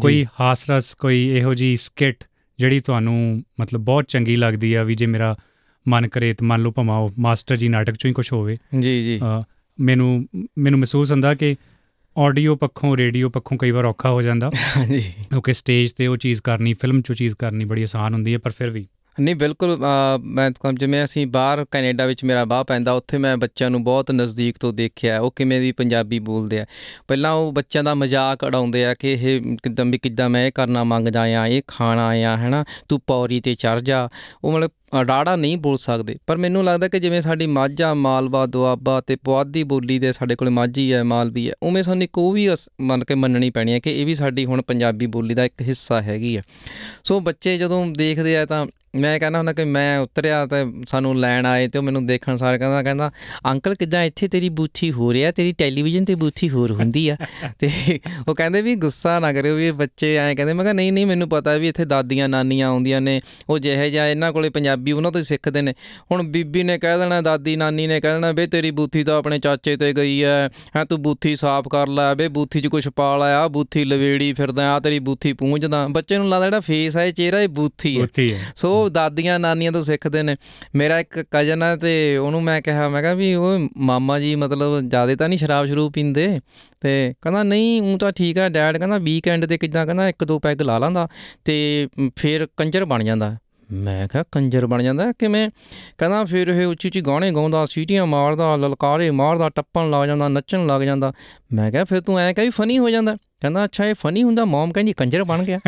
ਕੋਈ 0.00 0.26
ਹਾਸ 0.40 0.70
ਰਸ 0.70 0.94
ਕੋਈ 0.94 1.28
ਇਹੋ 1.28 1.54
ਜੀ 1.54 1.76
ਸਕਿਟ 1.76 2.24
ਜਿਹੜੀ 2.58 2.80
ਤੁਹਾਨੂੰ 2.80 3.44
ਮਤਲਬ 3.60 3.80
ਬਹੁਤ 3.80 4.04
ਚੰਗੀ 4.04 4.36
ਲੱਗਦੀ 4.36 4.74
ਆ 4.74 4.82
ਵੀ 4.82 4.94
ਜੇ 4.94 5.06
ਮੇਰਾ 5.06 5.36
ਮਨ 5.88 6.08
ਕਰੇ 6.08 6.32
ਤਾਂ 6.32 6.46
ਮੰਨ 6.46 6.62
ਲਓ 6.62 6.72
ਉਹ 6.78 7.10
ਮਾਸਟਰ 7.18 7.56
ਜੀ 7.56 7.68
ਨਾਟਕ 7.68 7.94
ਚੋਂ 7.94 8.08
ਹੀ 8.08 8.14
ਕੁਝ 8.14 8.32
ਹੋਵੇ। 8.32 8.56
ਜੀ 8.80 9.02
ਜੀ। 9.02 9.20
ਮੈਨੂੰ 9.80 10.28
ਮੈਨੂੰ 10.58 10.80
ਮਹਿਸੂਸ 10.80 11.10
ਹੁੰਦਾ 11.10 11.34
ਕਿ 11.34 11.56
ਆਡੀਓ 12.18 12.56
ਪੱਖੋਂ 12.56 12.96
ਰੇਡੀਓ 12.96 13.28
ਪੱਖੋਂ 13.28 13.58
ਕਈ 13.58 13.70
ਵਾਰ 13.70 13.84
ਔਖਾ 13.84 14.10
ਹੋ 14.10 14.22
ਜਾਂਦਾ। 14.22 14.50
ਹਾਂਜੀ। 14.76 15.00
ਕਿਉਂਕਿ 15.00 15.52
ਸਟੇਜ 15.52 15.92
ਤੇ 15.92 16.06
ਉਹ 16.06 16.16
ਚੀਜ਼ 16.16 16.42
ਕਰਨੀ 16.42 16.74
ਫਿਲਮ 16.74 17.00
'ਚ 17.00 17.12
ਚੀਜ਼ 17.12 17.34
ਕਰਨੀ 17.34 17.64
ਬੜੀ 17.64 17.82
ਆਸਾਨ 17.82 18.14
ਹੁੰਦੀ 18.14 18.32
ਹੈ 18.32 18.38
ਪਰ 18.38 18.50
ਫਿਰ 18.50 18.70
ਵੀ 18.70 18.88
ਨਹੀਂ 19.20 19.36
ਬਿਲਕੁਲ 19.36 19.76
ਅ, 19.76 20.18
ਮੈਂ 20.18 20.50
ਤਾਂ 20.50 20.72
ਜਿਵੇਂ 20.72 21.04
ਅਸੀਂ 21.04 21.26
ਬਾਹਰ 21.26 21.64
ਕੈਨੇਡਾ 21.70 22.06
ਵਿੱਚ 22.06 22.24
ਮੇਰਾ 22.24 22.44
ਬਾਹ 22.44 22.64
ਪੈਂਦਾ 22.64 22.92
ਉੱਥੇ 22.92 23.18
ਮੈਂ 23.18 23.36
ਬੱਚਿਆਂ 23.36 23.70
ਨੂੰ 23.70 23.84
ਬਹੁਤ 23.84 24.10
ਨਜ਼ਦੀਕ 24.10 24.58
ਤੋਂ 24.58 24.72
ਦੇਖਿਆ 24.72 25.20
ਉਹ 25.20 25.32
ਕਿਵੇਂ 25.36 25.60
ਦੀ 25.60 25.72
ਪੰਜਾਬੀ 25.72 26.18
ਬੋਲਦੇ 26.18 26.60
ਆ। 26.60 26.66
ਪਹਿਲਾਂ 27.08 27.32
ਉਹ 27.32 27.52
ਬੱਚਿਆਂ 27.52 27.84
ਦਾ 27.84 27.94
ਮਜ਼ਾਕ 27.94 28.42
ਉਡਾਉਂਦੇ 28.42 28.84
ਆ 28.86 28.94
ਕਿ 28.94 29.12
ਇਹ 29.12 29.56
ਕਿੱਦਾਂ 29.62 29.84
ਵੀ 29.84 29.98
ਕਿੱਦਾਂ 29.98 30.28
ਮੈਂ 30.28 30.46
ਇਹ 30.46 30.52
ਕਰਨਾ 30.52 30.84
ਮੰਗਦਾ 30.84 31.22
ਆ 31.22 31.46
ਇਹ 31.46 31.62
ਖਾਣਾ 31.66 32.06
ਆ 32.08 32.36
ਹੈਨਾ 32.36 32.64
ਤੂੰ 32.88 33.00
ਪੌੜੀ 33.06 33.40
ਤੇ 33.40 33.54
ਚੜ 33.54 33.80
ਜਾ। 33.80 34.08
ਉਹ 34.44 34.52
ਮਤਲਬ 34.52 34.70
ਰਾੜਾ 35.08 35.36
ਨਹੀਂ 35.36 35.56
ਬੋਲ 35.58 35.76
ਸਕਦੇ 35.78 36.16
ਪਰ 36.26 36.36
ਮੈਨੂੰ 36.36 36.64
ਲੱਗਦਾ 36.64 36.88
ਕਿ 36.88 37.00
ਜਿਵੇਂ 37.00 37.22
ਸਾਡੀ 37.22 37.46
ਮਾਝਾ 37.46 37.94
ਮਾਲਵਾ 37.94 38.46
ਦੁਆਬਾ 38.46 39.00
ਤੇ 39.00 39.16
ਪੁਆਧੀ 39.16 39.62
ਬੋਲੀ 39.62 39.98
ਦੇ 39.98 40.12
ਸਾਡੇ 40.12 40.34
ਕੋਲ 40.36 40.50
ਮਾਝੀ 40.50 40.92
ਹੈ 40.92 41.02
ਮਾਲਵੀ 41.02 41.48
ਹੈ 41.48 41.54
ਉਵੇਂ 41.62 41.82
ਸਾਨੂੰ 41.82 42.02
ਇੱਕ 42.02 42.18
ਉਹ 42.18 42.32
ਵੀ 42.32 42.52
ਅਸ- 42.54 42.68
ਮੰਨ 42.80 43.04
ਕੇ 43.04 43.14
ਮੰਨਣੀ 43.14 43.50
ਪੈਣੀ 43.50 43.72
ਹੈ 43.72 43.78
ਕਿ 43.78 43.90
ਇਹ 44.00 44.06
ਵੀ 44.06 44.14
ਸਾਡੀ 44.14 44.44
ਹੁਣ 44.44 44.62
ਪੰਜਾਬੀ 44.62 45.06
ਬੋਲੀ 45.06 45.34
ਦਾ 45.34 45.44
ਇੱਕ 45.44 45.62
ਹਿੱਸਾ 45.62 46.02
ਹੈਗੀ 46.02 46.36
ਹੈ 46.36 46.42
ਸੋ 47.04 47.20
ਬੱਚੇ 47.20 47.58
ਜਦੋਂ 47.58 47.86
ਦੇਖਦੇ 47.86 48.36
ਆ 48.36 48.46
ਤਾਂ 48.46 48.66
ਮੈਂ 48.96 49.20
ਕਹਿੰਦਾ 49.20 49.38
ਹੁੰਦਾ 49.38 49.52
ਕਿ 49.52 49.64
ਮੈਂ 49.64 49.98
ਉਤਰਿਆ 49.98 50.46
ਤੇ 50.46 50.82
ਸਾਨੂੰ 50.86 51.20
ਲੈਣ 51.20 51.46
ਆਏ 51.46 51.68
ਤੇ 51.68 51.78
ਉਹ 51.78 51.84
ਮੈਨੂੰ 51.84 52.06
ਦੇਖਣ 52.06 52.36
ਸਾਰ 52.36 52.58
ਕਹਿੰਦਾ 52.58 52.82
ਕਹਿੰਦਾ 52.82 53.10
ਅੰਕਲ 53.46 53.74
ਕਿੱਦਾਂ 53.74 54.04
ਇੱਥੇ 54.04 54.28
ਤੇਰੀ 54.28 54.48
ਬੂਥੀ 54.48 54.92
ਹੋ 54.92 55.12
ਰਿਹਾ 55.12 55.30
ਤੇਰੀ 55.30 55.52
ਟੈਲੀਵਿਜ਼ਨ 55.52 56.04
ਤੇ 56.04 56.14
ਬੂਥੀ 56.14 56.50
ਹੋਰ 56.50 56.72
ਹੁੰਦੀ 56.72 57.08
ਆ। 57.08 57.16
ਤੇ 57.58 57.70
ਉਹ 58.28 58.34
ਕਹਿੰਦੇ 58.34 58.62
ਵੀ 58.62 58.74
ਗੁੱਸਾ 58.74 59.20
ਨਾ 59.20 59.32
ਕਰਿਓ 59.32 59.56
ਵੀ 59.56 59.66
ਇਹ 59.66 59.72
ਬੱਚੇ 59.72 60.16
ਐਂ 60.16 60.36
ਕਹਿੰਦੇ 60.36 60.52
ਮੈਂ 60.52 60.64
ਕਿਹਾ 60.64 60.72
ਨਹੀਂ 60.72 60.92
ਨਹੀਂ 60.92 61.06
ਮੈਨੂੰ 61.06 61.28
ਪਤਾ 61.28 61.56
ਵੀ 61.56 61.68
ਇੱਥੇ 61.68 61.84
ਦਾਦੀਆਂ 61.84 62.28
ਨਾਨੀਆਂ 62.28 62.68
ਆਉਂਦੀਆਂ 62.68 63.00
ਨੇ 63.00 63.20
ਉਹ 63.48 63.58
ਜਿਹੇ 63.58 63.90
ਜਿਹਾ 63.90 64.08
ਇਹਨਾਂ 64.08 64.32
ਕੋਲੇ 64.32 64.50
ਪੰਜਾਬੀ 64.50 64.92
ਉਹਨਾਂ 64.92 65.12
ਤੋਂ 65.12 65.20
ਹੀ 65.20 65.24
ਸਿੱਖਦੇ 65.24 65.62
ਨੇ। 65.62 65.74
ਹੁਣ 66.12 66.22
ਬੀਬੀ 66.22 66.62
ਨੇ 66.62 66.78
ਕਹਿ 66.78 66.98
ਦੇਣਾ 66.98 67.20
ਦਾਦੀ 67.20 67.56
ਨਾਨੀ 67.56 67.86
ਨੇ 67.86 68.00
ਕਹਿ 68.00 68.12
ਦੇਣਾ 68.12 68.32
ਵੇ 68.32 68.46
ਤੇਰੀ 68.46 68.70
ਬੂਥੀ 68.70 69.04
ਤਾਂ 69.04 69.18
ਆਪਣੇ 69.18 69.38
ਚਾਚੇ 69.38 69.76
ਤੇ 69.76 69.92
ਗਈ 69.92 70.22
ਐ 70.22 70.48
ਹੈ 70.76 70.84
ਤੂੰ 70.84 71.02
ਬੂਥੀ 71.02 71.36
ਸਾਫ਼ 71.36 71.68
ਕਰ 71.68 71.88
ਲੈ 71.88 72.14
ਵੇ 72.14 72.28
ਬੂਥੀ 72.28 72.60
'ਚ 72.60 72.66
ਕੁਝ 72.66 72.88
ਪਾ 72.88 73.16
ਲਿਆ 73.16 73.40
ਆ 73.40 73.48
ਬੂਥੀ 73.48 73.84
ਲਵੇੜੀ 73.84 74.32
ਫਿਰਦਾ 74.32 74.70
ਆ 74.72 74.80
ਤੇਰੀ 74.80 74.98
ਬੂਥੀ 74.98 75.32
ਪੂੰਝਦਾ। 75.32 75.86
ਬੱਚੇ 75.88 76.18
ਨੂੰ 76.18 76.28
ਲੱਗਦਾ 76.28 76.46
ਜਿਹੜਾ 76.46 76.60
ਫੇਸ 76.60 76.96
ਇਹ 76.96 77.12
ਚਿਹਰਾ 77.12 77.40
ਇਹ 77.40 77.48
ਬੂਥੀ 77.48 77.98
ਹੈ 77.98 78.02
ਉੱਥੇ 78.02 78.36
ਹੀ 78.82 78.88
ਹੈ 78.88 78.88
ਸੋ 78.88 78.92
ਦਾਦੀਆਂ 78.92 79.38
ਨਾਨੀਆਂ 79.38 79.72
ਤੋਂ 79.72 79.84
ਸਿੱਖਦੇ 79.84 80.22
ਨੇ। 80.22 80.36
ਮੇਰਾ 80.74 80.98
ਇੱਕ 80.98 81.24
ਕਜ਼ਨ 81.30 81.62
ਹੈ 81.62 81.76
ਤੇ 81.76 82.16
ਉਹਨੂੰ 82.16 82.42
ਮੈਂ 82.42 82.62
ਕਿਹਾ 82.62 82.88
ਮੈਂ 82.88 83.02
ਕਿਹਾ 83.02 83.14
ਵੀ 83.14 83.34
ਉਹ 83.34 83.68
ਮਾਮਾ 83.76 84.20
ਜੀ 84.20 84.34
ਮਤਲਬ 84.34 84.80
ਜ਼ਿਆਦਾ 84.80 85.14
ਤਾਂ 85.14 85.28
ਨਹੀਂ 85.28 85.38
ਸ਼ਰਾਬ 85.38 85.66
ਸ਼ਰੂਬ 85.66 85.92
ਪੀਂਦੇ? 85.92 86.40
ਤੇ 86.80 87.14
ਕਹਿੰਦਾ, 87.22 87.42
ਨਹੀਂ 87.42 87.82
ਉਹ 87.82 87.98
ਤਾਂ 87.98 88.12
ਠੀਕ 88.12 88.38
ਆ 88.38 88.48
ਡੈਡ। 88.48 88.76
ਕਹਿੰਦਾ 88.76 88.98
ਵੀਕਐਂਡ 88.98 89.46
ਤੇ 89.46 89.58
ਕਿੱਦਾਂ? 89.58 89.86
ਕਹਿੰਦਾ, 89.86 90.08
ਇੱਕ 90.08 90.24
ਦੋ 90.24 90.38
ਪੈਗ 90.38 90.62
ਲਾ 90.62 90.78
ਲਾਂਦਾ 90.78 91.08
ਤੇ 91.44 91.88
ਫਿਰ 92.16 92.48
ਕੰਜਰ 92.56 92.84
ਬਣ 92.84 93.04
ਜਾਂਦਾ। 93.04 93.36
ਮੈਂ 93.72 94.08
ਕਿਹਾ, 94.08 94.24
ਕੰਜਰ 94.32 94.66
ਬਣ 94.66 94.82
ਜਾਂਦਾ? 94.82 95.12
ਕਿਵੇਂ? 95.12 95.50
ਕਹਿੰਦਾ, 95.98 96.24
ਫਿਰ 96.24 96.48
ਇਹ 96.48 96.66
ਉੱਚੀ 96.66 96.88
ਉੱਚੀ 96.88 97.00
ਗਾਣੇ 97.00 97.32
ਗਾਉਂਦਾ, 97.32 97.66
ਸੀਟੀਆਂ 97.66 98.06
ਮਾਰਦਾ, 98.06 98.56
ਲਲਕਾਰੇ 98.56 99.10
ਮਾਰਦਾ, 99.10 99.48
ਟੱਪਣ 99.48 99.90
ਲੱਗ 99.90 100.06
ਜਾਂਦਾ, 100.06 100.28
ਨੱਚਣ 100.28 100.66
ਲੱਗ 100.66 100.82
ਜਾਂਦਾ। 100.82 101.12
ਮੈਂ 101.52 101.72
ਕਿਹਾ, 101.72 101.84
ਫਿਰ 101.84 102.00
ਤੂੰ 102.00 102.18
ਐਂ 102.18 102.34
ਕਹੀ 102.34 102.50
ਫਨੀ 102.50 102.78
ਹੋ 102.78 102.90
ਜਾਂਦਾ? 102.90 103.16
ਕਹਿੰਦਾ 103.42 103.64
ਅੱਛਾ 103.64 103.86
ਇਹ 103.86 103.94
ਫਨੀ 103.94 104.22
ਹੁੰਦਾ 104.22 104.44
ਮਮ 104.44 104.72
ਕਹਿੰਦੀ 104.72 104.92
ਕੰਜਰ 104.92 105.24
ਬਣ 105.24 105.42
ਗਿਆ। 105.42 105.58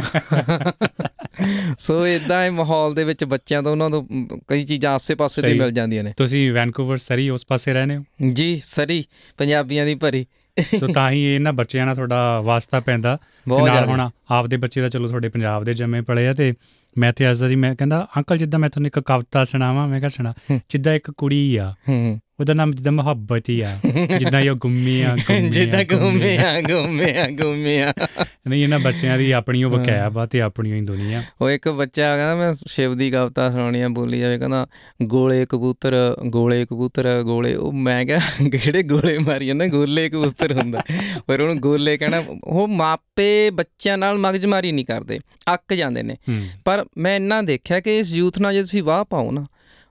ਸੋ 1.79 2.07
ਇਦਾਂ 2.07 2.45
ਇਹ 2.45 2.51
ਮਾਹੌਲ 2.51 2.95
ਦੇ 2.95 3.05
ਵਿੱਚ 3.05 3.25
ਬੱਚਿਆਂ 3.25 3.63
ਤੋਂ 3.63 3.73
ਉਹਨਾਂ 3.73 3.91
ਤੋਂ 3.91 4.07
ਕਈ 4.49 4.65
ਚੀਜ਼ਾਂ 4.65 4.93
ਆਸੇ-ਪਾਸੇ 4.93 5.43
ਦੀ। 5.43 5.59
ਮਿਲ 5.59 5.71
ਜਾਂਦੀਆਂ 5.71 6.05
ਨੇ। 6.05 6.13
ਤੁਸੀਂ 6.17 6.53
ਵੈਨਕੂਵਰ 6.53 6.97
ਸਰੀ 6.97 7.29
ਉਸ 7.29 7.47
ਪਾਸੇ 7.49 7.73
ਰਹਿੰਦੇ 7.73 7.97
ਹੋ? 7.97 8.05
ਜੀ 8.33 8.61
ਸਰੀ 8.65 9.05
ਪੰਜਾਬੀਆਂ 9.39 9.87
ਦੀ 9.87 9.95
ਭਰੀ। 9.95 10.27
ਸੋ 10.81 10.87
ਤਾਂ 10.87 11.11
ਹੀ 11.11 11.23
ਇਹਨਾਂ 11.25 11.53
ਬੱਚਿਆਂ 11.53 11.87
ਨਾਲ 11.87 11.95
ਤੁਹਾਡਾ 11.95 12.41
ਵਾਸਤਾ 12.41 12.81
ਪੈਂਦਾ। 12.81 13.19
ਨਾਲ 13.49 13.85
ਹੁਣ 13.85 14.11
ਆਪਦੇ 14.31 14.57
ਬੱਚੇ 14.57 14.81
ਤਾਂ 14.81 14.89
ਚਲੋ 14.89 15.09
ਤੁਹਾਡੇ 15.09 15.29
ਪੰਜਾਬ 15.29 15.65
ਦੇ 15.65 15.75
ਜੰਮੇ 15.75 16.01
ਪਲੇ 16.01 16.29
ਆ 16.29 16.33
ਤੇ 16.33 16.55
ਮੈਂ 16.99 17.13
ਤੇ 17.13 17.31
ਅੱਜ 17.31 17.39
ਦਾ 17.39 17.49
ਜੀ 17.49 17.57
ਮੈਂ 17.57 17.75
ਕਹਿੰਦਾ 17.75 18.07
ਅੰਕਲ 18.17 18.39
ਜਿੱਦਾਂ 18.39 18.61
ਮੈਂ 18.61 18.69
ਤੁਹਾਨੂੰ 18.69 18.87
ਇੱਕ 18.87 19.01
ਕਵਿਤਾ 19.01 19.45
ਸੁਣਾਵਾਂ 19.45 19.89
ਮੈਂ 19.89 20.01
ਕਿਹਾ 20.01 20.09
ਸੁਣਾ। 20.09 20.35
ਜਿੱਦਾਂ 20.69 20.95
ਇੱਕ 20.95 21.11
ਕੁੜੀ 21.11 21.57
ਆ 21.57 21.75
ਹੂੰ। 21.89 22.21
ਉਹਦਾ 22.41 22.55
ਨਾਮ 22.55 22.71
ਜਿੱਦਾਂ 22.73 22.93
ਮੁਹੱਬਤ 22.93 23.49
ਹੀ 23.49 23.61
ਆ 23.61 23.69
ਜਿੱਦਾਂ 24.19 24.41
ਇਹ 24.41 24.51
ਗੁੰਮੀਆਂ 24.57 25.17
ਜਿੱਦਾਂ 25.51 25.85
ਘੁੰਮਿਆ 25.93 26.61
ਘੁੰਮਿਆ 26.61 27.27
ਘੁੰਮਿਆ 27.41 27.93
ਨਹੀਂ 28.49 28.63
ਇਹਨਾਂ 28.63 28.79
ਬੱਚਿਆਂ 28.79 29.19
ਦੀ 29.19 29.31
ਆਪਣੀ 29.31 29.63
ਉਹ 29.65 29.71
ਹਾਂ। 29.71 29.79
ਵਕੈਬ 29.79 30.19
ਆ 30.19 30.25
ਤੇ 30.27 30.41
ਆਪਣੀ 30.41 30.73
ਹੀ 30.73 30.81
ਦੁਨੀਆ 30.81 31.23
ਉਹ 31.41 31.51
ਇੱਕ 31.51 31.69
ਬੱਚਾ 31.69 32.17
ਕਹਿੰਦਾ 32.17 32.35
ਮੈਂ 32.35 32.53
ਸ਼ਿਵ 32.69 32.95
ਦੀ 32.95 33.11
ਕਵਿਤਾ 33.11 33.51
ਸੁਣਾਉਣੀ 33.51 33.81
ਆ 33.81 33.89
ਬੋਲੀ 33.91 34.21
ਜਾਵੇ 34.21 34.39
ਕਹਿੰਦਾ 34.39 34.67
ਗੋਲੇ 35.07 35.45
ਕਬੂਤਰ 35.49 35.95
ਗੋਲੇ 36.29 36.65
ਕਬੂਤਰ 36.67 37.09
ਗੋਲੇ 37.23 37.55
ਉਹ 37.55 37.73
ਮੈਂ 37.73 38.05
ਕਿਹਾ 38.07 38.49
ਕਿਹੜੇ 38.51 38.83
ਗੋਲੇ 38.85 39.17
ਮਾਰੀ 39.19 39.47
ਜਾਂਦੇ 39.47 39.69
ਗੋਲੇ 39.69 40.09
ਕਬੂਤਰ 40.11 40.53
ਹੁੰਦਾ 40.53 40.83
ਪਰ 41.27 41.41
ਉਹਨੂੰ 41.41 41.59
ਗੋਲੇ 41.61 41.97
ਕਹਿਣਾ 41.99 42.23
ਉਹ 42.45 42.69
ਮਾਪੇ 42.69 43.51
ਬੱਚਿਆਂ 43.51 43.99
ਨਾਲ 43.99 44.19
ਮਗਜਮਾਰੀ 44.19 44.73
ਨਹੀਂ 44.73 44.85
ਕਰਦੇ 44.85 45.19
ਅੱਕ 45.55 45.75
ਜਾਂਦੇ 45.75 46.03
ਨੇ 46.03 46.17
ਪਰ 46.65 46.85
ਮੈਂ 46.99 47.17
ਇੰਨਾ 47.17 47.43
ਦੇਖਿਆ 47.43 47.81
ਕਿ 47.81 47.99
ਇਸ 47.99 48.13
ਯੂਥ 48.13 48.39
ਨਾਲ 48.39 48.55
ਜੇ 48.55 48.61
ਤੁਸੀਂ 48.61 48.83
ਵਾਹ 48.83 49.05
ਪਾਓ 49.05 49.31
ਨਾ 49.31 49.47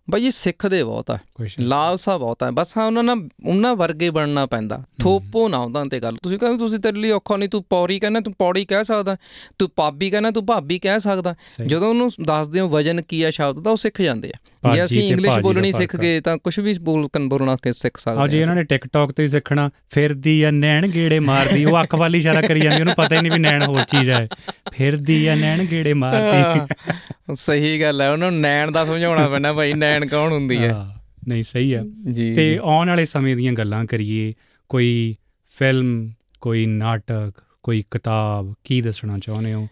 ਬਾਈ 0.10 0.26
ਇਹ 0.26 0.32
ਸਿੱਖਦੇ 0.32 0.84
ਬਹੁਤ 0.84 1.12
ਆ 1.12 1.18
ਲਾਲਸਾ 1.60 2.18
ਬਹੁਤ 2.18 2.44
ਹੈ 2.44 2.52
ਬਸ 2.52 2.78
ਹਾਂ 2.78 2.86
ਉਹਨਾਂ 2.86 3.04
ਨਾਲ 3.04 3.30
ਉਹਨਾਂ 3.46 3.76
ਵਰਗੇ 3.76 4.10
ਬਣਨਾ 4.10 4.46
ਪੈਂਦਾ। 4.46 4.84
ਥੋਪੋ 5.02 5.50
ਨਾ 5.50 5.58
ਉਹਨਾਂ 5.58 5.86
ਤੇ 5.86 6.00
ਗੱਲ। 6.00 6.18
ਤੁਸੀਂ 6.24 6.40
ਕਹਿੰਦੇ 6.40 6.58
ਤੁਸੀਂ 6.58 6.80
ਤੇਰੇ 6.80 6.98
ਲਈ 6.98 7.12
ਔਖਾ 7.12 7.38
ਨਹੀਂ 7.38 7.50
ਤੂੰ 7.50 7.64
ਪੌੜੀ 7.64 8.00
ਕਹਿੰਦਾ 8.00 8.20
ਤੂੰ 8.20 8.34
ਪੌੜੀ 8.34 8.66
ਕਹਿ 8.66 8.86
ਸਕਦਾ। 8.86 9.18
ਤੂੰ 9.60 9.70
ਪਾਬੀ 9.76 10.10
ਕਹਿੰਦਾ 10.10 10.32
ਤੂੰ 10.32 10.46
ਭਾਬੀ 10.46 10.80
ਕਹਿ 10.80 11.00
ਸਕਦਾ। 11.00 11.36
ਜਦੋਂ 11.68 11.90
ਉਹਨੂੰ 11.90 12.12
ਦੱਸਦੇ 12.26 12.60
ਹੋ 12.60 12.70
ਵਜਨ 12.70 13.02
ਕੀ 13.02 13.24
ਆ 13.24 13.32
ਸ਼ਬਦ 13.32 13.60
ਦਾ 13.60 13.72
ਉਹ 13.72 13.78
ਸਿੱਖ 13.78 14.02
ਜਾਂਦੇ 14.02 14.30
ਆ। 14.30 14.50
ਜੇ 14.72 14.84
ਅਸੀਂ 14.86 15.02
ਇੰਗਲਿਸ਼ 15.10 15.40
ਬੋਲਣੀ 15.40 15.72
ਸਿੱਖ। 15.72 15.96
ਗਏ 15.96 16.20
ਤਾਂ 16.22 16.38
ਕੁਝ 16.38 16.60
ਵੀ 16.60 16.74
ਬੋਲ 16.82 17.08
ਕਨ 17.14 17.28
ਬੋਲਣਾ 17.30 17.56
ਕਿ 17.64 17.74
ਸਿੱਖ 17.74 17.98
ਆ 18.08 18.14
ਜੇ 18.14 18.18
ਸਕਦੇ 18.28 18.40
ਇਹਨਾਂ 18.40 18.56
ਨੇ 18.56 18.64
ਟਿਕਟੌਕ 18.64 19.12
ਤੇ 19.12 19.24
ਹੀ 19.24 19.28
ਸਿੱਖਣਾ 19.28 19.70
ਫਿਰਦੀ 19.90 20.42
ਆ 20.44 20.52
ਨੈਣ 20.52 20.88
ਗੇੜੇ 20.88 21.20
ਮਾਰਦੀ 21.20 21.66
ਉਹ 21.66 21.82
ਅੱਖ 21.82 21.96
ਵਾਲੀ 21.96 22.18
ਇਸ਼ਾਰਾ 22.18 22.42
ਕਰੀ 22.42 22.60
ਜਾਂਦੀ 22.60 22.80
ਉਹਨੂੰ 22.80 22.94
ਪਤਾ 22.96 23.16
ਹੀ 23.16 23.22
ਨਹੀਂ 23.22 23.32
ਵੀ 23.32 23.40
ਨੈਣ 23.40 23.64
ਹੋਰ 23.64 23.82
ਚੀਜ਼ 23.84 24.10
ਹੈ। 24.10 24.28
ਫਿਰਦੀ 24.74 25.26
ਆ 25.28 25.36
ਨੈਣ 25.36 25.64
ਗੇੜੇ 25.66 25.94
ਮਾਰਦੀ। 25.94 26.38
ਹਾਂ, 26.38 27.36
ਸਹੀ 27.36 27.80
ਗੱਲ 27.82 28.02
ਹੈ 28.02 28.12
ਉਹਨਾਂ 28.12 28.32
ਨੂੰ 28.32 28.40
ਨੈਣ 28.42 28.72
ਦਾ 28.72 28.86
ਸਮਝਾਉਣਾ 28.86 29.28
ਪੈਣਾ 29.30 29.54
ਭਾਈ 29.54 29.74
ਨੈਣ 29.74 30.06
ਕੌਣ 30.08 30.32
ਹੁੰਦੀ 30.32 30.58
ਹੈ? 30.58 30.72
ਹਾਂ, 30.74 30.90
ਨਹੀਂ 31.28 31.44
ਸਹੀ 31.44 31.74
ਹੈ 31.76 31.84
ਜੀ 32.14 32.34
ਤੇ 32.34 32.60
ਆਉਣ 32.64 32.90
ਵਾਲੇ 32.90 33.06
ਸਮੇਂ 33.06 33.36
ਦੀਆਂ 33.36 33.54
ਗੱਲਾਂ 33.54 33.86
ਕਰੀਏ 33.86 34.34
ਕੋਈ 34.70 35.16
ਫਿਲਮ 35.58 36.10
ਕੋਈ 36.42 36.66
ਨਾਟਕ 36.66 37.32
ਕੋਈ 37.64 37.84
ਕਿਤਾਬ 37.92 38.54
ਕੀ 38.64 38.82
ਦੱਸਣਾ 38.82 39.18
ਚਾਹੁੰਦੇ 39.20 39.54
ਹੋ? 39.54 39.68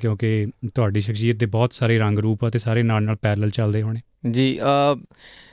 ਕਿਉਂਕਿ 0.00 0.46
ਤੁਹਾਡੀ 0.74 1.00
ਸ਼ਖਸੀਅਤ 1.00 1.36
ਦੇ 1.36 1.46
ਬਹੁਤ 1.46 1.72
ਸਾਰੇ 1.72 1.98
ਰੰਗ 1.98 2.18
ਰੂਪ 2.18 2.44
ਆ 2.44 2.50
ਤੇ 2.50 2.58
ਸਾਰੇ 2.58 2.82
ਨਾਲ 2.82 3.02
ਨਾਲ 3.02 3.16
ਪੈਰਲਲ 3.16 3.50
ਚੱਲਦੇ 3.50 3.82
ਹੋਣੇ। 3.82 4.00
ਜੀ 4.30 4.58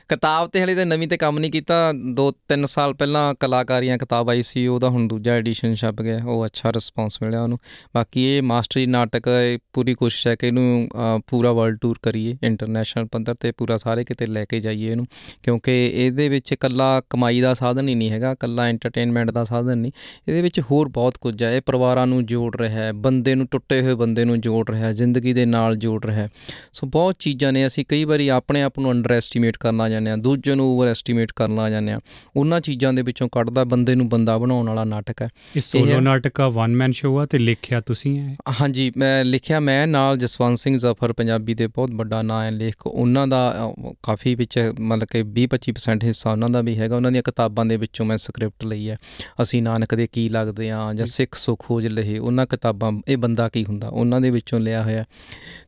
ਕਿਤਾਬ 0.10 0.50
ਤੇ 0.50 0.63
ਹਲੇ 0.63 0.76
ਤਾਂ 0.76 0.86
ਨਵੀਂ 0.86 1.08
ਤੇ 1.08 1.17
ਕੰਮ 1.17 1.39
ਨਹੀਂ 1.39 1.52
ਕੀਤਾ। 1.52 1.93
2-3 2.13 2.65
ਸਾਲ 2.65 2.93
ਪਹਿਲਾਂ 2.93 3.34
ਕਲਾਕਾਰੀਆਂ 3.39 3.98
ਕਿਤਾਬ 3.98 4.30
ਆਈ 4.30 4.41
ਸੀ 4.41 4.67
ਉਹਦਾ 4.67 4.89
ਹੁਣ 4.89 5.08
ਦੂਜਾ 5.08 5.32
ਐਡੀਸ਼ਨ 5.34 5.76
ਛਪ 5.76 6.02
ਗਿਆ 6.02 6.19
ਉਹ 6.26 6.45
ਅੱਛਾ 6.45 6.72
ਰਿਸਪੌਂਸ 6.72 7.19
ਮਿਲਿਆ 7.22 7.43
ਉਹਨੂੰ। 7.43 7.58
ਬਾਕੀ 7.95 8.24
ਇਹ 8.24 8.41
ਮਾਸਟਰੀ 8.41 8.86
ਨਾਟਕ 8.86 9.28
ਇਹ 9.28 9.58
ਪੂਰੀ 9.74 9.93
ਕੋਸ਼ਿਸ਼ 9.93 10.28
ਹੈ 10.28 10.36
ਕਿ 10.36 10.48
ਇਹਨੂੰ 10.48 10.89
ਅ, 10.93 11.22
ਪੂਰਾ 11.28 11.52
ਵਰਲਡ 11.52 11.78
ਟੂਰ 11.82 11.98
ਕਰੀਏ 12.02 12.38
ਇੰਟਰਨੈਸ਼ਨਲ 12.43 13.06
ਪੱਧਰ 13.06 13.36
ਤੇ 13.39 13.52
ਪੂਰਾ 13.52 13.78
ਸਾਰੇ 13.78 14.04
ਕਿਤੇ 14.04 14.26
ਲੈ 14.26 14.45
ਕੇ 14.45 14.60
ਜਾਈਏ 14.60 14.91
ਇਹਨੂੰ। 14.91 15.06
ਕਿਉਂਕਿ 15.43 15.91
ਇਹਦੇ 15.95 16.30
ਵਿੱਚ 16.30 16.52
ਇਕੱਲਾ 16.52 17.02
ਕਮਾਈ 17.10 17.41
ਦਾ 17.41 17.54
ਸਾਧਨ 17.54 17.88
ਹੀ 17.89 17.95
ਨਹੀਂ 17.95 18.10
ਹੈਗਾ 18.12 18.32
ਇਕੱਲਾ 18.32 18.65
ਐਂਟਰਟੇਨਮੈਂਟ 18.67 19.32
ਦਾ 19.32 19.43
ਸਾਧਨ 19.43 19.78
ਨਹੀਂ। 19.78 19.91
ਇਹਦੇ 20.28 20.41
ਵਿੱਚ 20.41 20.60
ਹੋਰ 20.72 20.89
ਬਹੁਤ 20.89 21.17
ਕੁਝ 21.17 21.43
ਹੈ 21.43 21.56
ਇਹ 21.56 21.62
ਪਰਿਵਾਰਾਂ 21.62 22.08
ਨੂੰ 22.08 22.26
ਜੋੜ 22.26 22.56
ਰਿਹਾ 22.56 22.84
ਹੈ 22.84 22.91
ਬੰਦੇ 22.93 23.36
ਨੂੰ 23.36 23.48
ਟੁੱਟੇ 23.52 23.82
ਹੋਏ 23.82 23.95
ਬੰਦੇ 23.95 24.26
ਨੂੰ 24.26 24.41
ਜੋੜ 24.41 24.69
ਰਿਹਾ 24.69 24.88
ਹੈ 24.88 24.91
ਜ਼ਿੰਦਗੀ 24.91 25.34
ਦੇ 25.34 25.45
ਨਾਲ 25.45 25.76
ਜੋੜ 25.76 26.06
ਰਿਹਾ 26.06 26.17
ਹੈ। 26.17 26.30
ਸੋ 26.74 26.88
ਬਹੁਤ 26.88 27.15
ਚੀਜ਼ਾਂ 27.19 27.54
ਨੇ 27.54 27.67
ਅਸੀਂ 27.67 27.86
ਕਈ 27.89 28.04
ਵਾਰੀ 28.04 28.28
ਆਪਣੇ 28.28 28.63
ਆਪ 28.63 28.80
ਨੂੰ 28.80 28.91
ਅੰਡਰ 28.91 29.12
ਐਸਟੀਮੇਟ 29.12 29.58
ਕਰਨਾ 29.58 29.89
ਜਾਂਦੇ 29.99 30.12
ਹਾਂ 30.12 30.17
ਦੂਜੇ 30.17 30.55
ਨੂੰ 30.55 30.65
ਓਵਰ 30.65 30.88
ਐਸਟੀਮੇਟ 30.88 31.31
ਕਰਨਾ 31.35 31.69
ਜਾਂਦੇ 31.69 31.91
ਹਾਂ 31.91 31.99
ਉਹਨਾਂ 32.35 32.62
ਚੀਜ਼ਾਂ 32.62 32.93
ਦੇ 32.93 33.01
ਵਿੱਚੋਂ 33.01 33.29
ਕੱਢਦਾ 33.31 33.63
ਬੰਦੇ 33.63 33.95
ਨੂੰ 33.95 34.09
ਬੰਦਾ 34.09 34.38
ਬਣਾਉਣ 34.38 34.67
ਵਾਲਾ 34.67 34.83
ਨਾਟਕ 34.83 35.21
ਹੈ। 35.21 35.29
ਇਹ 35.55 35.62
ਸੋਲੋ 35.62 35.99
ਨਾਟਕ 35.99 36.41
ਆ 36.41 36.49
ਵਨ 36.49 36.75
ਮੈਨ 36.75 36.91
ਸ਼ੋਅ 36.91 37.21
ਆ 37.21 37.25
ਤੇ 37.25 37.38
ਲਿਖਿਆ 37.38 37.79
ਤੁਸੀਂ 37.79 38.19
ਹੈ 38.19 38.35
ਹਾਂਜੀ 38.62 38.91
ਮੈਂ 38.97 39.25
ਲਿਖਿਆ 39.25 39.59
ਮੈਂ 39.59 39.88
ਨਾਲ 39.88 40.17
ਜਸਵੰਤ 40.17 40.59
ਸਿੰਘ 40.59 40.77
ਜ਼ਫਰ 40.77 41.13
ਪੰਜਾਬੀ 41.13 41.53
ਦੇ 41.53 41.67
ਬਹੁਤ 41.67 41.91
ਵੱਡਾ 41.91 42.21
ਨਾਂ 42.21 42.45
ਹੈ 42.45 42.51
ਲੇਖਕ। 42.51 42.88
ਉਹਨਾਂ 42.88 43.27
ਦਾ 43.27 43.73
ਕਾਫੀ 44.03 44.35
ਵਿੱਚ 44.35 44.73
ਮਤਲਬ 44.79 45.07
ਕਿ 45.12 45.23
20-25% 45.23 46.03
ਹਿੱਸਾ 46.03 46.31
ਉਹਨਾਂ 46.31 46.49
ਦਾ 46.49 46.62
ਵੀ 46.62 46.77
ਹੈਗਾ। 46.77 46.95
ਉਹਨਾਂ 46.95 47.12
ਦੀਆਂ 47.12 47.23
ਕਿਤਾਬਾਂ 47.23 47.65
ਦੇ 47.65 47.77
ਵਿੱਚੋਂ 47.77 48.05
ਮੈਂ 48.05 48.17
ਸਕ੍ਰਿਪਟ 48.17 48.65
ਲਈ 48.65 48.89
ਹੈ। 48.89 48.97
ਅਸੀਂ 49.41 49.63
ਨਾਨਕ 49.63 49.95
ਦੇ 49.95 50.07
ਕੀ 50.07 50.29
ਲੱਗਦੇ 50.29 50.71
ਆ 50.71 50.93
ਜਾਂ 50.93 51.05
ਸਿੱਖ 51.05 51.35
ਸੁੱਖ 51.35 51.65
ਖੋਜ 51.65 51.88
ਲਹੇ 51.88 52.17
ਉਹਨਾਂ 52.17 52.45
ਕਿਤਾਬਾਂ 52.45 52.91
ਇਹ 53.07 53.17
ਬੰਦਾ 53.17 53.49
ਕੀ 53.49 53.65
ਹੁੰਦਾ? 53.65 53.88
ਉਹਨਾਂ 53.88 54.21
ਦੇ 54.21 54.29
ਵਿੱਚੋਂ 54.29 54.59
ਲਿਆ 54.59 54.83
ਹੋਇਆ। 54.83 55.05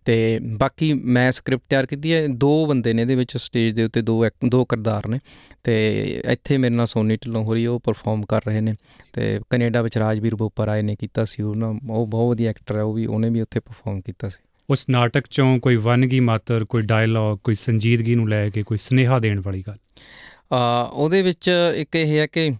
ਤੇ 0.05 0.39
ਬਾਕੀ 0.39 0.93
ਮੈਂ 0.93 1.31
ਸਕ੍ਰਿਪਟ 1.31 1.63
ਤਿਆਰ 1.69 1.85
ਕੀਤੀ 1.85 2.13
ਹੈ। 2.13 2.27
ਦੋ 2.27 2.65
ਬੰਦੇ 2.65 2.93
ਨੇ 2.93 3.01
ਇਹਦੇ 3.01 3.15
ਵਿੱਚ 3.15 3.37
ਸਟੇਜ 3.37 3.73
ਦੇ 3.73 3.83
ਉੱਤੇ 3.83 4.01
ਦੋ 4.01 4.20
ਐਕ- 4.25 4.49
ਦੋ 4.49 4.65
ਕਿਰਦਾਰ 4.65 5.07
ਨੇ 5.07 5.19
ਤੇ 5.63 5.75
ਇੱਥੇ 6.31 6.57
ਮੇਰੇ 6.57 6.75
ਨਾਲ 6.75 6.85
ਸੋਨੀ 6.85 7.15
ਢਿੱਲੋਂ 7.15 7.43
ਹੋ 7.43 7.53
ਰਹੀ 7.53 7.65
ਉਹ 7.65 7.79
ਪਰਫਾਰਮ 7.79 8.21
ਕਰ 8.21 8.41
ਰਹੇ 8.47 8.61
ਨੇ 8.61 8.75
ਤੇ 9.13 9.39
ਕੈਨੇਡਾ 9.49 9.81
ਵਿੱਚ 9.81 9.97
ਰਾਜਵੀਰ 9.97 10.35
ਬੋਪਰ 10.35 10.67
ਆਏ 10.67 10.81
ਨੇ 10.81 10.95
ਕੀਤਾ 10.95 11.23
ਸੀ 11.23 11.43
ਉਹਨਾਂ 11.43 11.73
ਉਹ 11.89 12.07
ਬਹੁਤ 12.07 12.29
ਵਧੀਆ 12.29 12.49
ਐਕਟਰ 12.49 12.77
ਹੈ 12.77 12.81
ਉਹ 12.81 12.93
ਵੀ 12.93 13.05
ਉਹਨੇ 13.05 13.29
ਵੀ 13.29 13.41
ਉੱਥੇ 13.41 13.59
ਪਰਫਾਰਮ 13.59 14.01
ਕੀਤਾ 14.01 14.29
ਸੀ। 14.29 14.39
ਉਸ 14.69 14.89
ਨਾਟਕ 14.89 15.23
ਚੋਂ 15.29 15.59
ਕੋਈ 15.59 15.75
ਵਨਗੀ 15.75 16.19
ਮਾਤਰ 16.19 16.65
ਕੋਈ 16.65 16.81
ਡਾਇਲੌਗ 16.81 17.37
ਕੋਈ 17.43 17.53
ਸੰਜੀਦਗੀ 17.53 18.15
ਨੂੰ 18.15 18.29
ਲੈ 18.29 18.49
ਕੇ 18.49 18.63
ਕੋਈ 18.63 18.77
ਸਨੇਹਾ 18.77 19.19
ਦੇਣ 19.19 19.41
ਵਾਲੀ 19.41 19.63
ਗੱਲ? 19.67 19.77
ਆ 20.51 20.81
ਉਹਦੇ 20.93 21.21
ਵਿੱਚ 21.21 21.49
ਇੱਕ 21.75 21.95
ਇਹ 21.95 22.19
ਹੈ 22.19 22.27
ਕਿ 22.27 22.51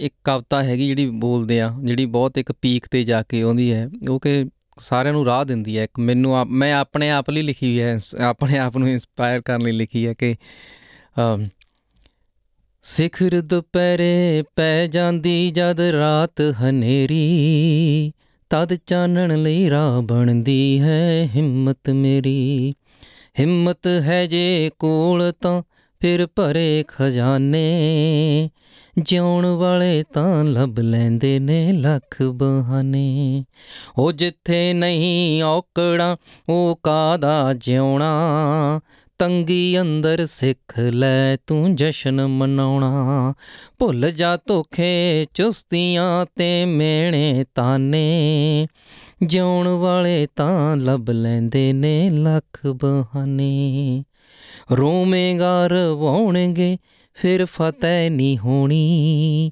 ਇੱਕ 0.00 0.14
ਕਵਿਤਾ 0.24 0.62
ਹੈਗੀ 0.62 0.86
ਜਿਹੜੀ 0.86 1.10
ਬੋਲਦੇ 1.10 1.60
ਆ 1.60 1.74
ਜਿਹੜੀ 1.84 2.06
ਬਹੁਤ 2.06 2.38
ਇੱਕ 2.38 2.52
ਪੀਕ 2.52 2.86
ਤੇ 2.90 3.04
ਜਾ 3.04 3.22
ਕੇ 3.22 3.42
ਆਉਂਦੀ 3.42 3.72
ਹੈ 3.72 3.88
ਉਹ 4.10 4.20
ਕਿ 4.20 4.44
ਸਾਰਿਆਂ 4.78 5.14
ਨੂੰ 5.14 5.24
ਰਾਹ 5.24 5.44
ਦਿੰਦੀ 5.44 5.78
ਹੈ 5.78 5.84
ਇੱਕ 5.84 5.98
ਮੈਨੂੰ 5.98 6.36
ਆਪ- 6.36 6.50
ਮੈਂ 6.50 6.74
ਆਪਣੇ 6.74 7.10
ਆਪ 7.10 7.30
ਲਈ 7.30 7.42
ਲਿਖੀ 7.42 7.66
ਹੋਈ 7.66 7.80
ਹੈ 7.80 7.92
ਇਸ- 7.92 8.20
ਆਪਣੇ 8.20 8.58
ਆਪ 8.58 8.76
ਨੂੰ 8.76 8.88
ਇਨਸਪਾਇਰ 8.88 9.40
ਕਰਨ 9.40 9.62
ਲਈ 9.62 9.72
ਲਿਖੀ 9.72 10.06
ਹੈ 10.06 10.14
ਕਿ 10.14 10.34
ਅਮ, 11.20 11.48
ਸਿਖਰ 12.82 13.40
ਦੁਪਹਿਰੇ 13.40 14.44
ਪੈ 14.56 14.86
ਜਾਂਦੀ 14.86 15.50
ਜਦ 15.50 15.80
ਰਾਤ 15.80 16.40
ਹਨੇਰੀ 16.40 18.12
ਤਦ 18.50 18.74
ਚਾਨਣ 18.86 19.42
ਲਈ 19.42 19.70
ਰਾਹ 19.70 20.02
ਬਣਦੀ 20.02 20.80
ਹੈ 20.80 21.28
ਹਿੰਮਤ 21.36 21.90
ਮੇਰੀ। 21.90 22.74
ਹਿੰਮਤ 23.40 23.86
ਹੈ 23.86 24.26
ਜੇ 24.26 24.70
ਕੋਲ 24.78 25.32
ਤਾਂ 25.40 25.62
ਫਿਰ 26.00 26.28
ਭਰੇ 26.36 26.84
ਖਜ਼ਾਨੇ, 26.88 28.50
ਜਿਉਣ 28.98 29.46
ਵਾਲੇ 29.46 30.04
ਤਾਂ 30.14 30.44
ਲੱਭ 30.44 30.80
ਲੈਂਦੇ 30.80 31.38
ਨੇ 31.38 31.72
ਲੱਖ 31.72 32.22
ਬਹਾਨੇ। 32.22 33.44
ਉਹ 33.98 34.12
ਜਿੱਥੇ 34.12 34.72
ਨਹੀਂ 34.72 35.42
ਔਕੜਾਂ, 35.42 36.16
ਉਹ 36.48 36.80
ਕਾਦਾ 36.82 37.54
ਜਿਉਣਾ? 37.54 38.10
ਤੰਗੀ 39.18 39.80
ਅੰਦਰ 39.80 40.26
ਸਿੱਖ 40.26 40.78
ਲੈ 40.78 41.36
ਤੂੰ 41.46 41.76
ਜਸ਼ਨ 41.76 42.26
ਮਨਾਉਣਾ। 42.26 43.34
ਭੁੱਲ 43.78 44.10
ਜਾ 44.10 44.38
ਧੋਖੇ 44.46 45.26
ਚੁਸਤੀਆਂ 45.34 46.26
ਤੇ 46.36 46.64
ਮੇਣੇ 46.64 47.44
ਤਾਨੇ। 47.54 48.66
ਜਿਉਣ 49.22 49.68
ਵਾਲੇ 49.68 50.28
ਤਾਂ 50.36 50.76
ਲੱਭ 50.76 51.10
ਲੈਂਦੇ 51.10 51.72
ਨੇ 51.72 52.10
ਲੱਖ 52.10 52.66
ਬਹਾਨੇ। 52.66 54.04
ਰੋਵੇਂਗਾ 54.72 55.66
ਰਵਾਉਣਗੇ 55.66 56.78
ਫਿਰ 57.14 57.44
ਫਤਿਹ 57.44 58.10
ਨਹੀਂ 58.10 58.38
ਹੋਣੀ। 58.38 59.50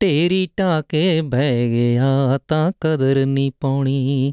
ਢੇਰੀ 0.00 0.48
ਢਾਕੇ 0.58 1.20
ਬਹਿ 1.20 1.68
ਗਿਆ 1.68 2.38
ਤਾਂ 2.48 2.72
ਕਦਰ 2.80 3.26
ਨਹੀਂ 3.26 3.52
ਪਾਉਣੀ। 3.60 4.32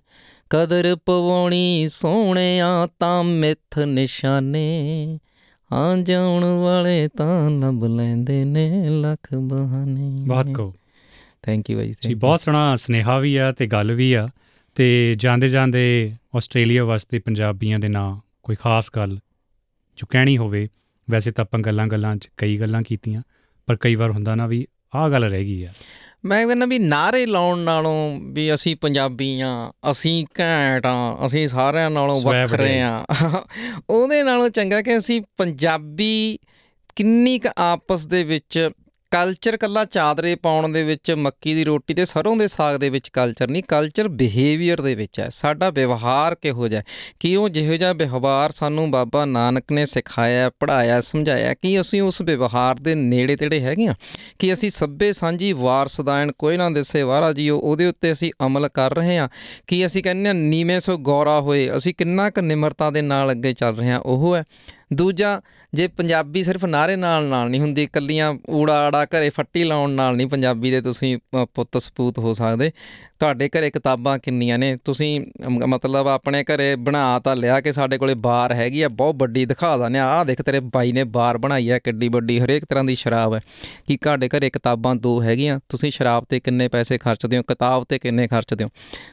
ਕਦਰ 0.49 0.95
ਪਵਾਉਣੀ 1.05 1.87
ਸੋਹਣਿਆ 1.87 2.87
ਤਾਂ 2.99 3.23
ਮਿੱਥ 3.23 3.79
ਨਿਸ਼ਾਨੇ। 3.79 5.19
ਹਾਂ 5.73 5.97
ਜਾਉਣ 5.97 6.43
ਵਾਲੇ 6.43 7.07
ਤਾਂ 7.07 7.51
ਲੱਭ 7.51 7.83
ਲੈਂਦੇ 7.83 8.45
ਨੇ 8.45 8.85
ਲੱਖ 8.89 9.27
ਬਹਾਨੇ। 9.33 10.17
ਬਹੁਤ 10.27 10.51
ਕੋ 10.51 10.73
ਥੈਂਕ 11.41 11.69
ਯੂ 11.69 11.77
ਬਾਈ 11.77 11.93
ਜੀ. 12.01 12.13
ਬਹੁਤ 12.13 12.39
ਸੋਹਣਾ 12.39 12.75
ਸੁਨੇਹਾ 12.75 13.19
ਵੀ 13.19 13.35
ਆ 13.35 13.51
ਤੇ 13.51 13.67
ਗੱਲ 13.67 13.91
ਵੀ 13.91 14.13
ਆ 14.13 14.27
ਤੇ 14.75 15.15
ਜਾਂਦੇ 15.17 15.49
ਜਾਂਦੇ 15.49 16.11
ਆਸਟ੍ਰੇਲੀਆ 16.35 16.85
ਵਾਸਤੇ 16.85 17.19
ਪੰਜਾਬੀਆਂ 17.19 17.79
ਦੇ 17.79 17.87
ਨਾਂ 17.87 18.17
ਕੋਈ 18.43 18.55
ਖਾਸ 18.55 18.89
ਗੱਲ 18.95 19.19
ਜੋ 19.95 20.07
ਕਹਿਣੀ 20.09 20.37
ਹੋਵੇ 20.37 20.69
ਵੈਸੇ 21.09 21.31
ਤਾਂ 21.31 21.45
ਆਪਾਂ 21.45 21.59
ਗੱਲਾਂ 21.59 21.87
ਗੱਲਾਂ 21.87 22.15
'ਚ 22.15 22.29
ਕਈ 22.37 22.57
ਗੱਲਾਂ 22.57 22.81
ਕੀਤੀਆਂ 22.81 23.21
ਪਰ 23.65 23.75
ਕਈ 23.75 23.95
ਵਾਰ 23.95 24.11
ਹੁੰਦਾ 24.11 24.35
ਨਾ 24.35 24.47
ਵੀ 24.47 24.67
ਆਹ 24.95 25.09
ਗੱਲ 25.09 25.23
ਰਹਿ 25.23 25.43
ਗਈ 25.43 25.63
ਆ। 25.63 25.69
ਮੈਂ 26.25 26.47
ਕਹਿੰਦਾ 26.47 26.65
ਵੀ 26.65 26.79
ਨਾਰੇ 26.79 27.25
ਲਾਉਣ 27.25 27.59
ਨਾਲੋਂ 27.59 28.19
ਵੀ 28.21 28.53
ਅਸੀਂ 28.53 28.75
ਪੰਜਾਬੀ 28.75 29.41
ਆ 29.41 29.71
ਅਸੀਂ 29.91 30.25
ਘੈਂਟ 30.39 30.85
ਆ 30.85 31.25
ਅਸੀਂ 31.25 31.47
ਸਾਰਿਆਂ 31.47 31.89
ਨਾਲੋਂ 31.89 32.21
ਵੱਖਰੇ 32.21 32.81
ਆ। 32.81 33.05
ਉਹਦੇ 33.89 34.23
ਨਾਲੋਂ 34.23 34.49
ਚੰਗਾ 34.49 34.81
ਕਿ 34.81 34.97
ਅਸੀਂ 34.97 35.21
ਪੰਜਾਬੀ 35.37 36.39
ਕਿੰਨੀ 36.95 37.39
ਕੁ 37.39 37.49
ਆਪਸ 37.57 38.07
ਦੇ 38.07 38.23
ਵਿੱਚ 38.23 38.69
ਕਲਚਰ 39.13 39.57
ਕੱਲਾ 39.57 39.85
ਚਾਦਰੇ 39.85 40.35
ਪਾਉਣ 40.35 40.69
ਦੇ 40.69 40.83
ਵਿੱਚ, 40.83 41.11
ਮੱਕੀ 41.11 41.53
ਦੀ 41.53 41.63
ਰੋਟੀ 41.63 41.93
ਤੇ 41.93 42.05
ਸਰੋਂ 42.05 42.37
ਦੇ 42.37 42.47
ਸਾਗ 42.47 42.75
ਦੇ 42.75 42.89
ਵਿੱਚ 42.89 43.09
ਕਲਚਰ 43.09 43.47
ਨਹੀਂ 43.47 43.63
ਕਲਚਰ 43.67 44.07
ਬਿਹੇਵੀਅਰ 44.07 44.81
ਦੇ 44.81 44.95
ਵਿੱਚ 44.95 45.19
ਹੈ। 45.19 45.29
ਸਾਡਾ 45.29 45.69
ਵਿਵਹਾਰ 45.69 46.35
ਕਿਹੋ 46.35 46.67
ਜਿਹਾ 46.67 46.79
ਹੈ? 46.79 46.85
ਕਿ 47.19 47.35
ਉਹ 47.35 47.49
ਜਿਹੋ 47.49 47.73
ਜਿਹਾ 47.73 47.93
ਵਿਵਹਾਰ 47.93 48.51
ਸਾਨੂੰ 48.51 48.91
ਬਾਬਾ 48.91 49.25
ਨਾਨਕ 49.25 49.71
ਨੇ 49.71 49.85
ਸਿਖਾਇਆ 49.85 50.49
ਪੜਾਇਆ 50.49 51.01
ਸਮਝਾਇਆ? 51.01 51.53
ਕਿ 51.53 51.81
ਅਸੀਂ 51.81 52.01
ਉਸ 52.01 52.21
ਵਿਵਹਾਰ 52.21 52.75
ਦੇ 52.75 52.95
ਨੇੜੇ 52.95 53.35
ਤੇੜੇ 53.35 53.59
ਹੈਗੇ 53.59 53.87
ਆ 53.87 53.95
ਕਿ 54.39 54.53
ਅਸੀਂ 54.53 54.69
ਸੱਭੇ 54.69 55.13
ਸਾਂਝੀ 55.13 55.53
ਵਾਰਸਦਾਨ 55.53 56.31
ਕੋਈ 56.31 56.57
ਨਾ 56.57 56.69
ਦਿਸੇ 56.69 57.01
ਵਾਰਾ 57.01 57.33
ਜੀਓ, 57.33 57.59
ਉਹਦੇ 57.59 57.85
ਉੱਤੇ 57.85 58.11
ਅਸੀਂ 58.11 58.31
ਅਮਲ 58.45 58.67
ਕਰ 58.67 58.95
ਰਹੇ 58.95 59.17
ਹਾਂ? 59.17 59.29
ਕਿ 59.67 59.85
ਅਸੀਂ 59.85 60.03
ਕਹਿੰਦੇ 60.03 60.27
ਹਾਂ, 60.27 60.33
ਨੀਵੇਂ 60.33 60.79
ਸੋ 60.79 60.97
ਗੌਰਾ 60.97 61.41
ਹੋਏ, 61.41 61.69
ਅਸੀਂ 61.77 61.93
ਕਿੰਨਾ 61.97 62.29
ਕੁ 62.29 62.41
ਨਿਮਰਤਾ 62.41 62.91
ਦੇ 62.91 63.01
ਨਾਲ 63.01 63.31
ਅੱਗੇ 63.31 63.53
ਚੱਲ 63.53 63.77
ਰਹੇ 63.77 63.91
ਹਾਂ? 63.91 63.99
ਉਹ 63.99 64.35
ਹੈ 64.35 64.43
ਦੂਜਾ 64.93 65.41
ਜੇ 65.73 65.87
ਪੰਜਾਬੀ 65.87 66.43
ਸਿਰਫ 66.43 66.65
ਨਾਰੇ 66.65 66.95
ਨਾਲ 66.95 67.23
ਨਾਲ 67.25 67.49
ਨਹੀਂ 67.49 67.61
ਹੁੰਦੀ 67.61 67.83
ਇਕੱਲੀਆਂ 67.83 68.33
ਊੜਾ 68.49 68.85
ਆੜਾ 68.87 69.05
ਘਰੇ 69.05 69.29
ਫੱਟੀ 69.29 69.63
ਲਾਉਣ 69.63 69.89
ਨਾਲ 69.89 70.15
ਨਹੀਂ 70.15 70.27
ਪੰਜਾਬੀ 70.27 70.71
ਦੇ 70.71 70.81
ਤੁਸੀਂ 70.81 71.17
ਅ, 71.17 71.45
ਪੁੱਤ 71.53 71.77
ਸਪੂਤ 71.77 72.19
ਹੋ 72.19 72.33
ਸਕਦੇ। 72.33 72.71
ਤੁਹਾਡੇ 73.19 73.49
ਘਰੇ 73.49 73.71
ਕਿਤਾਬਾਂ 73.71 74.19
ਕਿੰਨੀਆਂ 74.19 74.59
ਨੇ? 74.59 74.77
ਤੁਸੀਂ 74.83 75.25
ਅਮ, 75.47 75.59
ਮਤਲਬ 75.67 76.07
ਆਪਣੇ 76.07 76.43
ਘਰੇ 76.43 76.75
ਬਣਾ 76.75 77.19
ਤਾਂ 77.19 77.35
ਲਿਆ 77.35 77.61
ਕਿ 77.61 77.73
ਸਾਡੇ 77.73 77.97
ਕੋਲੇ 77.97 78.13
ਬਾਰ 78.13 78.53
ਹੈਗੀ 78.53 78.81
ਆ 78.81 78.89
ਬਹੁਤ 78.89 79.15
ਵੱਡੀ 79.15 79.45
ਦਿਖਾ 79.45 79.77
ਦਿੰਦੇ 79.77 79.99
ਆ 79.99 80.05
ਆਹ 80.05 80.25
ਦੇਖ 80.25 80.41
ਤੇਰੇ 80.41 80.59
ਬਾਈ 80.59 80.91
ਨੇ 80.91 81.03
ਬਾਰ 81.03 81.37
ਬਣਾਈ 81.37 81.69
ਆ 81.69 81.79
ਕਿੱਡੀ 81.79 82.09
ਵੱਡੀ 82.09 82.39
ਹਰੇਕ 82.39 82.65
ਤਰ੍ਹਾਂ 82.65 82.83
ਦੀ 82.83 82.95
ਸ਼ਰਾਬ 82.95 83.33
ਹੈ। 83.33 83.39
ਕਿ 83.87 83.97
ਤੁਹਾਡੇ 83.97 84.29
ਘਰੇ 84.29 84.49
ਕਿਤਾਬਾਂ 84.49 84.95
ਦੋ 84.95 85.23
ਹੈਗੀਆਂ? 85.23 85.59
ਤੁਸੀਂ 85.69 85.91
ਸ਼ਰਾਬ 85.91 86.25
ਤੇ 86.29 86.39
ਕਿੰਨੇ 86.39 86.67
ਪੈਸੇ 86.67 86.97
ਖਰਚਦੇ 86.97 87.37
ਹੋ? 87.37 87.43
ਕਿਤਾਬ 87.43 87.83
ਤੇ 87.89 87.99
ਕਿੰਨੇ 87.99 88.27
ਖਰਚਦੇ 88.27 88.63
ਹੋ? 88.63 88.69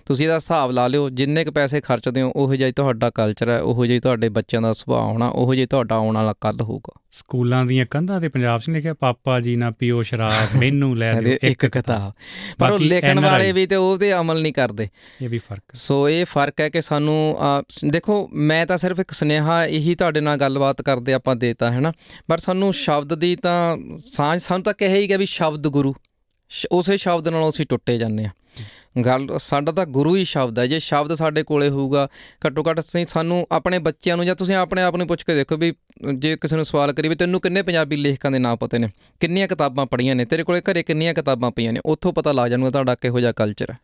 ਤੁਸੀਂ 0.07 0.27
ਇਹਦਾ 0.27 0.37
ਹਿਸਾਬ 0.37 0.71
ਲਾ 0.71 0.89
ਲਿਓ 0.89 1.11
ਜਿੰਨੇ 1.11 1.45
ਕੁ 1.45 1.53
ਪੈਸੇ 1.53 1.81
ਖਰਚਦੇ 1.81 2.23
ਹੋ 2.23 2.33
ਉਹੋ 2.37 2.55
ਜਿਹਾ 2.55 2.69
ਹੀ 2.69 2.73
ਤੁਹਾਡਾ 2.73 3.11
ਕਲਚਰ 3.11 3.51
ਹੈ 3.51 3.61
ਉਹੋ 3.61 3.87
ਜਿਹਾ 3.87 3.95
ਹੀ 3.95 4.01
ਤੁਹਾਡੇ 4.01 4.29
ਬੱਚਿਆਂ 4.29 4.63
ਦਾ 4.63 4.73
ਸੁਭਾਅ 4.73 5.01
ਹੋਣਾ 5.01 5.29
ਉਹੋ 5.29 5.55
ਜਿਹਾ 5.55 5.63
ਹੀ 5.63 5.67
ਤੁਹਾਡਾ 5.71 5.95
ਆਉਣ 5.95 6.15
ਵਾਲਾ 6.15 6.35
ਕੱਲ 6.41 6.61
ਹੋਊਗਾ। 6.61 6.93
ਸਕੂਲਾਂ 7.11 7.65
ਦੀਆਂ 7.65 7.87
ਕੰਧਾਂ 7.91 8.21
ਤੇ 8.21 8.29
ਪੰਜਾਬ 8.29 8.61
'ਚ 8.61 8.69
ਲਿਖਿਆ 8.71 8.95
ਪਾਪਾ 8.95 9.39
ਜੀ 9.41 9.55
ਨਾ 9.57 9.71
ਪੀਓ 9.71 10.03
ਸ਼ਰਾਬ 10.03 10.57
ਮੈਨੂੰ 10.59 10.97
ਲੈ 10.99 11.13
ਦਿਓ 11.21 11.37
ਇੱਕ 11.43 11.67
ਕਿਤਾਬ। 11.67 12.13
ਪਰ 12.59 12.71
ਉਹ 12.71 12.79
ਲਿਖਣ 12.79 13.21
ਵਾਲੇ 13.21 13.53
ਵੀ 13.53 13.67
ਤੇ 13.67 13.77
ਉਹਦੇ 13.77 14.13
ਅਮਲ 14.13 14.43
ਨਹੀਂ 14.43 14.53
ਕਰਦੇ। 14.53 14.89
ਇਹ 15.23 15.29
ਵੀ 15.29 15.39
ਫ਼ਰਕ। 15.39 15.75
ਸੋ 15.75 16.09
ਇਹ 16.09 16.25
ਫ਼ਰਕ 16.25 16.61
ਹੈ 16.61 16.69
ਕਿ 16.69 16.83
ਸਾਨੂੰ 16.83 17.37
ਦੇਖੋ 17.89 18.29
ਮੈਂ 18.33 18.65
ਤਾਂ 18.67 18.79
ਸਿਰਫ 18.79 19.01
ਇੱਕ 19.01 19.11
ਸੁਨੇਹਾ 19.11 19.65
ਇਹੀ 19.67 19.95
ਤੁਹਾਡੇ 19.95 20.21
ਨਾਲ 20.21 20.37
ਗੱਲਬਾਤ 20.37 20.83
ਕਰਦੇ 20.83 21.13
ਆਪਾਂ 21.13 21.37
ਦੇਤਾ 21.37 21.71
ਹੈ 21.71 21.81
ਨਾ? 21.81 21.93
ਪਰ 22.29 22.39
ਸਾਨੂੰ 22.39 22.73
ਸ਼ਬਦ 22.75 23.15
ਦੀ 23.15 23.35
ਤਾਂ 23.37 23.77
ਸਾਂਝ 24.07 24.41
ਸਾਨੂੰ 24.41 24.63
ਤਾਂ 24.63 24.75
ਕਿਹਾ 24.75 24.95
ਹੀ 24.95 25.09
ਗਿਆ 25.09 25.17
ਵੀ 25.17 25.27
ਸ਼ਬਦ 25.27 25.69
ਗੁਰੂ। 25.69 25.95
ਉਸੇ 26.73 26.97
ਸ਼ਬਦ 26.97 27.29
ਨਾਲੋਂ 27.29 27.51
ਅਸੀਂ 27.51 27.67
ਟੁੱਟੇ 27.69 27.99
ਜਾਂਦੇ 27.99 28.25
ਆ 28.25 28.31
ਗੱਲ, 29.05 29.27
ਸਾਡਾ 29.39 29.73
ਤਾਂ 29.73 29.87
ਗੁਰੂ 29.87 30.17
ਹੀ 30.17 30.25
ਸ਼ਬਦ 30.25 30.59
ਹੈ। 30.59 30.67
ਜੇ 30.67 30.79
ਸ਼ਬਦ 30.79 31.15
ਸਾਡੇ 31.15 31.43
ਕੋਲੇ 31.43 31.69
ਹੋਊਗਾ, 31.69 32.09
ਘੱਟੋ 32.47 32.65
ਘੱਟ 32.71 32.81
ਅਸੀਂ 32.81 33.07
ਸਾਨੂੰ 33.07 33.47
ਆਪਣੇ 33.53 33.79
ਬੱਚਿਆਂ 33.79 34.17
ਨੂੰ 34.17 34.27
ਜਾਂ 34.27 34.35
ਤੁਸੀਂ 34.37 34.55
ਆਪਣੇ 34.55 34.83
ਆਪ 34.83 34.97
ਨੂੰ 34.97 35.07
ਪੁੱਛ 35.07 35.23
ਕੇ 35.23 35.35
ਦੇਖੋ 35.35 35.57
ਵੀ, 35.57 35.73
ਜੇ 36.15 36.37
ਕਿਸੇ 36.37 36.57
ਨੂੰ 36.57 36.65
ਸਵਾਲ 36.65 36.93
ਕਰੀ 36.93 37.09
ਵੀ 37.09 37.15
ਤੈਨੂੰ 37.15 37.41
ਕਿੰਨੇ 37.41 37.63
ਪੰਜਾਬੀ 37.63 37.97
ਲੇਖਕਾਂ 37.97 38.31
ਦੇ 38.31 38.39
ਨਾਮ 38.39 38.57
ਪਤੇ 38.57 38.79
ਨੇ, 38.79 38.89
ਕਿੰਨੀਆਂ 39.21 39.49
ਕਿਤਾਬਾਂ 39.49 39.87
ਪੜ੍ਹੀਆਂ 39.87 40.17
ਨੇ, 40.17 40.25
ਤੇਰੇ 40.25 40.43
ਕੋਲੇ 40.43 40.61
ਘਰੇ 40.61 40.83
ਕਿੰਨੀਆਂ 40.83 41.15
ਕਿਤਾਬਾਂ 41.15 41.51
ਪਈਆਂ 41.51 41.73
ਨੇ, 41.73 41.81
ਉੱਥੋਂ 41.85 42.13
ਪਤਾ 42.13 42.33
ਲੱਗ 42.33 42.51
ਜਾਣਗਾ 42.51 42.71
ਤੁਹਾਡਾ 42.71 42.95
ਕਿਹੋ 42.95 43.21
ਜਿਹਾ 43.21 43.33
ਕਲਚਰ 43.33 43.71
ਹੈ। 43.71 43.79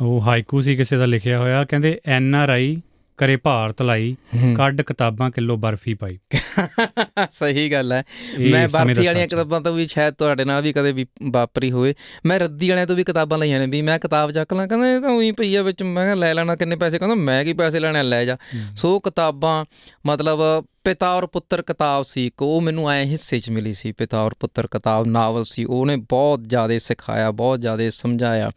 ਉਹ 0.00 0.20
ਹਾਈਕੂ 0.22 0.60
ਸੀ 0.60 0.76
ਕਿਸੇ 0.76 0.96
ਦਾ 0.96 1.06
ਲਿਖਿਆ 1.06 1.38
ਹੋਇਆ, 1.38 1.64
ਕਹਿੰਦੇ 1.64 2.00
ਐਨ 2.06 2.34
ਆਰ 2.34 2.48
ਆਈ 2.48 2.82
ਕਰੇ 3.16 3.36
ਭਾਰਤ 3.36 3.82
ਲਾਈ 3.82 4.16
ਕੱਢ 4.56 4.82
ਕਿਤਾਬਾਂ 4.82 5.30
ਕਿਲੋ 5.30 5.56
ਬਰਫੀ 5.56 5.94
ਪਾਈ। 5.94 6.18
ਸਹੀ 7.30 7.72
ਗੱਲ 7.72 7.92
ਹੈ। 7.92 8.02
ਮੈਂ 8.50 8.68
ਬਾਪੀ 8.68 9.06
ਵਾਲੀਆਂ। 9.06 9.28
ਕਿਤਾਬਾਂ 9.28 9.60
ਤੋਂ 9.60 9.72
ਵੀ 9.72 9.86
ਸ਼ਾਇਦ 9.86 10.14
ਤੁਹਾਡੇ 10.14 10.44
ਨਾਲ 10.44 10.62
ਵੀ 10.62 10.72
ਕਦੇ 10.72 10.92
ਵੀ 10.92 11.06
ਵਾਪਰੀ 11.22 11.70
ਹੋਵੇ। 11.70 11.94
ਮੈਂ 12.26 12.40
ਰੱਦੀ 12.40 12.68
ਵਾਲਿਆਂ 12.68 12.86
ਤੋਂ 12.86 12.96
ਵੀ 12.96 13.04
ਕਿਤਾਬਾਂ 13.04 13.38
ਲਈਆਂ 13.38 13.60
ਨੇ 13.60 13.66
ਵੀ 13.66 13.82
ਮੈਂ 13.82 13.98
ਕਿਤਾਬ 13.98 14.32
ਚੱਕ 14.32 14.54
ਲਾਂ 14.54 14.68
ਕਹਿੰਦਾ 14.68 14.94
ਇਹ 14.94 15.00
ਤਾਂ 15.00 15.10
ਉਹੀ 15.10 15.32
ਪਈ 15.32 15.56
ਆ 15.56 15.62
ਵਿੱਚ। 15.62 15.82
ਮੈਂ 15.82 16.16
ਲੈ 16.16 16.34
ਲੈਣਾ 16.34 16.56
ਕਿੰਨੇ 16.56 16.76
ਪੈਸੇ? 16.76 16.98
ਕਹਿੰਦਾ 16.98 17.14
ਮੈਂ 17.14 17.44
ਕੀ 17.44 17.52
ਪੈਸੇ 17.52 17.80
ਲੈਣੇ 17.80 18.02
ਲੈ 18.02 18.24
ਜਾ। 18.24 18.36
ਸੋ 18.76 19.00
ਕਿਤਾਬਾਂ 19.00 19.64
ਮਤਲਬ 20.06 20.38
ਪਿਤਾ 20.84 21.14
ਔਰ 21.14 21.26
ਪੁੱਤਰ 21.26 21.62
ਕਿਤਾਬ 21.62 22.02
ਸੀ 22.02 22.26
ਇੱਕ 22.26 22.42
ਉਹ 22.42 22.60
ਮੈਨੂੰ 22.60 22.90
ਐ 22.90 23.04
ਹਿੱਸੇ 23.04 23.38
'ਚ 23.38 23.50
ਮਿਲੀ 23.50 23.72
ਸੀ 23.72 23.92
ਪਿਤਾ 23.92 24.22
ਔਰ 24.22 24.34
ਪੁੱਤਰ 24.40 24.66
ਕਿਤਾਬ 24.66 25.06
ਨਾਵਲ 25.06 25.44
ਸੀ 25.44 25.64
ਉਹਨੇ 25.64 25.96
ਬਹੁਤ 25.96 26.42
ਜ਼ਿਆਦਾ 26.42 26.78
ਸਿਖਾਇਆ 26.78 27.30
ਬਹੁਤ 27.30 27.60
ਜ਼ਿਆਦਾ 27.60 27.90
ਸਮਝਾਇਆ। 27.90 28.50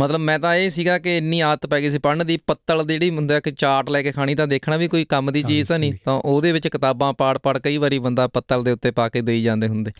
ਮਤਲਬ 0.00 0.20
ਮੈਂ 0.20 0.38
ਤਾਂ 0.38 0.54
ਇਹ 0.54 0.70
ਸੀਗਾ 0.70 0.98
ਕਿ 0.98 1.16
ਇੰਨੀ 1.18 1.40
ਆਦਤ 1.40 1.66
ਪੈ 1.66 1.80
ਗਈ 1.80 1.90
ਸੀ 1.90 1.98
ਪੜ੍ਹਨ 1.98 2.26
ਦੀ 2.26 2.36
ਪੱਤਲ 2.36 2.86
ਦੀ 2.86 2.94
ਜਿਹੜੀ 2.94 3.10
ਹੁੰਦਾ 3.10 3.40
ਕਿ 3.40 3.50
ਚਾਟ 3.50 3.90
ਲੈ 3.90 4.02
ਕੇ 4.02 4.12
ਖਾਣੀ 4.12 4.34
ਤਾਂ 4.34 4.46
ਦੇਖਣਾ 4.46 4.76
ਵੀ 4.76 4.88
ਕੋਈ 4.88 5.04
ਕੰਮ 5.04 5.32
ਦੀ 5.32 5.42
ਚੀਜ਼ 5.42 5.68
ਤਾਂ 5.68 5.78
ਨਹੀਂ। 5.78 5.92
ਤਾਂ 6.04 6.12
ਉਹਦੇ 6.12 6.52
ਵਿੱਚ 6.52 6.68
ਕਿਤਾਬਾਂ 6.68 7.12
ਪਾੜ 7.12 7.38
ਪਾੜ 7.38 7.58
ਕਈ 7.58 7.76
ਵਾਰੀ 7.76 7.98
ਬੰਦਾ 7.98 8.28
ਪੱਤਲ 8.28 8.64
ਦੇ 8.64 8.70
ਉੱਤੇ 8.70 8.90
ਪਾ 8.90 9.08
ਕੇ 9.08 9.20
ਦੇਈ 9.20 9.42
ਜਾਂਦੇ 9.42 9.68
ਹੁੰਦੇ। 9.68 9.92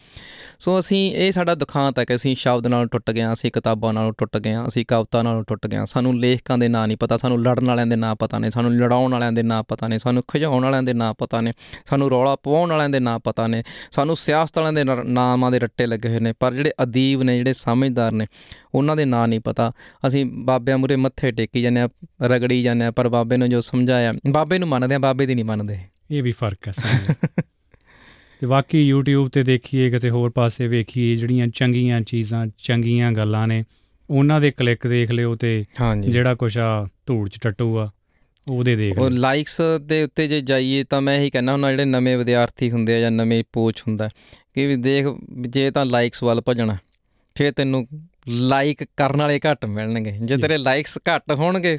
ਸੋ 0.58 0.78
ਅਸੀਂ 0.78 1.14
ਇਹ 1.14 1.32
ਸਾਡਾ 1.32 1.54
ਦੁਖਾਂਤ 1.54 1.98
ਹੈ 1.98 2.04
ਕਿ 2.04 2.14
ਅਸੀਂ 2.14 2.36
ਸ਼ਬਦ 2.36 2.66
ਨਾਲੋਂ 2.66 2.86
ਟੁੱਟ 2.86 3.10
ਗਏ 3.10 3.32
ਅਸੀਂ 3.32 3.52
ਕਿਤਾਬਾਂ 3.52 3.92
ਨਾਲੋਂ 3.92 4.12
ਟੁੱਟ 4.18 4.36
ਗਏ 4.36 4.54
ਅਸੀਂ 4.68 4.84
ਕਵਿਤਾ 4.88 5.22
ਨਾਲੋਂ 5.22 5.44
ਟੁੱਟ 5.48 5.66
ਗਏ 5.66 5.78
ਸਾਨੂੰ 5.86 6.20
ਲੇਖਕਾਂ 6.20 6.58
ਦੇ 6.58 6.68
ਨਾਂ 6.68 6.88
ਨਹੀਂ 6.88 6.96
ਪਤਾ 6.96 7.16
ਸਾਨੂੰ 7.16 7.42
ਲੜਨ 7.42 7.64
ਵਾਲਿਆਂ 7.64 7.86
ਦੇ 7.86 7.96
ਨਾਂ 7.96 8.14
ਪਤਾ 8.14 8.38
ਨੇ 8.38 8.50
ਸਾਨੂੰ 8.50 8.74
ਲੜਾਉਣ 8.74 9.12
ਵਾਲਿਆਂ 9.12 9.32
ਦੇ 9.32 9.42
ਨਾਂ 9.42 9.62
ਪਤਾ 9.62 9.88
ਨੇ 9.88 9.98
ਸਾਨੂੰ 9.98 10.22
ਖਿਜਾਉਣ 10.28 10.64
ਵਾਲਿਆਂ 10.64 10.82
ਦੇ 10.82 10.92
ਨਾਂ 10.92 11.14
ਪਤਾ 11.18 11.40
ਨੇ। 11.40 11.52
ਸਾਨੂੰ 11.84 12.10
ਰੌਲਾ 12.10 12.36
ਪਵਾਉਣ 12.36 12.70
ਵਾਲਿਆਂ 12.70 12.88
ਦੇ 12.88 13.00
ਨਾਂ 13.00 13.18
ਪਤਾ 13.18 13.46
ਨੇ 13.46 13.62
ਸਾਨੂੰ 13.90 14.16
ਸਿਆਸਤ 14.16 14.58
ਵਾਲਿਆਂ 14.58 14.72
ਦੇ 14.72 15.02
ਨਾਮਾਂ 15.04 15.50
ਦੇ 15.50 15.58
ਰੱਟੇ 15.58 15.86
ਲੱਗੇ 15.86 16.08
ਹੋਏ 16.08 16.20
ਨੇ 16.20 16.32
ਪਰ 16.40 16.54
ਜਿਹੜੇ 16.54 16.72
ਅਦੀਬ 16.82 17.22
ਨੇ 17.22 17.36
ਜਿਹੜੇ 17.38 17.52
ਸਮਝਦਾਰ 17.52 18.12
ਨੇ 18.12 18.26
ਉਹਨਾਂ 18.74 18.96
ਦੇ 18.96 19.04
ਨਾਂ 19.04 19.26
ਨਹੀਂ 19.28 19.40
ਪਤਾ। 19.40 19.70
ਅਸੀਂ 20.06 20.24
ਬਾਬਿਆਂ 20.44 20.78
ਮੂਰੇ 20.78 20.96
ਮੱਥੇ 20.96 21.30
ਟੇਕੀ 21.32 21.62
ਜਾਂਦੇ 21.62 21.80
ਆ 21.80 21.88
ਰਗੜੀ 22.22 22.62
ਜਾਂਦੇ 22.62 22.84
ਆ 22.84 22.90
ਪਰ 22.90 23.08
ਬਾਬੇ 23.08 23.36
ਨੇ 23.36 23.48
ਜੋ 23.48 23.60
ਸਮਝਾਇਆ 23.60 24.12
ਬਾਬੇ 24.26 24.58
ਨੂੰ 24.58 24.68
ਮੰਨਦੇ 24.68 24.94
ਆ 24.94 24.98
ਬਾਬੇ 24.98 25.26
ਦੀ 25.26 25.34
ਨਹੀਂ 25.34 25.44
ਮੰਨਦੇ। 25.44 25.78
ਇਹ 26.10 26.22
ਵੀ 26.22 26.32
ਫ਼ਰਕ 26.32 26.68
ਹੈ 26.68 26.72
ਸਮਝ 26.72 27.14
ਤੇ 28.40 28.46
ਬਾਕੀ 28.46 28.92
YouTube 28.92 29.28
ਤੇ 29.28 29.42
ਦੇਖੀਏ 29.42 29.90
ਕਿਤੇ 29.90 30.10
ਹੋਰ 30.10 30.30
ਪਾਸੇ 30.30 30.66
ਵੇਖੀਏ 30.68 31.16
ਜਿਹੜੀਆਂ 31.16 31.46
ਚੰਗੀਆਂ 31.48 32.00
ਚੀਜ਼ਾਂ 32.00 32.46
ਚੰਗੀਆਂ 32.58 33.12
ਗੱਲਾਂ 33.12 33.46
ਨੇ 33.48 33.64
ਉਹਨਾਂ 34.10 34.40
ਦੇ 34.40 34.50
ਕਲਿੱਕ 34.50 34.86
ਦੇਖ 34.86 35.10
ਲਿਓ 35.10 35.34
ਤੇ 35.36 35.64
ਜਿਹੜਾ 36.00 36.34
ਕੁਛ 36.34 36.58
ਆ 36.58 36.86
ਧੂੜ 37.06 37.28
ਚ 37.28 37.38
ਟੱਟੂ 37.42 37.78
ਆ। 37.78 37.88
ਉਹਦੇ 38.50 38.76
ਦੇਖ 38.76 38.98
ਉਹ 38.98 39.10
ਲਾਈਕਸ 39.10 39.60
ਦੇ 39.80 40.02
ਉੱਤੇ 40.02 40.28
ਜੇ 40.28 40.40
ਜਾਈਏ 40.40 40.84
ਤਾਂ 40.84 41.00
ਮੈਂ 41.00 41.18
ਇਹੀ 41.18 41.30
ਕਹਿਣਾ 41.30 41.52
ਹੁੰਦਾ 41.52 41.70
ਜਿਹੜੇ 41.70 41.84
ਨਵੇਂ 41.84 42.18
ਵਿਦਿਆਰਥੀ 42.18 42.70
ਹੁੰਦੇ 42.70 42.96
ਆ 42.96 43.00
ਜਾਂ 43.00 43.10
ਨਵੇਂ 43.10 43.44
ਕੋਚ 43.52 43.82
ਹੁੰਦਾ 43.88 44.08
ਕਿ 44.54 44.66
ਵੀ 44.66 44.76
ਦੇਖ 44.76 45.06
ਜੇ 45.40 45.70
ਤਾਂ 45.70 45.86
ਲਾਈਕਸ 45.86 46.22
ਵੱਲ 46.22 46.40
ਭੱਜਣਾ 46.40 46.76
ਫਿਰ 47.34 47.52
ਤੈਨੂੰ 47.52 47.86
ਲਾਈਕ 48.28 48.84
ਕਰਨ 48.96 49.16
ਵਾਲੇ 49.16 49.40
ਘੱਟ 49.50 49.64
ਮਿਲਣਗੇ। 49.66 50.12
ਜੇ। 50.22 50.36
ਤੇਰੇ 50.36 50.58
ਲਾਈਕਸ 50.58 50.98
ਘੱਟ 50.98 51.32
ਹੋਣਗੇ 51.32 51.76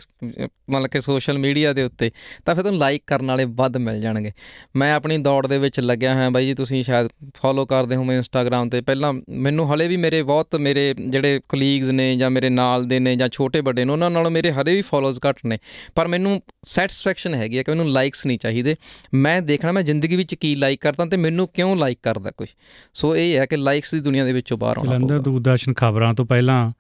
ਮਤਲਬ 0.70 0.88
ਕਿ 0.88 1.02
ਸੋਸ਼ਲ 1.02 1.38
ਮੀਡੀਆ 1.38 1.74
ਦੇ 1.74 1.84
ਉੱਤੇ 1.84 2.12
ਤਾਂ 2.46 2.56
ਫਿਰ 2.56 2.64
ਤੈਨੂੰ 2.64 2.80
ਲਾਈਕ 2.80 3.04
ਕਰਨ 3.08 3.26
ਵਾਲੇ 3.26 3.46
ਵੱਧ 3.46 3.78
ਮਿਲ 3.78 4.02
ਜਾਣਗੇ। 4.02 4.32
ਮੈਂ 4.76 4.94
ਆਪਣੀ 4.94 5.18
ਦੌੜ 5.18 5.46
ਦੇ 5.48 5.58
ਵਿੱਚ 5.58 5.80
ਲੱਗਿਆ 5.80 6.14
ਹੋਇਆ 6.16 6.30
ਬਾਈ 6.30 6.46
ਜੀ 6.46 6.54
ਤੁਸੀਂ 6.54 6.84
ਸ਼ਾਇਦ 6.84 7.08
ਫੋਲੋ 7.36 7.66
ਕਰਦੇ 7.66 7.96
ਹੋਵੇਂ 7.96 8.18
ਇੰਸਟਾਗ੍ਰam 8.18 8.70
ਤੇ। 8.70 8.82
ਪਹਿਲਾਂ 8.82 9.14
ਮੈਨੂੰ 9.30 9.74
ਹਲੇ 9.74 9.88
ਵੀ 9.88 9.98
ਮੇਰੇ 9.98 10.22
ਬਹੁਤ 10.24 10.56
ਮੇਰੇ 10.56 10.94
ਜਿਹੜੇ 11.10 11.40
ਕਲੀਗਸ 11.50 11.88
ਨੇ 11.88 12.16
ਜਾਂ 12.16 12.30
ਮੇਰੇ 12.30 12.50
ਨਾਲ 12.50 12.86
ਦੇ 12.86 13.00
ਨੇ 13.00 13.16
ਜਾਂ 13.16 13.30
ਛੋਟੇ 13.30 13.62
ਵੱਡੇ 13.62 13.86
ਨੇ 13.86 13.94
ਉਹਨਾਂ 13.94 14.10
ਨਾਲੋਂ 14.10 14.32
ਮੇਰੇ 14.32 14.52
ਹਲੇ 14.52 14.76
ਵੀ 14.76 14.82
ਫੋਲੋਅਰਸ 14.82 15.20
ਘੱਟ 15.30 15.38
ਨੇ। 15.46 15.58
ਪਰ 15.96 16.08
ਮੈਨੂੰ 16.08 16.42
ਸੈਟੀਸਫੈਕਸ਼ਨ 16.64 17.34
ਹੈਗੀ 17.34 17.58
ਹੈ 17.58 17.64
ਕਿ 17.64 17.72
ਮੈਨੂੰ 17.72 17.90
ਲਾਈਕਸ 17.92 18.26
ਨਹੀਂ 18.26 18.40
ਚਾਹੀਦੇ। 18.40 18.76
ਮੈਂ 19.14 19.42
ਦੇਖਣਾ 19.42 19.72
ਮੈਂ 19.72 19.84
ਜ਼ਿੰਦਗੀ 19.84 20.16
ਵਿੱਚ 20.16 20.36
ਕੀ 20.36 20.56
ਲਾਈਕ 20.56 20.82
ਕਰਦਾ 20.82 21.06
ਤੇ 21.06 21.18
ਮੈਨੂੰ 21.18 21.48
ਕਿਉਂ 21.48 21.76
ਲਾਈਕ 21.76 22.00
ਕਰਦਾ 22.04 22.32
ਕੋਈ। 22.38 22.48
ਸੋ 22.94 23.16
ਇਹ 23.16 23.36
ਹੈ 23.38 23.46
ਕਿ 23.46 23.58
ਲਾਈਕਸ 23.58 23.94
ਦੀ 23.94 24.00
ਦੁਨੀਆ 24.00 24.26
ਦੇ 24.26 24.34
ਵਿੱਚੋਂ 24.34 24.58
ਬਾਹਰ 24.58 24.78
ਆਉਣਾ 24.78 24.92
ਜਲੰਧਰ 24.92 25.20
ਦੂਰਦਰਸ਼ਨ 25.20 25.74
ਖਬਰਾਂ 25.74 26.14
ਤੋਂ 26.14 26.26
ਪਹਿਲਾਂ 26.40 26.72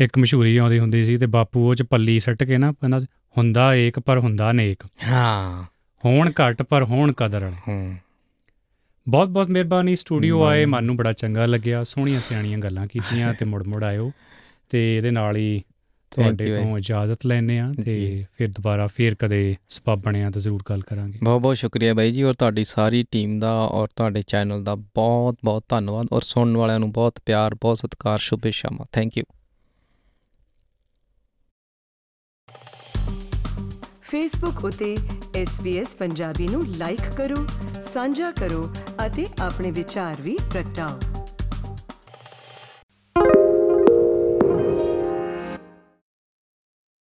ਇੱਕ 0.00 0.18
ਮਸ਼ਹੂਰੀ 0.18 0.56
ਆਉਂਦੀ 0.56 0.78
ਹੁੰਦੀ 0.78 1.04
ਸੀ 1.04 1.16
ਤੇ 1.16 1.26
ਬਾਪੂ 1.26 1.70
ਉਹ 1.70 1.74
ਚ 1.74 1.82
ਪੱਲੀ 1.82 2.20
ਸੱਟ 2.20 2.44
ਕੇ 2.44 2.58
ਨਾ 2.58 2.72
ਕਹਿੰਦਾ 2.72 3.00
ਹੁੰਦਾ 3.38 3.74
ਏਕ 3.74 3.98
ਪਰ 3.98 4.18
ਹੁੰਦਾ 4.18 4.52
ਨੇਕ। 4.52 4.86
ਹਾਂ। 5.08 5.64
ਹੋਣ 6.04 6.30
ਘੱਟ 6.30 6.62
ਪਰ 6.62 6.84
ਹੋਣ 6.84 7.12
ਕਦਰ 7.12 7.52
ਹੂੰ। 7.68 7.96
ਬਹੁਤ 9.08 9.28
ਬਹੁਤ 9.28 9.48
ਮਿਹਰਬਾਨੀ 9.48 9.96
ਸਟੂਡੀਓ। 9.96 10.44
ਆਏ 10.44 10.64
ਮਨ 10.64 10.84
ਨੂੰ 10.84 10.96
ਬੜਾ 10.96 11.12
ਚੰਗਾ 11.12 11.46
ਲੱਗਿਆ 11.46 11.84
ਸੋਹਣੀਆਂ 11.84 12.20
ਸਿਆਣੀਆਂ 12.20 12.58
ਗੱਲਾਂ 12.58 12.86
ਕੀਤੀਆਂ 12.86 13.34
ਤੇ 13.38 13.44
ਮੁੜ 13.44 13.62
ਮੁੜ 13.62 13.84
ਆਇਓ 13.84 14.12
ਤੇ 14.70 14.96
ਇਹਦੇ 14.96 15.10
ਨਾਲ 15.10 15.36
ਹੀ 15.36 15.62
ਤੁਹਾਡੇ 16.10 16.62
ਤੋਂ 16.62 16.78
ਇਜਾਜ਼ਤ 16.78 17.26
ਲੈਣੇ 17.26 17.58
ਆ 17.58 17.72
ਤੇ। 17.84 18.26
ਫਿਰ 18.36 18.48
ਦੁਬਾਰਾ 18.48 18.86
ਫੇਰ 18.86 19.14
ਕਦੇ 19.14 19.56
ਸਬਬ 19.68 20.02
ਬਣਿਆ 20.02 20.30
ਤਾਂ 20.30 20.40
ਜ਼ਰੂਰ 20.40 20.62
ਗੱਲ 20.70 20.80
ਕਰਾਂਗੇ। 20.80 21.18
ਬਹੁਤ 21.22 21.42
ਬਹੁਤ 21.42 21.56
ਸ਼ੁਕਰੀਆ 21.56 21.94
ਬਾਈ 21.94 22.12
ਜੀ 22.12 22.22
ਔਰ 22.22 22.34
ਤੁਹਾਡੀ 22.34 22.64
ਸਾਰੀ 22.64 23.04
ਟੀਮ 23.10 23.38
ਦਾ 23.38 23.52
ਔਰ 23.52 23.88
ਤੁਹਾਡੇ 23.96 24.22
ਚੈਨਲ 24.22 24.64
ਦਾ 24.64 24.74
ਬਹੁਤ 24.74 25.36
ਬਹੁਤ 25.44 25.64
ਧੰਨਵਾਦ 25.68 26.06
ਔਰ 26.12 26.22
ਸੁਣਨ 26.22 26.56
ਵਾਲਿਆਂ 26.56 26.78
ਨੂੰ 26.78 26.92
ਬਹੁਤ 26.92 27.18
ਪਿਆਰ 27.26 27.54
ਬਹੁਤ 27.54 27.78
ਸਤਿਕਾਰ 27.78 28.18
ਸ਼ੁਭੇਛਾਵਾਂ। 28.18 28.86
ਥੈਂਕ 28.92 29.18
ਯੂ 29.18 29.24
ਫੇਸਬੁੱਕ 34.02 34.64
ਉਤੇ 34.64 34.96
SBS 35.42 35.86
ਪੰਜਾਬੀ 35.98 36.48
ਨੂੰ 36.48 36.66
ਲਾਈਕ 36.66 37.00
ਕਰੋ 37.16 37.46
ਸਾਂਝਾ 37.82 38.30
ਕਰੋ 38.30 38.74
ਅਤੇ 39.06 39.26
ਆਪਣੇ 39.40 39.70
ਵਿਚਾਰ 39.70 40.22
ਵੀ 40.22 40.38
ਪ੍ਰਗਟਾਓ। 40.52 40.98